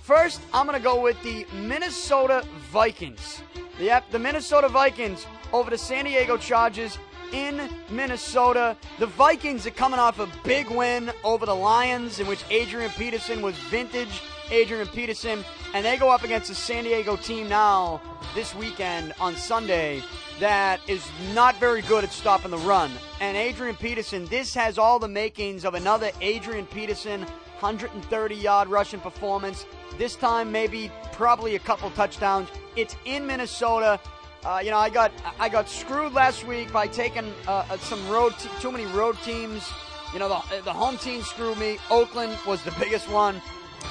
First, 0.00 0.40
I'm 0.54 0.66
going 0.66 0.78
to 0.78 0.82
go 0.82 1.02
with 1.02 1.22
the 1.22 1.46
Minnesota 1.52 2.42
Vikings. 2.70 3.42
Yep, 3.78 4.10
the 4.10 4.18
Minnesota 4.18 4.70
Vikings 4.70 5.26
over 5.52 5.68
the 5.68 5.76
San 5.76 6.06
Diego 6.06 6.38
Chargers 6.38 6.96
in 7.30 7.68
Minnesota. 7.90 8.74
The 8.98 9.06
Vikings 9.06 9.66
are 9.66 9.70
coming 9.70 10.00
off 10.00 10.18
a 10.18 10.28
big 10.44 10.70
win 10.70 11.10
over 11.24 11.44
the 11.44 11.54
Lions, 11.54 12.18
in 12.18 12.26
which 12.26 12.42
Adrian 12.48 12.90
Peterson 12.92 13.42
was 13.42 13.54
vintage 13.70 14.22
Adrian 14.50 14.86
Peterson, 14.88 15.44
and 15.74 15.84
they 15.84 15.96
go 15.96 16.10
up 16.10 16.22
against 16.22 16.50
a 16.50 16.54
San 16.54 16.84
Diego 16.84 17.16
team 17.16 17.48
now 17.48 18.00
this 18.34 18.54
weekend 18.54 19.14
on 19.20 19.34
Sunday 19.36 20.02
that 20.40 20.80
is 20.86 21.04
not 21.34 21.58
very 21.58 21.82
good 21.82 22.04
at 22.04 22.12
stopping 22.12 22.50
the 22.50 22.58
run. 22.58 22.90
And 23.20 23.36
Adrian 23.36 23.76
Peterson, 23.76 24.24
this 24.26 24.54
has 24.54 24.78
all 24.78 24.98
the 24.98 25.08
makings 25.08 25.64
of 25.64 25.74
another 25.74 26.10
Adrian 26.20 26.66
Peterson 26.66 27.22
130 27.60 28.34
yard 28.34 28.68
rushing 28.68 29.00
performance. 29.00 29.66
This 29.96 30.14
time, 30.14 30.52
maybe 30.52 30.92
probably 31.12 31.56
a 31.56 31.58
couple 31.58 31.90
touchdowns. 31.90 32.48
It's 32.76 32.96
in 33.04 33.26
Minnesota. 33.26 33.98
Uh, 34.44 34.60
you 34.62 34.70
know, 34.70 34.78
I 34.78 34.90
got 34.90 35.10
I 35.40 35.48
got 35.48 35.68
screwed 35.68 36.12
last 36.12 36.46
week 36.46 36.72
by 36.72 36.86
taking 36.86 37.32
uh, 37.48 37.64
uh 37.68 37.78
some 37.78 38.08
road 38.08 38.32
too 38.60 38.70
many 38.70 38.86
road 38.86 39.16
teams. 39.24 39.68
You 40.12 40.20
know, 40.20 40.28
the, 40.28 40.62
the 40.62 40.72
home 40.72 40.96
team 40.96 41.22
screwed 41.22 41.58
me. 41.58 41.78
Oakland 41.90 42.38
was 42.46 42.62
the 42.62 42.70
biggest 42.78 43.08
one. 43.10 43.42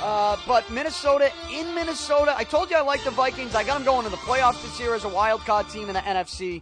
Uh, 0.01 0.37
but 0.45 0.69
Minnesota, 0.69 1.31
in 1.51 1.73
Minnesota, 1.73 2.35
I 2.37 2.43
told 2.43 2.69
you 2.69 2.77
I 2.77 2.81
like 2.81 3.03
the 3.03 3.11
Vikings. 3.11 3.55
I 3.55 3.63
got 3.63 3.75
them 3.75 3.85
going 3.85 4.03
to 4.03 4.11
the 4.11 4.17
playoffs 4.17 4.61
this 4.61 4.79
year 4.79 4.93
as 4.93 5.05
a 5.05 5.09
wild 5.09 5.41
card 5.41 5.69
team 5.69 5.87
in 5.87 5.93
the 5.93 6.01
NFC. 6.01 6.61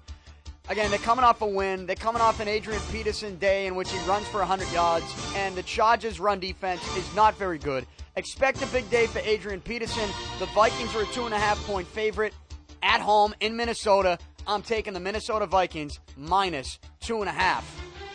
Again, 0.68 0.90
they're 0.90 1.00
coming 1.00 1.24
off 1.24 1.42
a 1.42 1.46
win. 1.46 1.86
They're 1.86 1.96
coming 1.96 2.22
off 2.22 2.40
an 2.40 2.48
Adrian 2.48 2.82
Peterson 2.92 3.38
day 3.38 3.68
in 3.68 3.76
which 3.76 3.92
he 3.92 4.00
runs 4.08 4.28
for 4.28 4.40
100 4.40 4.72
yards, 4.74 5.06
and 5.36 5.56
the 5.56 5.64
Chargers' 5.64 6.20
run 6.20 6.40
defense 6.40 6.82
is 6.98 7.14
not 7.16 7.38
very 7.38 7.60
good. 7.60 7.86
Expect 8.16 8.64
a 8.64 8.68
big 8.68 8.90
day 8.90 9.08
for 9.08 9.20
Adrian 9.20 9.62
Peterson. 9.62 10.10
The 10.40 10.46
Vikings 10.48 10.96
are 10.96 11.04
a 11.04 11.06
two 11.08 11.26
and 11.26 11.34
a 11.34 11.40
half 11.40 11.64
point 11.68 11.88
favorite 11.88 12.34
at 12.82 13.02
home 13.02 13.36
in 13.42 13.56
Minnesota. 13.56 14.18
I'm 14.48 14.62
taking 14.62 14.94
the 14.94 15.00
Minnesota 15.00 15.46
Vikings 15.46 16.00
minus 16.16 16.80
two 17.00 17.20
and 17.20 17.30
a 17.30 17.34
half 17.34 17.66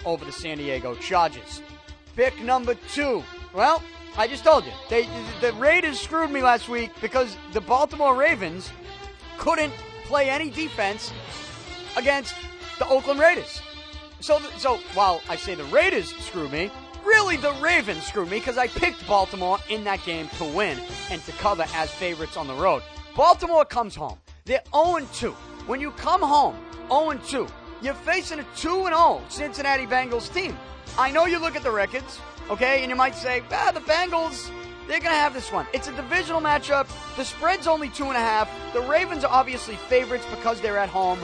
over 0.05 0.25
the 0.25 0.33
San 0.33 0.59
Diego 0.59 0.95
Chargers. 0.95 1.61
Pick 2.17 2.41
number 2.43 2.75
two. 2.93 3.23
Well, 3.55 3.83
I 4.17 4.27
just 4.27 4.45
told 4.45 4.65
you. 4.65 4.73
They, 4.89 5.09
the 5.41 5.53
Raiders 5.55 5.99
screwed 5.99 6.31
me 6.31 6.43
last 6.43 6.69
week 6.69 6.91
because 7.01 7.37
the 7.53 7.61
Baltimore 7.61 8.15
Ravens 8.15 8.71
couldn't 9.39 9.73
play 10.05 10.29
any 10.29 10.51
defense 10.51 11.13
against 11.97 12.35
the 12.79 12.89
Oakland 12.89 13.21
Raiders. 13.21 13.61
So, 14.21 14.41
so 14.59 14.79
while 14.95 15.23
I 15.29 15.37
say 15.37 15.55
the 15.55 15.65
Raiders 15.65 16.15
screwed 16.17 16.53
me, 16.53 16.71
really 17.05 17.37
the 17.37 17.53
Ravens 17.55 18.05
screwed 18.05 18.31
me 18.31 18.39
because 18.39 18.59
I 18.59 18.67
picked 18.67 19.07
Baltimore 19.07 19.59
in 19.69 19.85
that 19.85 20.05
game 20.05 20.29
to 20.39 20.45
win 20.45 20.79
and 21.11 21.23
to 21.25 21.33
cover 21.33 21.65
as 21.75 21.91
favorites 21.91 22.37
on 22.37 22.47
the 22.47 22.55
road. 22.55 22.83
Baltimore 23.17 23.65
comes 23.65 23.95
home. 23.95 24.19
They're 24.45 24.63
0 24.75 25.07
2. 25.15 25.31
When 25.67 25.81
you 25.81 25.91
come 25.93 26.23
home 26.23 26.57
0 26.89 27.19
2, 27.27 27.47
you're 27.83 27.95
facing 27.95 28.41
a 28.41 28.47
2 28.57 28.85
0 28.85 29.23
Cincinnati 29.29 29.87
Bengals 29.87 30.33
team. 30.33 30.59
I 30.99 31.11
know 31.11 31.27
you 31.27 31.39
look 31.39 31.57
at 31.57 31.63
the 31.63 31.71
records, 31.71 32.19
okay, 32.51 32.82
and 32.82 32.90
you 32.90 32.96
might 32.96 33.14
say, 33.14 33.42
ah, 33.51 33.70
the 33.72 33.80
Bengals, 33.80 34.51
they're 34.88 35.01
going 35.01 35.12
to 35.12 35.20
have 35.20 35.32
this 35.32 35.53
one. 35.53 35.66
It's 35.72 35.88
a 35.88 35.92
divisional 35.92 36.40
matchup. 36.40 36.88
The 37.16 37.24
spread's 37.24 37.66
only 37.66 37.88
two 37.88 38.07
and 38.07 38.16
a 38.16 38.20
half. 38.20 38.51
The 38.72 38.80
Ravens 38.82 39.24
are 39.24 39.32
obviously 39.32 39.76
favorites 39.76 40.26
because 40.30 40.61
they're 40.61 40.78
at 40.78 40.88
home. 40.88 41.18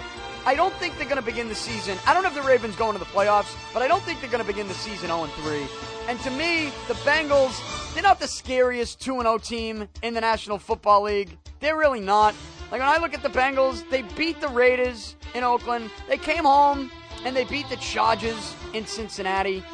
I 0.47 0.55
don't 0.55 0.73
think 0.75 0.97
they're 0.97 1.09
going 1.09 1.17
to 1.17 1.27
begin 1.27 1.49
the 1.49 1.57
season. 1.57 1.99
I 2.07 2.15
don't 2.15 2.23
know 2.23 2.29
if 2.29 2.37
the 2.37 2.43
Ravens 2.43 2.77
go 2.77 2.87
into 2.87 3.01
the 3.01 3.07
playoffs, 3.07 3.53
but 3.75 3.83
I 3.83 3.89
don't 3.89 4.03
think 4.05 4.21
they're 4.21 4.31
going 4.31 4.45
to 4.45 4.47
begin 4.47 4.69
the 4.69 4.75
season 4.75 5.09
0 5.09 5.27
3. 5.27 5.67
And 6.09 6.21
to 6.21 6.31
me, 6.31 6.67
the 6.87 6.95
Bengals, 7.03 7.61
they're 7.95 8.03
not 8.05 8.21
the 8.21 8.29
scariest 8.29 9.01
2 9.01 9.23
0 9.23 9.39
team 9.39 9.89
in 10.03 10.15
the 10.15 10.21
National 10.21 10.59
Football 10.59 11.03
League. 11.03 11.37
They're 11.59 11.77
really 11.77 12.01
not. 12.01 12.37
Like 12.71 12.81
when 12.81 12.89
I 12.89 12.99
look 12.99 13.13
at 13.13 13.25
the 13.25 13.29
Bengals, 13.29 13.83
they 13.91 14.03
beat 14.03 14.41
the 14.41 14.49
Raiders 14.49 15.17
in 15.35 15.43
Oakland. 15.43 15.91
They 16.09 16.19
came 16.19 16.45
home 16.45 16.93
and 17.25 17.35
they 17.35 17.45
beat 17.45 17.69
the 17.69 17.77
Chargers 17.77 18.55
in 18.73 18.87
Cincinnati. 18.87 19.65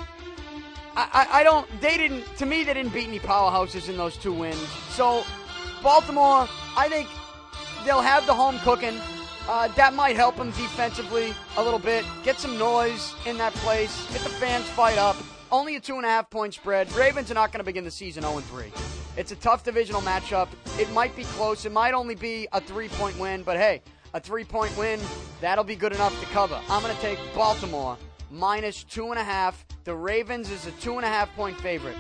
I, 0.95 1.29
I, 1.33 1.43
don't, 1.43 1.67
they 1.81 1.97
didn't, 1.97 2.25
to 2.37 2.47
me, 2.47 2.65
they 2.65 2.75
didn't 2.75 2.93
beat 2.93 3.09
any 3.09 3.19
powerhouses 3.19 3.89
in 3.89 3.97
those 3.97 4.17
two 4.17 4.33
wins. 4.33 4.61
So, 4.91 5.25
Baltimore, 5.83 6.49
I 6.77 6.89
think 6.89 7.09
they'll 7.85 8.03
have 8.03 8.27
the 8.27 8.35
home 8.35 8.59
cooking. 8.61 8.99
Uh, 9.49 9.69
that 9.69 9.95
might 9.95 10.17
help 10.17 10.37
them 10.37 10.51
defensively 10.51 11.35
a 11.57 11.63
little 11.63 11.79
bit. 11.79 12.05
Get 12.23 12.39
some 12.39 12.59
noise 12.59 13.15
in 13.27 13.39
that 13.39 13.53
place. 13.55 14.07
Get 14.13 14.21
the 14.21 14.29
fans 14.29 14.69
fired 14.71 14.99
up. 14.99 15.17
Only 15.51 15.77
a 15.77 15.81
two 15.81 15.97
and 15.97 16.05
a 16.05 16.09
half 16.09 16.31
point 16.31 16.55
spread. 16.55 16.93
Ravens 16.93 17.31
are 17.31 17.35
not 17.35 17.53
going 17.53 17.59
to 17.59 17.65
begin 17.65 17.85
the 17.85 17.91
season 17.91 18.23
0 18.23 18.41
3. 18.41 18.73
It's 19.17 19.33
a 19.33 19.37
tough 19.37 19.65
divisional 19.65 20.01
matchup. 20.01 20.49
It 20.79 20.91
might 20.93 21.15
be 21.17 21.25
close. 21.25 21.65
It 21.67 21.73
might 21.73 21.93
only 21.93 22.15
be 22.15 22.49
a 22.53 22.61
three 22.61 22.89
point 22.89 23.19
win, 23.19 23.43
but 23.43 23.57
hey, 23.57 23.83
a 24.15 24.21
three 24.21 24.45
point 24.45 24.77
win, 24.79 25.01
that'll 25.41 25.65
be 25.65 25.77
good 25.77 25.93
enough 25.93 26.19
to 26.21 26.27
cover. 26.27 26.59
I'm 26.69 26.83
going 26.83 26.95
to 26.95 27.03
take 27.03 27.19
Baltimore 27.35 27.99
minus 28.33 28.83
two 28.83 29.11
and 29.11 29.19
a 29.19 29.25
half. 29.25 29.65
The 29.85 29.95
Ravens 29.95 30.51
is 30.51 30.67
a 30.67 30.73
two 30.73 30.97
and 30.97 31.05
a 31.05 31.09
half 31.09 31.33
point 31.37 31.61
favorite 31.61 31.97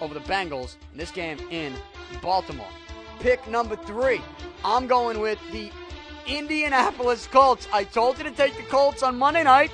over 0.00 0.12
the 0.12 0.20
Bengals 0.20 0.76
in 0.92 0.98
this 0.98 1.10
game 1.10 1.38
in 1.50 1.74
Baltimore. 2.20 2.66
Pick 3.20 3.48
number 3.48 3.76
three. 3.76 4.20
I'm 4.64 4.86
going 4.86 5.20
with 5.20 5.38
the 5.52 5.70
Indianapolis 6.26 7.26
Colts. 7.28 7.68
I 7.72 7.84
told 7.84 8.18
you 8.18 8.24
to 8.24 8.30
take 8.32 8.56
the 8.56 8.64
Colts 8.64 9.02
on 9.02 9.16
Monday 9.16 9.44
night. 9.44 9.70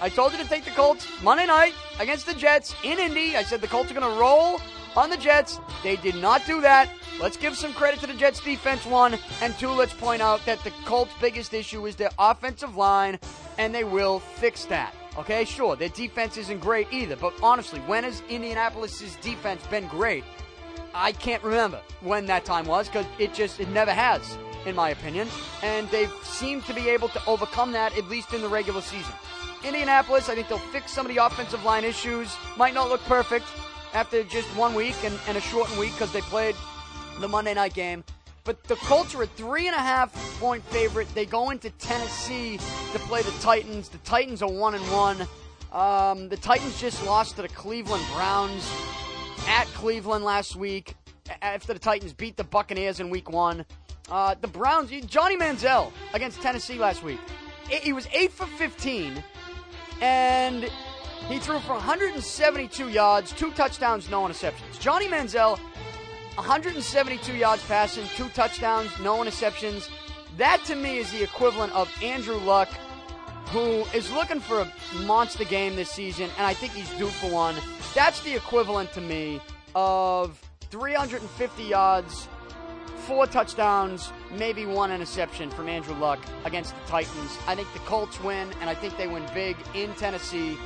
I 0.00 0.08
told 0.08 0.32
you 0.32 0.38
to 0.38 0.48
take 0.48 0.64
the 0.64 0.70
Colts 0.70 1.06
Monday 1.22 1.46
night 1.46 1.74
against 1.98 2.26
the 2.26 2.32
Jets 2.32 2.74
in 2.84 2.98
Indy. 2.98 3.36
I 3.36 3.42
said 3.42 3.60
the 3.60 3.66
Colts 3.66 3.90
are 3.90 3.94
going 3.94 4.10
to 4.10 4.20
roll 4.20 4.60
on 4.96 5.10
the 5.10 5.16
Jets. 5.16 5.60
They 5.82 5.96
did 5.96 6.14
not 6.14 6.46
do 6.46 6.60
that. 6.62 6.88
Let's 7.20 7.36
give 7.36 7.54
some 7.56 7.74
credit 7.74 8.00
to 8.00 8.06
the 8.06 8.14
Jets 8.14 8.40
defense, 8.40 8.86
one. 8.86 9.18
And 9.42 9.52
two, 9.58 9.68
let's 9.68 9.92
point 9.92 10.22
out 10.22 10.44
that 10.46 10.62
the 10.64 10.70
Colts' 10.86 11.12
biggest 11.20 11.52
issue 11.52 11.86
is 11.86 11.96
their 11.96 12.10
offensive 12.18 12.76
line, 12.76 13.18
and 13.58 13.74
they 13.74 13.84
will 13.84 14.20
fix 14.20 14.64
that. 14.66 14.94
Okay, 15.18 15.44
sure, 15.44 15.76
their 15.76 15.88
defense 15.88 16.36
isn't 16.36 16.60
great 16.60 16.86
either, 16.92 17.16
but 17.16 17.34
honestly, 17.42 17.80
when 17.80 18.04
has 18.04 18.22
Indianapolis' 18.28 19.16
defense 19.16 19.66
been 19.66 19.86
great? 19.88 20.24
I 20.94 21.12
can't 21.12 21.42
remember 21.42 21.80
when 22.00 22.26
that 22.26 22.44
time 22.44 22.66
was 22.66 22.88
because 22.88 23.06
it 23.18 23.34
just, 23.34 23.60
it 23.60 23.68
never 23.70 23.92
has 23.92 24.36
in 24.66 24.74
my 24.74 24.90
opinion, 24.90 25.28
and 25.62 25.88
they've 25.88 26.12
seemed 26.22 26.64
to 26.66 26.74
be 26.74 26.88
able 26.88 27.08
to 27.08 27.26
overcome 27.26 27.72
that 27.72 27.96
at 27.96 28.08
least 28.08 28.32
in 28.34 28.42
the 28.42 28.48
regular 28.48 28.80
season. 28.80 29.14
Indianapolis, 29.64 30.28
I 30.28 30.34
think 30.34 30.48
they'll 30.48 30.58
fix 30.58 30.92
some 30.92 31.06
of 31.06 31.14
the 31.14 31.24
offensive 31.24 31.64
line 31.64 31.84
issues. 31.84 32.34
Might 32.56 32.74
not 32.74 32.88
look 32.88 33.02
perfect 33.02 33.46
after 33.92 34.22
just 34.24 34.48
one 34.56 34.74
week 34.74 34.96
and, 35.04 35.18
and 35.28 35.36
a 35.36 35.40
shortened 35.40 35.78
week 35.78 35.92
because 35.92 36.12
they 36.12 36.20
played 36.22 36.56
the 37.20 37.28
Monday 37.28 37.54
night 37.54 37.74
game. 37.74 38.04
But 38.50 38.64
the 38.64 38.74
Colts 38.74 39.14
are 39.14 39.22
a 39.22 39.28
three 39.28 39.68
and 39.68 39.76
a 39.76 39.78
half 39.78 40.12
point 40.40 40.64
favorite. 40.64 41.06
They 41.14 41.24
go 41.24 41.50
into 41.50 41.70
Tennessee 41.70 42.58
to 42.92 42.98
play 42.98 43.22
the 43.22 43.30
Titans. 43.40 43.88
The 43.88 43.98
Titans 43.98 44.42
are 44.42 44.50
one 44.50 44.74
and 44.74 44.82
one. 44.90 45.20
Um, 45.70 46.28
the 46.28 46.36
Titans 46.36 46.80
just 46.80 47.06
lost 47.06 47.36
to 47.36 47.42
the 47.42 47.48
Cleveland 47.48 48.04
Browns 48.12 48.68
at 49.46 49.66
Cleveland 49.66 50.24
last 50.24 50.56
week 50.56 50.96
after 51.42 51.72
the 51.72 51.78
Titans 51.78 52.12
beat 52.12 52.36
the 52.36 52.42
Buccaneers 52.42 52.98
in 52.98 53.08
week 53.08 53.30
one. 53.30 53.64
Uh, 54.10 54.34
the 54.40 54.48
Browns, 54.48 54.90
Johnny 55.06 55.36
Manziel 55.36 55.92
against 56.12 56.42
Tennessee 56.42 56.76
last 56.76 57.04
week. 57.04 57.20
He 57.68 57.92
was 57.92 58.08
8 58.12 58.32
for 58.32 58.46
15, 58.46 59.22
and 60.00 60.68
he 61.28 61.38
threw 61.38 61.60
for 61.60 61.74
172 61.74 62.88
yards, 62.88 63.30
two 63.30 63.52
touchdowns, 63.52 64.10
no 64.10 64.22
interceptions. 64.22 64.80
Johnny 64.80 65.06
Manziel, 65.06 65.60
172 66.40 67.36
yards 67.36 67.62
passing, 67.66 68.02
two 68.16 68.30
touchdowns, 68.30 68.90
no 68.98 69.18
interceptions. 69.18 69.90
That 70.38 70.64
to 70.64 70.74
me 70.74 70.96
is 70.96 71.12
the 71.12 71.22
equivalent 71.22 71.74
of 71.74 71.92
Andrew 72.02 72.38
Luck, 72.38 72.70
who 73.48 73.84
is 73.92 74.10
looking 74.10 74.40
for 74.40 74.60
a 74.60 74.72
monster 75.02 75.44
game 75.44 75.76
this 75.76 75.90
season, 75.90 76.30
and 76.38 76.46
I 76.46 76.54
think 76.54 76.72
he's 76.72 76.88
due 76.96 77.08
for 77.08 77.30
one. 77.30 77.56
That's 77.94 78.22
the 78.22 78.34
equivalent 78.34 78.90
to 78.94 79.02
me 79.02 79.38
of 79.74 80.40
350 80.70 81.62
yards, 81.62 82.26
four 83.06 83.26
touchdowns, 83.26 84.10
maybe 84.38 84.64
one 84.64 84.90
interception 84.90 85.50
from 85.50 85.68
Andrew 85.68 85.94
Luck 85.94 86.20
against 86.46 86.74
the 86.74 86.90
Titans. 86.90 87.36
I 87.46 87.54
think 87.54 87.70
the 87.74 87.80
Colts 87.80 88.18
win, 88.22 88.48
and 88.62 88.70
I 88.70 88.74
think 88.74 88.96
they 88.96 89.08
win 89.08 89.26
big 89.34 89.58
in 89.74 89.92
Tennessee. 89.96 90.56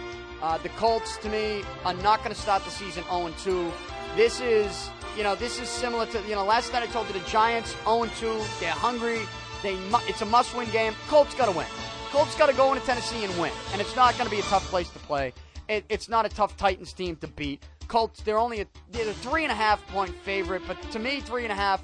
Uh, 0.41 0.57
the 0.59 0.69
Colts, 0.71 1.17
to 1.17 1.29
me, 1.29 1.65
are 1.85 1.95
not 1.95 2.23
going 2.23 2.33
to 2.33 2.41
start 2.41 2.65
the 2.65 2.71
season 2.71 3.03
0 3.11 3.33
2. 3.43 3.73
This 4.15 4.41
is, 4.41 4.89
you 5.17 5.23
know, 5.23 5.35
this 5.35 5.61
is 5.61 5.69
similar 5.69 6.07
to, 6.07 6.21
you 6.23 6.35
know, 6.35 6.45
last 6.45 6.73
night 6.73 6.83
I 6.83 6.87
told 6.87 7.07
you 7.07 7.13
the 7.15 7.27
Giants 7.27 7.77
0 7.85 8.09
2. 8.19 8.43
They're 8.61 8.71
hungry. 8.71 9.21
They, 9.63 9.77
it's 10.09 10.23
a 10.23 10.27
must-win 10.27 10.71
game. 10.71 10.95
Colts 11.09 11.35
got 11.35 11.47
to 11.47 11.57
win. 11.57 11.67
Colts 12.11 12.37
got 12.37 12.51
to 12.51 12.55
go 12.55 12.73
into 12.73 12.85
Tennessee 12.85 13.25
and 13.25 13.41
win, 13.41 13.53
and 13.73 13.81
it's 13.81 13.97
not 13.97 14.15
going 14.15 14.27
to 14.27 14.31
be 14.31 14.41
a 14.41 14.45
tough 14.45 14.65
place 14.67 14.89
to 14.91 14.99
play. 15.01 15.33
It, 15.69 15.85
it's 15.89 16.09
not 16.09 16.27
a 16.27 16.29
tough 16.29 16.57
Titans 16.57 16.93
team 16.93 17.17
to 17.17 17.29
beat. 17.29 17.63
Colts, 17.89 18.21
they're 18.23 18.39
only 18.39 18.61
a, 18.61 18.67
they're 18.91 19.09
a 19.09 19.15
three 19.15 19.43
and 19.45 19.53
a 19.53 19.55
half 19.55 19.85
point 19.89 20.15
favorite, 20.23 20.63
but 20.67 20.81
to 20.93 20.99
me, 20.99 21.21
three 21.21 21.45
and 21.45 21.53
a 21.53 21.57
half 21.57 21.83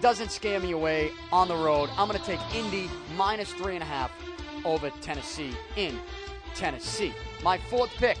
doesn't 0.00 0.30
scare 0.30 0.60
me 0.60 0.72
away 0.72 1.10
on 1.32 1.48
the 1.48 1.56
road. 1.56 1.90
I'm 1.96 2.08
going 2.08 2.20
to 2.20 2.24
take 2.24 2.40
Indy 2.54 2.88
minus 3.16 3.52
three 3.52 3.74
and 3.74 3.82
a 3.82 3.86
half 3.86 4.10
over 4.64 4.90
Tennessee 5.00 5.52
in 5.76 5.98
Tennessee. 6.54 7.12
My 7.42 7.58
fourth 7.58 7.90
pick, 7.96 8.18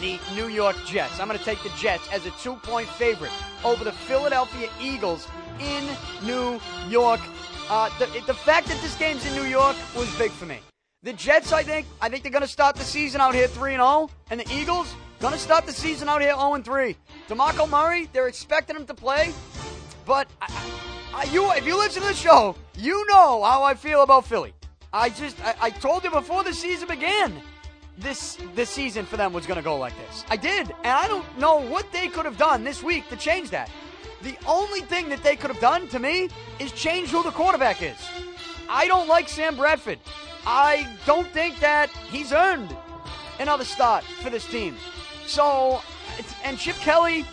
the 0.00 0.18
New 0.34 0.48
York 0.48 0.76
Jets. 0.86 1.20
I'm 1.20 1.28
going 1.28 1.38
to 1.38 1.44
take 1.44 1.62
the 1.62 1.70
Jets 1.70 2.08
as 2.12 2.26
a 2.26 2.30
two 2.32 2.54
point 2.56 2.88
favorite 2.88 3.32
over 3.64 3.84
the 3.84 3.92
Philadelphia 3.92 4.68
Eagles 4.80 5.26
in 5.60 5.84
New 6.24 6.60
York. 6.88 7.20
Uh, 7.68 7.90
the, 7.98 8.06
the 8.26 8.34
fact 8.34 8.68
that 8.68 8.80
this 8.80 8.96
game's 8.96 9.26
in 9.26 9.34
New 9.34 9.48
York 9.48 9.76
was 9.96 10.12
big 10.16 10.30
for 10.30 10.46
me. 10.46 10.58
The 11.02 11.12
Jets, 11.12 11.52
I 11.52 11.62
think, 11.62 11.86
I 12.00 12.08
think 12.08 12.22
they're 12.22 12.32
going 12.32 12.42
to 12.42 12.48
start 12.48 12.76
the 12.76 12.84
season 12.84 13.20
out 13.20 13.34
here 13.34 13.46
3 13.46 13.72
0, 13.72 14.10
and 14.30 14.40
the 14.40 14.52
Eagles 14.52 14.92
going 15.20 15.32
to 15.32 15.38
start 15.38 15.66
the 15.66 15.72
season 15.72 16.08
out 16.08 16.20
here 16.20 16.34
0 16.34 16.60
3. 16.62 16.96
DeMarco 17.28 17.68
Murray, 17.68 18.08
they're 18.12 18.28
expecting 18.28 18.74
him 18.74 18.86
to 18.86 18.94
play, 18.94 19.32
but 20.06 20.26
I, 20.40 20.50
I, 21.14 21.24
you, 21.24 21.50
if 21.52 21.66
you 21.66 21.78
listen 21.78 22.02
to 22.02 22.08
the 22.08 22.14
show, 22.14 22.56
you 22.76 23.06
know 23.08 23.42
how 23.44 23.62
I 23.62 23.74
feel 23.74 24.02
about 24.02 24.26
Philly. 24.26 24.54
I 24.92 25.10
just, 25.10 25.38
I, 25.44 25.54
I 25.60 25.70
told 25.70 26.04
you 26.04 26.10
before 26.10 26.42
the 26.44 26.54
season 26.54 26.88
began, 26.88 27.42
this 28.00 28.38
this 28.54 28.70
season 28.70 29.04
for 29.04 29.16
them 29.16 29.32
was 29.32 29.46
going 29.46 29.56
to 29.56 29.62
go 29.62 29.76
like 29.76 29.94
this. 30.06 30.24
I 30.30 30.36
did, 30.36 30.70
and 30.84 30.92
I 30.92 31.08
don't 31.08 31.26
know 31.38 31.58
what 31.58 31.90
they 31.92 32.08
could 32.08 32.24
have 32.24 32.36
done 32.36 32.64
this 32.64 32.82
week 32.82 33.08
to 33.08 33.16
change 33.16 33.50
that. 33.50 33.70
The 34.22 34.36
only 34.46 34.80
thing 34.80 35.08
that 35.10 35.22
they 35.22 35.36
could 35.36 35.50
have 35.50 35.60
done 35.60 35.88
to 35.88 35.98
me 35.98 36.28
is 36.58 36.72
change 36.72 37.10
who 37.10 37.22
the 37.22 37.30
quarterback 37.30 37.82
is. 37.82 37.96
I 38.68 38.86
don't 38.86 39.08
like 39.08 39.28
Sam 39.28 39.56
Bradford. 39.56 39.98
I 40.46 40.96
don't 41.06 41.28
think 41.28 41.60
that 41.60 41.90
he's 42.10 42.32
earned 42.32 42.74
another 43.38 43.64
start 43.64 44.04
for 44.22 44.30
this 44.30 44.46
team. 44.46 44.76
So, 45.26 45.80
and 46.44 46.58
Chip 46.58 46.76
Kelly, 46.76 47.24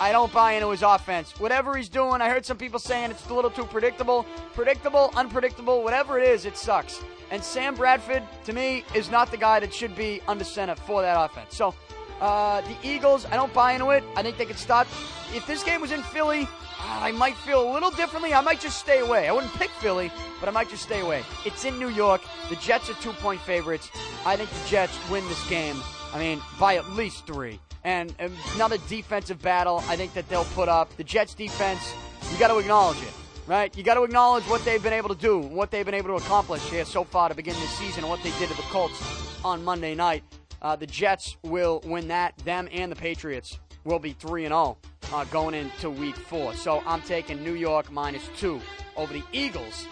I 0.00 0.12
don't 0.12 0.32
buy 0.32 0.52
into 0.52 0.70
his 0.70 0.82
offense. 0.82 1.38
Whatever 1.38 1.76
he's 1.76 1.88
doing, 1.88 2.20
I 2.20 2.28
heard 2.28 2.44
some 2.44 2.56
people 2.56 2.78
saying 2.78 3.10
it's 3.10 3.28
a 3.28 3.34
little 3.34 3.50
too 3.50 3.64
predictable. 3.64 4.26
Predictable, 4.54 5.12
unpredictable, 5.14 5.82
whatever 5.84 6.18
it 6.18 6.28
is, 6.28 6.44
it 6.44 6.56
sucks. 6.56 7.02
And 7.30 7.42
Sam 7.42 7.74
Bradford, 7.74 8.22
to 8.44 8.52
me, 8.52 8.84
is 8.94 9.10
not 9.10 9.30
the 9.30 9.36
guy 9.36 9.60
that 9.60 9.72
should 9.72 9.96
be 9.96 10.20
under 10.26 10.44
center 10.44 10.74
for 10.74 11.02
that 11.02 11.16
offense. 11.18 11.56
So, 11.56 11.74
uh, 12.20 12.60
the 12.62 12.76
Eagles, 12.82 13.26
I 13.26 13.36
don't 13.36 13.52
buy 13.52 13.72
into 13.72 13.90
it. 13.90 14.04
I 14.16 14.22
think 14.22 14.36
they 14.36 14.44
could 14.44 14.58
stop. 14.58 14.86
If 15.32 15.46
this 15.46 15.62
game 15.62 15.80
was 15.80 15.92
in 15.92 16.02
Philly, 16.02 16.48
I 16.80 17.12
might 17.12 17.36
feel 17.36 17.68
a 17.68 17.72
little 17.72 17.90
differently. 17.90 18.34
I 18.34 18.40
might 18.40 18.60
just 18.60 18.78
stay 18.78 19.00
away. 19.00 19.28
I 19.28 19.32
wouldn't 19.32 19.52
pick 19.54 19.70
Philly, 19.70 20.10
but 20.38 20.48
I 20.48 20.52
might 20.52 20.68
just 20.68 20.82
stay 20.82 21.00
away. 21.00 21.22
It's 21.44 21.64
in 21.64 21.78
New 21.78 21.88
York. 21.88 22.20
The 22.50 22.56
Jets 22.56 22.90
are 22.90 22.94
two 22.94 23.12
point 23.12 23.40
favorites. 23.40 23.90
I 24.26 24.36
think 24.36 24.50
the 24.50 24.68
Jets 24.68 24.96
win 25.10 25.26
this 25.28 25.48
game. 25.48 25.76
I 26.12 26.18
mean, 26.18 26.40
by 26.60 26.76
at 26.76 26.90
least 26.90 27.26
three. 27.26 27.58
And 27.84 28.14
another 28.54 28.78
defensive 28.88 29.40
battle, 29.42 29.82
I 29.88 29.96
think 29.96 30.14
that 30.14 30.28
they'll 30.28 30.46
put 30.46 30.68
up. 30.68 30.96
The 30.96 31.04
Jets 31.04 31.34
defense, 31.34 31.94
you 32.32 32.38
got 32.38 32.48
to 32.48 32.58
acknowledge 32.58 33.02
it, 33.02 33.12
right? 33.46 33.76
You 33.76 33.84
got 33.84 33.94
to 33.94 34.04
acknowledge 34.04 34.44
what 34.44 34.64
they've 34.64 34.82
been 34.82 34.94
able 34.94 35.10
to 35.10 35.20
do, 35.20 35.38
what 35.38 35.70
they've 35.70 35.84
been 35.84 35.94
able 35.94 36.18
to 36.18 36.24
accomplish 36.24 36.62
here 36.70 36.86
so 36.86 37.04
far 37.04 37.28
to 37.28 37.34
begin 37.34 37.54
this 37.54 37.70
season, 37.70 38.04
and 38.04 38.10
what 38.10 38.22
they 38.22 38.30
did 38.38 38.48
to 38.48 38.56
the 38.56 38.62
Colts 38.62 39.00
on 39.44 39.62
Monday 39.62 39.94
night. 39.94 40.24
Uh, 40.62 40.74
the 40.74 40.86
Jets 40.86 41.36
will 41.42 41.82
win 41.84 42.08
that. 42.08 42.36
Them 42.38 42.68
and 42.72 42.90
the 42.90 42.96
Patriots 42.96 43.58
will 43.84 43.98
be 43.98 44.14
3 44.14 44.46
and 44.46 44.52
0 44.52 44.78
uh, 45.12 45.24
going 45.26 45.54
into 45.54 45.90
week 45.90 46.16
four. 46.16 46.54
So 46.54 46.82
I'm 46.86 47.02
taking 47.02 47.44
New 47.44 47.54
York 47.54 47.92
minus 47.92 48.28
two 48.38 48.60
over 48.96 49.12
the 49.12 49.22
Eagles 49.32 49.86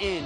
in 0.00 0.24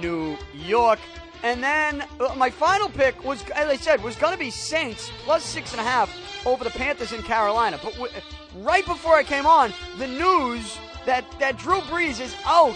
New 0.00 0.36
York. 0.54 0.98
And 1.44 1.62
then 1.62 2.04
uh, 2.18 2.34
my 2.36 2.48
final 2.48 2.88
pick 2.88 3.22
was, 3.22 3.44
as 3.50 3.68
I 3.68 3.76
said, 3.76 4.02
was 4.02 4.16
going 4.16 4.32
to 4.32 4.38
be 4.38 4.50
Saints 4.50 5.10
plus 5.24 5.44
six 5.44 5.72
and 5.72 5.80
a 5.80 5.84
half 5.84 6.10
over 6.46 6.64
the 6.64 6.70
Panthers 6.70 7.12
in 7.12 7.22
Carolina. 7.22 7.78
But 7.84 7.92
w- 7.92 8.12
right 8.56 8.84
before 8.86 9.14
I 9.14 9.22
came 9.22 9.44
on, 9.44 9.72
the 9.98 10.06
news 10.06 10.78
that, 11.04 11.24
that 11.38 11.58
Drew 11.58 11.80
Brees 11.82 12.18
is 12.18 12.34
out 12.46 12.74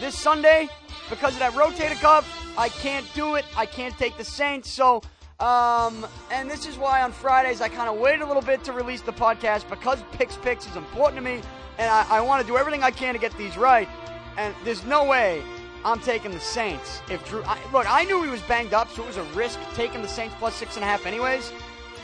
this 0.00 0.18
Sunday 0.18 0.68
because 1.10 1.34
of 1.34 1.40
that 1.40 1.52
rotator 1.52 2.00
cuff. 2.00 2.26
I 2.56 2.70
can't 2.70 3.06
do 3.14 3.34
it. 3.34 3.44
I 3.54 3.66
can't 3.66 3.96
take 3.98 4.16
the 4.16 4.24
Saints. 4.24 4.70
So 4.70 5.02
um, 5.38 6.06
and 6.30 6.50
this 6.50 6.66
is 6.66 6.76
why 6.76 7.02
on 7.02 7.12
Fridays 7.12 7.60
I 7.60 7.68
kind 7.68 7.88
of 7.88 7.98
wait 7.98 8.20
a 8.20 8.26
little 8.26 8.42
bit 8.42 8.62
to 8.64 8.72
release 8.72 9.00
the 9.00 9.12
podcast 9.12 9.68
because 9.70 10.02
Pic's 10.12 10.36
Picks 10.36 10.66
is 10.66 10.76
important 10.76 11.16
to 11.16 11.22
me, 11.22 11.40
and 11.78 11.90
I, 11.90 12.06
I 12.10 12.20
want 12.20 12.42
to 12.42 12.46
do 12.46 12.58
everything 12.58 12.82
I 12.82 12.90
can 12.90 13.14
to 13.14 13.20
get 13.20 13.36
these 13.38 13.56
right. 13.56 13.88
And 14.36 14.54
there's 14.64 14.84
no 14.84 15.04
way 15.04 15.42
I'm 15.84 16.00
taking 16.00 16.30
the 16.30 16.40
Saints. 16.40 17.00
If 17.10 17.26
Drew, 17.28 17.42
I, 17.44 17.58
look, 17.72 17.90
I 17.90 18.04
knew 18.04 18.22
he 18.22 18.30
was 18.30 18.42
banged 18.42 18.74
up, 18.74 18.90
so 18.90 19.02
it 19.02 19.06
was 19.06 19.16
a 19.16 19.22
risk 19.34 19.58
taking 19.74 20.02
the 20.02 20.08
Saints 20.08 20.34
plus 20.38 20.54
six 20.54 20.76
and 20.76 20.84
a 20.84 20.86
half, 20.86 21.06
anyways. 21.06 21.52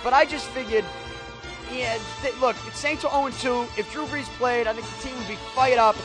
But 0.03 0.12
I 0.12 0.24
just 0.24 0.47
figured, 0.49 0.85
yeah, 1.72 1.99
th- 2.22 2.39
look, 2.41 2.57
Saints 2.72 3.05
are 3.05 3.31
0 3.31 3.66
2. 3.74 3.79
If 3.79 3.93
Drew 3.93 4.07
Brees 4.07 4.27
played, 4.39 4.66
I 4.66 4.72
think 4.72 4.87
the 4.87 5.09
team 5.09 5.18
would 5.18 5.29
be 5.29 5.37
fired 5.55 5.79
up. 5.79 5.97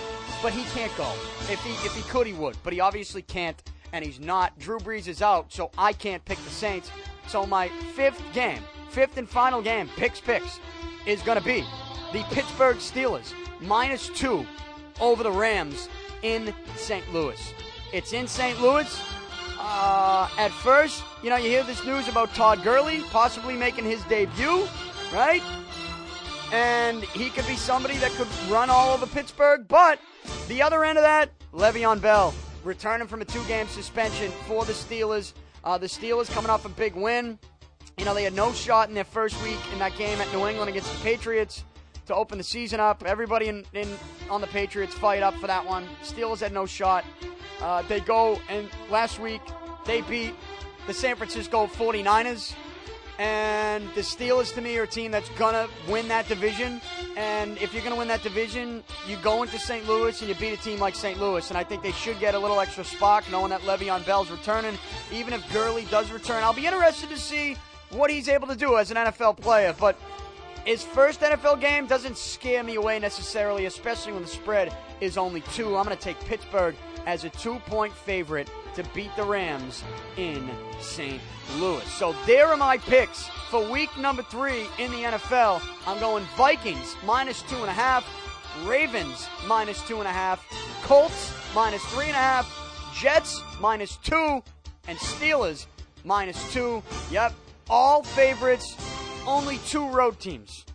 But 0.41 0.53
he 0.53 0.63
can't 0.75 0.95
go. 0.97 1.11
If 1.49 1.63
he 1.63 1.71
if 1.85 1.95
he 1.95 2.01
could, 2.09 2.25
he 2.25 2.33
would. 2.33 2.57
But 2.63 2.73
he 2.73 2.79
obviously 2.79 3.21
can't, 3.21 3.61
and 3.93 4.03
he's 4.03 4.19
not. 4.19 4.57
Drew 4.57 4.79
Brees 4.79 5.07
is 5.07 5.21
out, 5.21 5.53
so 5.53 5.69
I 5.77 5.93
can't 5.93 6.25
pick 6.25 6.39
the 6.39 6.49
Saints. 6.49 6.89
So 7.27 7.45
my 7.45 7.69
fifth 7.95 8.21
game, 8.33 8.63
fifth 8.89 9.17
and 9.17 9.29
final 9.29 9.61
game, 9.61 9.87
picks 9.97 10.19
picks, 10.19 10.59
is 11.05 11.21
to 11.21 11.41
be 11.41 11.63
the 12.11 12.23
Pittsburgh 12.31 12.77
Steelers 12.77 13.33
minus 13.61 14.09
two 14.09 14.45
over 14.99 15.23
the 15.23 15.31
Rams 15.31 15.87
in 16.23 16.53
St. 16.75 17.11
Louis. 17.13 17.53
It's 17.93 18.13
in 18.13 18.27
St. 18.27 18.59
Louis. 18.61 19.01
Uh, 19.59 20.29
at 20.37 20.51
first, 20.51 21.03
you 21.21 21.29
know, 21.29 21.35
you 21.35 21.49
hear 21.49 21.63
this 21.63 21.85
news 21.85 22.07
about 22.07 22.33
Todd 22.33 22.63
Gurley 22.63 23.01
possibly 23.09 23.55
making 23.55 23.85
his 23.85 24.01
debut, 24.05 24.65
right? 25.13 25.43
And 26.53 27.03
he 27.03 27.29
could 27.29 27.45
be 27.47 27.55
somebody 27.55 27.97
that 27.97 28.11
could 28.11 28.27
run 28.49 28.69
all 28.69 28.93
over 28.93 29.05
Pittsburgh. 29.05 29.67
But 29.67 29.99
the 30.47 30.61
other 30.61 30.83
end 30.85 30.97
of 30.97 31.03
that, 31.03 31.31
Le'Veon 31.53 32.01
Bell 32.01 32.33
returning 32.63 33.07
from 33.07 33.21
a 33.21 33.25
two-game 33.25 33.67
suspension 33.67 34.31
for 34.47 34.65
the 34.65 34.73
Steelers. 34.73 35.33
Uh, 35.63 35.77
the 35.77 35.87
Steelers 35.87 36.31
coming 36.31 36.49
off 36.49 36.65
a 36.65 36.69
big 36.69 36.95
win. 36.95 37.37
You 37.97 38.05
know, 38.05 38.13
they 38.13 38.23
had 38.23 38.33
no 38.33 38.53
shot 38.53 38.87
in 38.87 38.95
their 38.95 39.03
first 39.03 39.41
week 39.43 39.59
in 39.73 39.79
that 39.79 39.95
game 39.97 40.19
at 40.21 40.31
New 40.31 40.47
England 40.47 40.69
against 40.69 40.91
the 40.91 41.03
Patriots 41.03 41.65
to 42.11 42.15
open 42.15 42.37
the 42.37 42.43
season 42.43 42.79
up. 42.79 43.03
Everybody 43.05 43.47
in, 43.47 43.65
in 43.73 43.87
on 44.29 44.41
the 44.41 44.47
Patriots 44.47 44.93
fight 44.93 45.23
up 45.23 45.33
for 45.35 45.47
that 45.47 45.65
one. 45.65 45.87
Steelers 46.03 46.39
had 46.39 46.53
no 46.53 46.65
shot. 46.65 47.05
Uh, 47.61 47.81
they 47.83 47.99
go, 48.01 48.39
and 48.49 48.69
last 48.89 49.19
week 49.19 49.41
they 49.85 50.01
beat 50.01 50.33
the 50.87 50.93
San 50.93 51.15
Francisco 51.15 51.67
49ers. 51.67 52.53
And 53.19 53.87
the 53.93 54.01
Steelers, 54.01 54.53
to 54.55 54.61
me, 54.61 54.77
are 54.77 54.83
a 54.83 54.87
team 54.87 55.11
that's 55.11 55.29
going 55.31 55.53
to 55.53 55.69
win 55.87 56.07
that 56.07 56.27
division. 56.27 56.81
And 57.15 57.55
if 57.59 57.71
you're 57.71 57.83
going 57.83 57.93
to 57.93 57.99
win 57.99 58.07
that 58.07 58.23
division, 58.23 58.83
you 59.07 59.15
go 59.17 59.43
into 59.43 59.59
St. 59.59 59.87
Louis 59.87 60.19
and 60.21 60.29
you 60.29 60.35
beat 60.35 60.53
a 60.53 60.61
team 60.61 60.79
like 60.79 60.95
St. 60.95 61.19
Louis. 61.19 61.47
And 61.49 61.57
I 61.57 61.63
think 61.63 61.83
they 61.83 61.91
should 61.91 62.19
get 62.19 62.33
a 62.33 62.39
little 62.39 62.59
extra 62.59 62.83
spark 62.83 63.29
knowing 63.29 63.51
that 63.51 63.61
Le'Veon 63.61 64.03
Bell's 64.07 64.31
returning. 64.31 64.75
Even 65.11 65.33
if 65.33 65.53
Gurley 65.53 65.85
does 65.91 66.11
return, 66.11 66.43
I'll 66.43 66.53
be 66.53 66.65
interested 66.65 67.09
to 67.09 67.17
see 67.17 67.57
what 67.91 68.09
he's 68.09 68.27
able 68.27 68.47
to 68.47 68.55
do 68.55 68.77
as 68.77 68.89
an 68.89 68.97
NFL 68.97 69.39
player. 69.39 69.75
But 69.77 69.99
his 70.65 70.83
first 70.83 71.21
NFL 71.21 71.59
game 71.59 71.87
doesn't 71.87 72.17
scare 72.17 72.63
me 72.63 72.75
away 72.75 72.99
necessarily, 72.99 73.65
especially 73.65 74.13
when 74.13 74.21
the 74.21 74.27
spread 74.27 74.75
is 74.99 75.17
only 75.17 75.41
two. 75.53 75.75
I'm 75.75 75.85
going 75.85 75.97
to 75.97 76.03
take 76.03 76.19
Pittsburgh 76.25 76.75
as 77.05 77.23
a 77.23 77.29
two 77.29 77.59
point 77.65 77.93
favorite 77.93 78.49
to 78.75 78.83
beat 78.93 79.15
the 79.15 79.23
Rams 79.23 79.83
in 80.17 80.49
St. 80.79 81.21
Louis. 81.57 81.83
So 81.85 82.15
there 82.25 82.47
are 82.47 82.57
my 82.57 82.77
picks 82.77 83.27
for 83.49 83.69
week 83.69 83.89
number 83.97 84.23
three 84.23 84.67
in 84.77 84.91
the 84.91 84.97
NFL. 84.97 85.61
I'm 85.85 85.99
going 85.99 86.23
Vikings 86.37 86.95
minus 87.05 87.41
two 87.43 87.57
and 87.57 87.65
a 87.69 87.73
half, 87.73 88.07
Ravens 88.65 89.27
minus 89.47 89.81
two 89.87 89.97
and 89.99 90.07
a 90.07 90.11
half, 90.11 90.45
Colts 90.83 91.33
minus 91.53 91.83
three 91.85 92.05
and 92.05 92.15
a 92.15 92.19
half, 92.19 92.93
Jets 92.95 93.41
minus 93.59 93.97
two, 93.97 94.43
and 94.87 94.97
Steelers 94.99 95.65
minus 96.05 96.53
two. 96.53 96.81
Yep, 97.09 97.33
all 97.69 98.03
favorites, 98.03 98.75
only 99.27 99.57
two 99.59 99.87
road 99.89 100.19
teams 100.19 100.65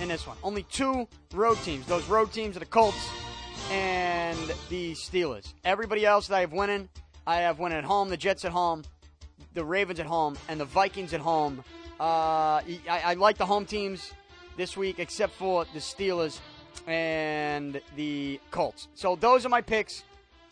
in 0.00 0.08
this 0.08 0.26
one. 0.26 0.36
Only 0.42 0.64
two 0.64 1.08
road 1.34 1.58
teams. 1.58 1.86
Those 1.86 2.06
road 2.08 2.32
teams 2.32 2.56
are 2.56 2.60
the 2.60 2.66
Colts 2.66 3.08
and 3.70 4.38
the 4.68 4.92
Steelers. 4.92 5.52
Everybody 5.64 6.04
else 6.04 6.28
that 6.28 6.36
I 6.36 6.40
have 6.40 6.52
winning, 6.52 6.88
I 7.26 7.36
have 7.38 7.58
winning 7.58 7.78
at 7.78 7.84
home, 7.84 8.08
the 8.08 8.16
Jets 8.16 8.44
at 8.44 8.52
home, 8.52 8.82
the 9.54 9.64
Ravens 9.64 10.00
at 10.00 10.06
home, 10.06 10.36
and 10.48 10.60
the 10.60 10.64
Vikings 10.64 11.14
at 11.14 11.20
home. 11.20 11.64
Uh, 11.98 12.60
I, 12.60 12.80
I 12.88 13.14
like 13.14 13.38
the 13.38 13.46
home 13.46 13.64
teams 13.64 14.12
this 14.56 14.76
week, 14.76 14.98
except 14.98 15.32
for 15.34 15.64
the 15.72 15.80
Steelers 15.80 16.40
and 16.86 17.80
the 17.96 18.40
Colts. 18.50 18.88
So 18.94 19.16
those 19.16 19.46
are 19.46 19.48
my 19.48 19.62
picks 19.62 20.04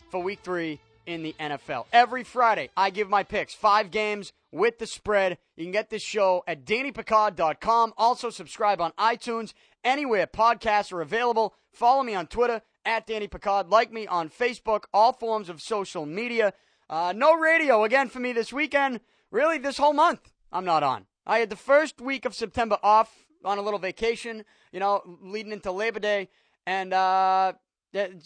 for 0.09 0.21
week 0.21 0.39
three 0.43 0.79
in 1.05 1.23
the 1.23 1.35
NFL. 1.39 1.85
Every 1.91 2.23
Friday, 2.23 2.69
I 2.75 2.89
give 2.89 3.09
my 3.09 3.23
picks. 3.23 3.53
Five 3.53 3.91
games 3.91 4.33
with 4.51 4.79
the 4.79 4.87
spread. 4.87 5.37
You 5.55 5.65
can 5.65 5.71
get 5.71 5.89
this 5.89 6.01
show 6.01 6.43
at 6.47 6.65
DannyPicard.com. 6.65 7.93
Also, 7.97 8.29
subscribe 8.29 8.81
on 8.81 8.91
iTunes, 8.93 9.53
anywhere 9.83 10.27
podcasts 10.27 10.91
are 10.91 11.01
available. 11.01 11.53
Follow 11.71 12.03
me 12.03 12.15
on 12.15 12.27
Twitter 12.27 12.61
at 12.85 13.07
Danny 13.07 13.27
Picard. 13.27 13.69
Like 13.69 13.91
me 13.91 14.07
on 14.07 14.29
Facebook, 14.29 14.83
all 14.93 15.11
forms 15.13 15.49
of 15.49 15.61
social 15.61 16.05
media. 16.05 16.53
Uh, 16.89 17.13
no 17.15 17.33
radio 17.33 17.83
again 17.83 18.09
for 18.09 18.19
me 18.19 18.31
this 18.31 18.53
weekend. 18.53 19.01
Really, 19.31 19.57
this 19.57 19.77
whole 19.77 19.93
month, 19.93 20.31
I'm 20.51 20.65
not 20.65 20.83
on. 20.83 21.05
I 21.25 21.39
had 21.39 21.49
the 21.49 21.55
first 21.55 21.99
week 21.99 22.25
of 22.25 22.35
September 22.35 22.77
off 22.83 23.25
on 23.43 23.57
a 23.57 23.61
little 23.61 23.79
vacation, 23.79 24.45
you 24.71 24.79
know, 24.79 25.01
leading 25.21 25.51
into 25.51 25.71
Labor 25.71 25.99
Day. 25.99 26.29
And, 26.65 26.93
uh, 26.93 27.53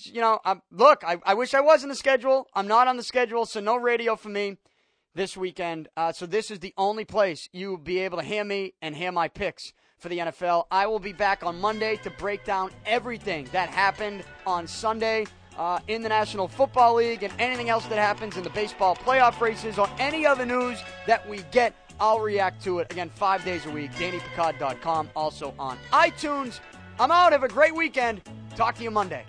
you 0.03 0.21
know, 0.21 0.39
I'm, 0.43 0.61
look, 0.71 1.03
I, 1.05 1.17
I 1.23 1.33
wish 1.33 1.53
I 1.53 1.61
was 1.61 1.83
in 1.83 1.89
the 1.89 1.95
schedule. 1.95 2.47
I'm 2.53 2.67
not 2.67 2.87
on 2.87 2.97
the 2.97 3.03
schedule, 3.03 3.45
so 3.45 3.59
no 3.59 3.75
radio 3.75 4.15
for 4.15 4.29
me 4.29 4.57
this 5.15 5.37
weekend. 5.37 5.89
Uh, 5.95 6.11
so 6.11 6.25
this 6.25 6.49
is 6.49 6.59
the 6.59 6.73
only 6.77 7.05
place 7.05 7.49
you 7.51 7.71
will 7.71 7.77
be 7.77 7.99
able 7.99 8.17
to 8.17 8.23
hear 8.23 8.43
me 8.43 8.73
and 8.81 8.95
hear 8.95 9.11
my 9.11 9.27
picks 9.27 9.73
for 9.97 10.09
the 10.09 10.19
NFL. 10.19 10.65
I 10.71 10.87
will 10.87 10.99
be 10.99 11.13
back 11.13 11.43
on 11.43 11.59
Monday 11.59 11.97
to 11.97 12.09
break 12.11 12.45
down 12.45 12.71
everything 12.85 13.47
that 13.51 13.69
happened 13.69 14.23
on 14.47 14.65
Sunday 14.65 15.25
uh, 15.57 15.79
in 15.87 16.01
the 16.01 16.09
National 16.09 16.47
Football 16.47 16.95
League 16.95 17.23
and 17.23 17.33
anything 17.37 17.69
else 17.69 17.85
that 17.87 17.97
happens 17.97 18.37
in 18.37 18.43
the 18.43 18.49
baseball 18.51 18.95
playoff 18.95 19.39
races 19.41 19.77
or 19.77 19.89
any 19.99 20.25
other 20.25 20.45
news 20.45 20.81
that 21.05 21.27
we 21.29 21.43
get. 21.51 21.75
I'll 21.99 22.21
react 22.21 22.63
to 22.63 22.79
it 22.79 22.91
again 22.91 23.09
five 23.09 23.43
days 23.43 23.65
a 23.65 23.69
week. 23.69 23.91
DannyPicard.com, 23.91 25.09
also 25.15 25.53
on 25.59 25.77
iTunes. 25.91 26.61
I'm 26.97 27.11
out. 27.11 27.33
Have 27.33 27.43
a 27.43 27.49
great 27.49 27.75
weekend. 27.75 28.21
Talk 28.55 28.75
to 28.75 28.83
you 28.83 28.91
Monday. 28.91 29.25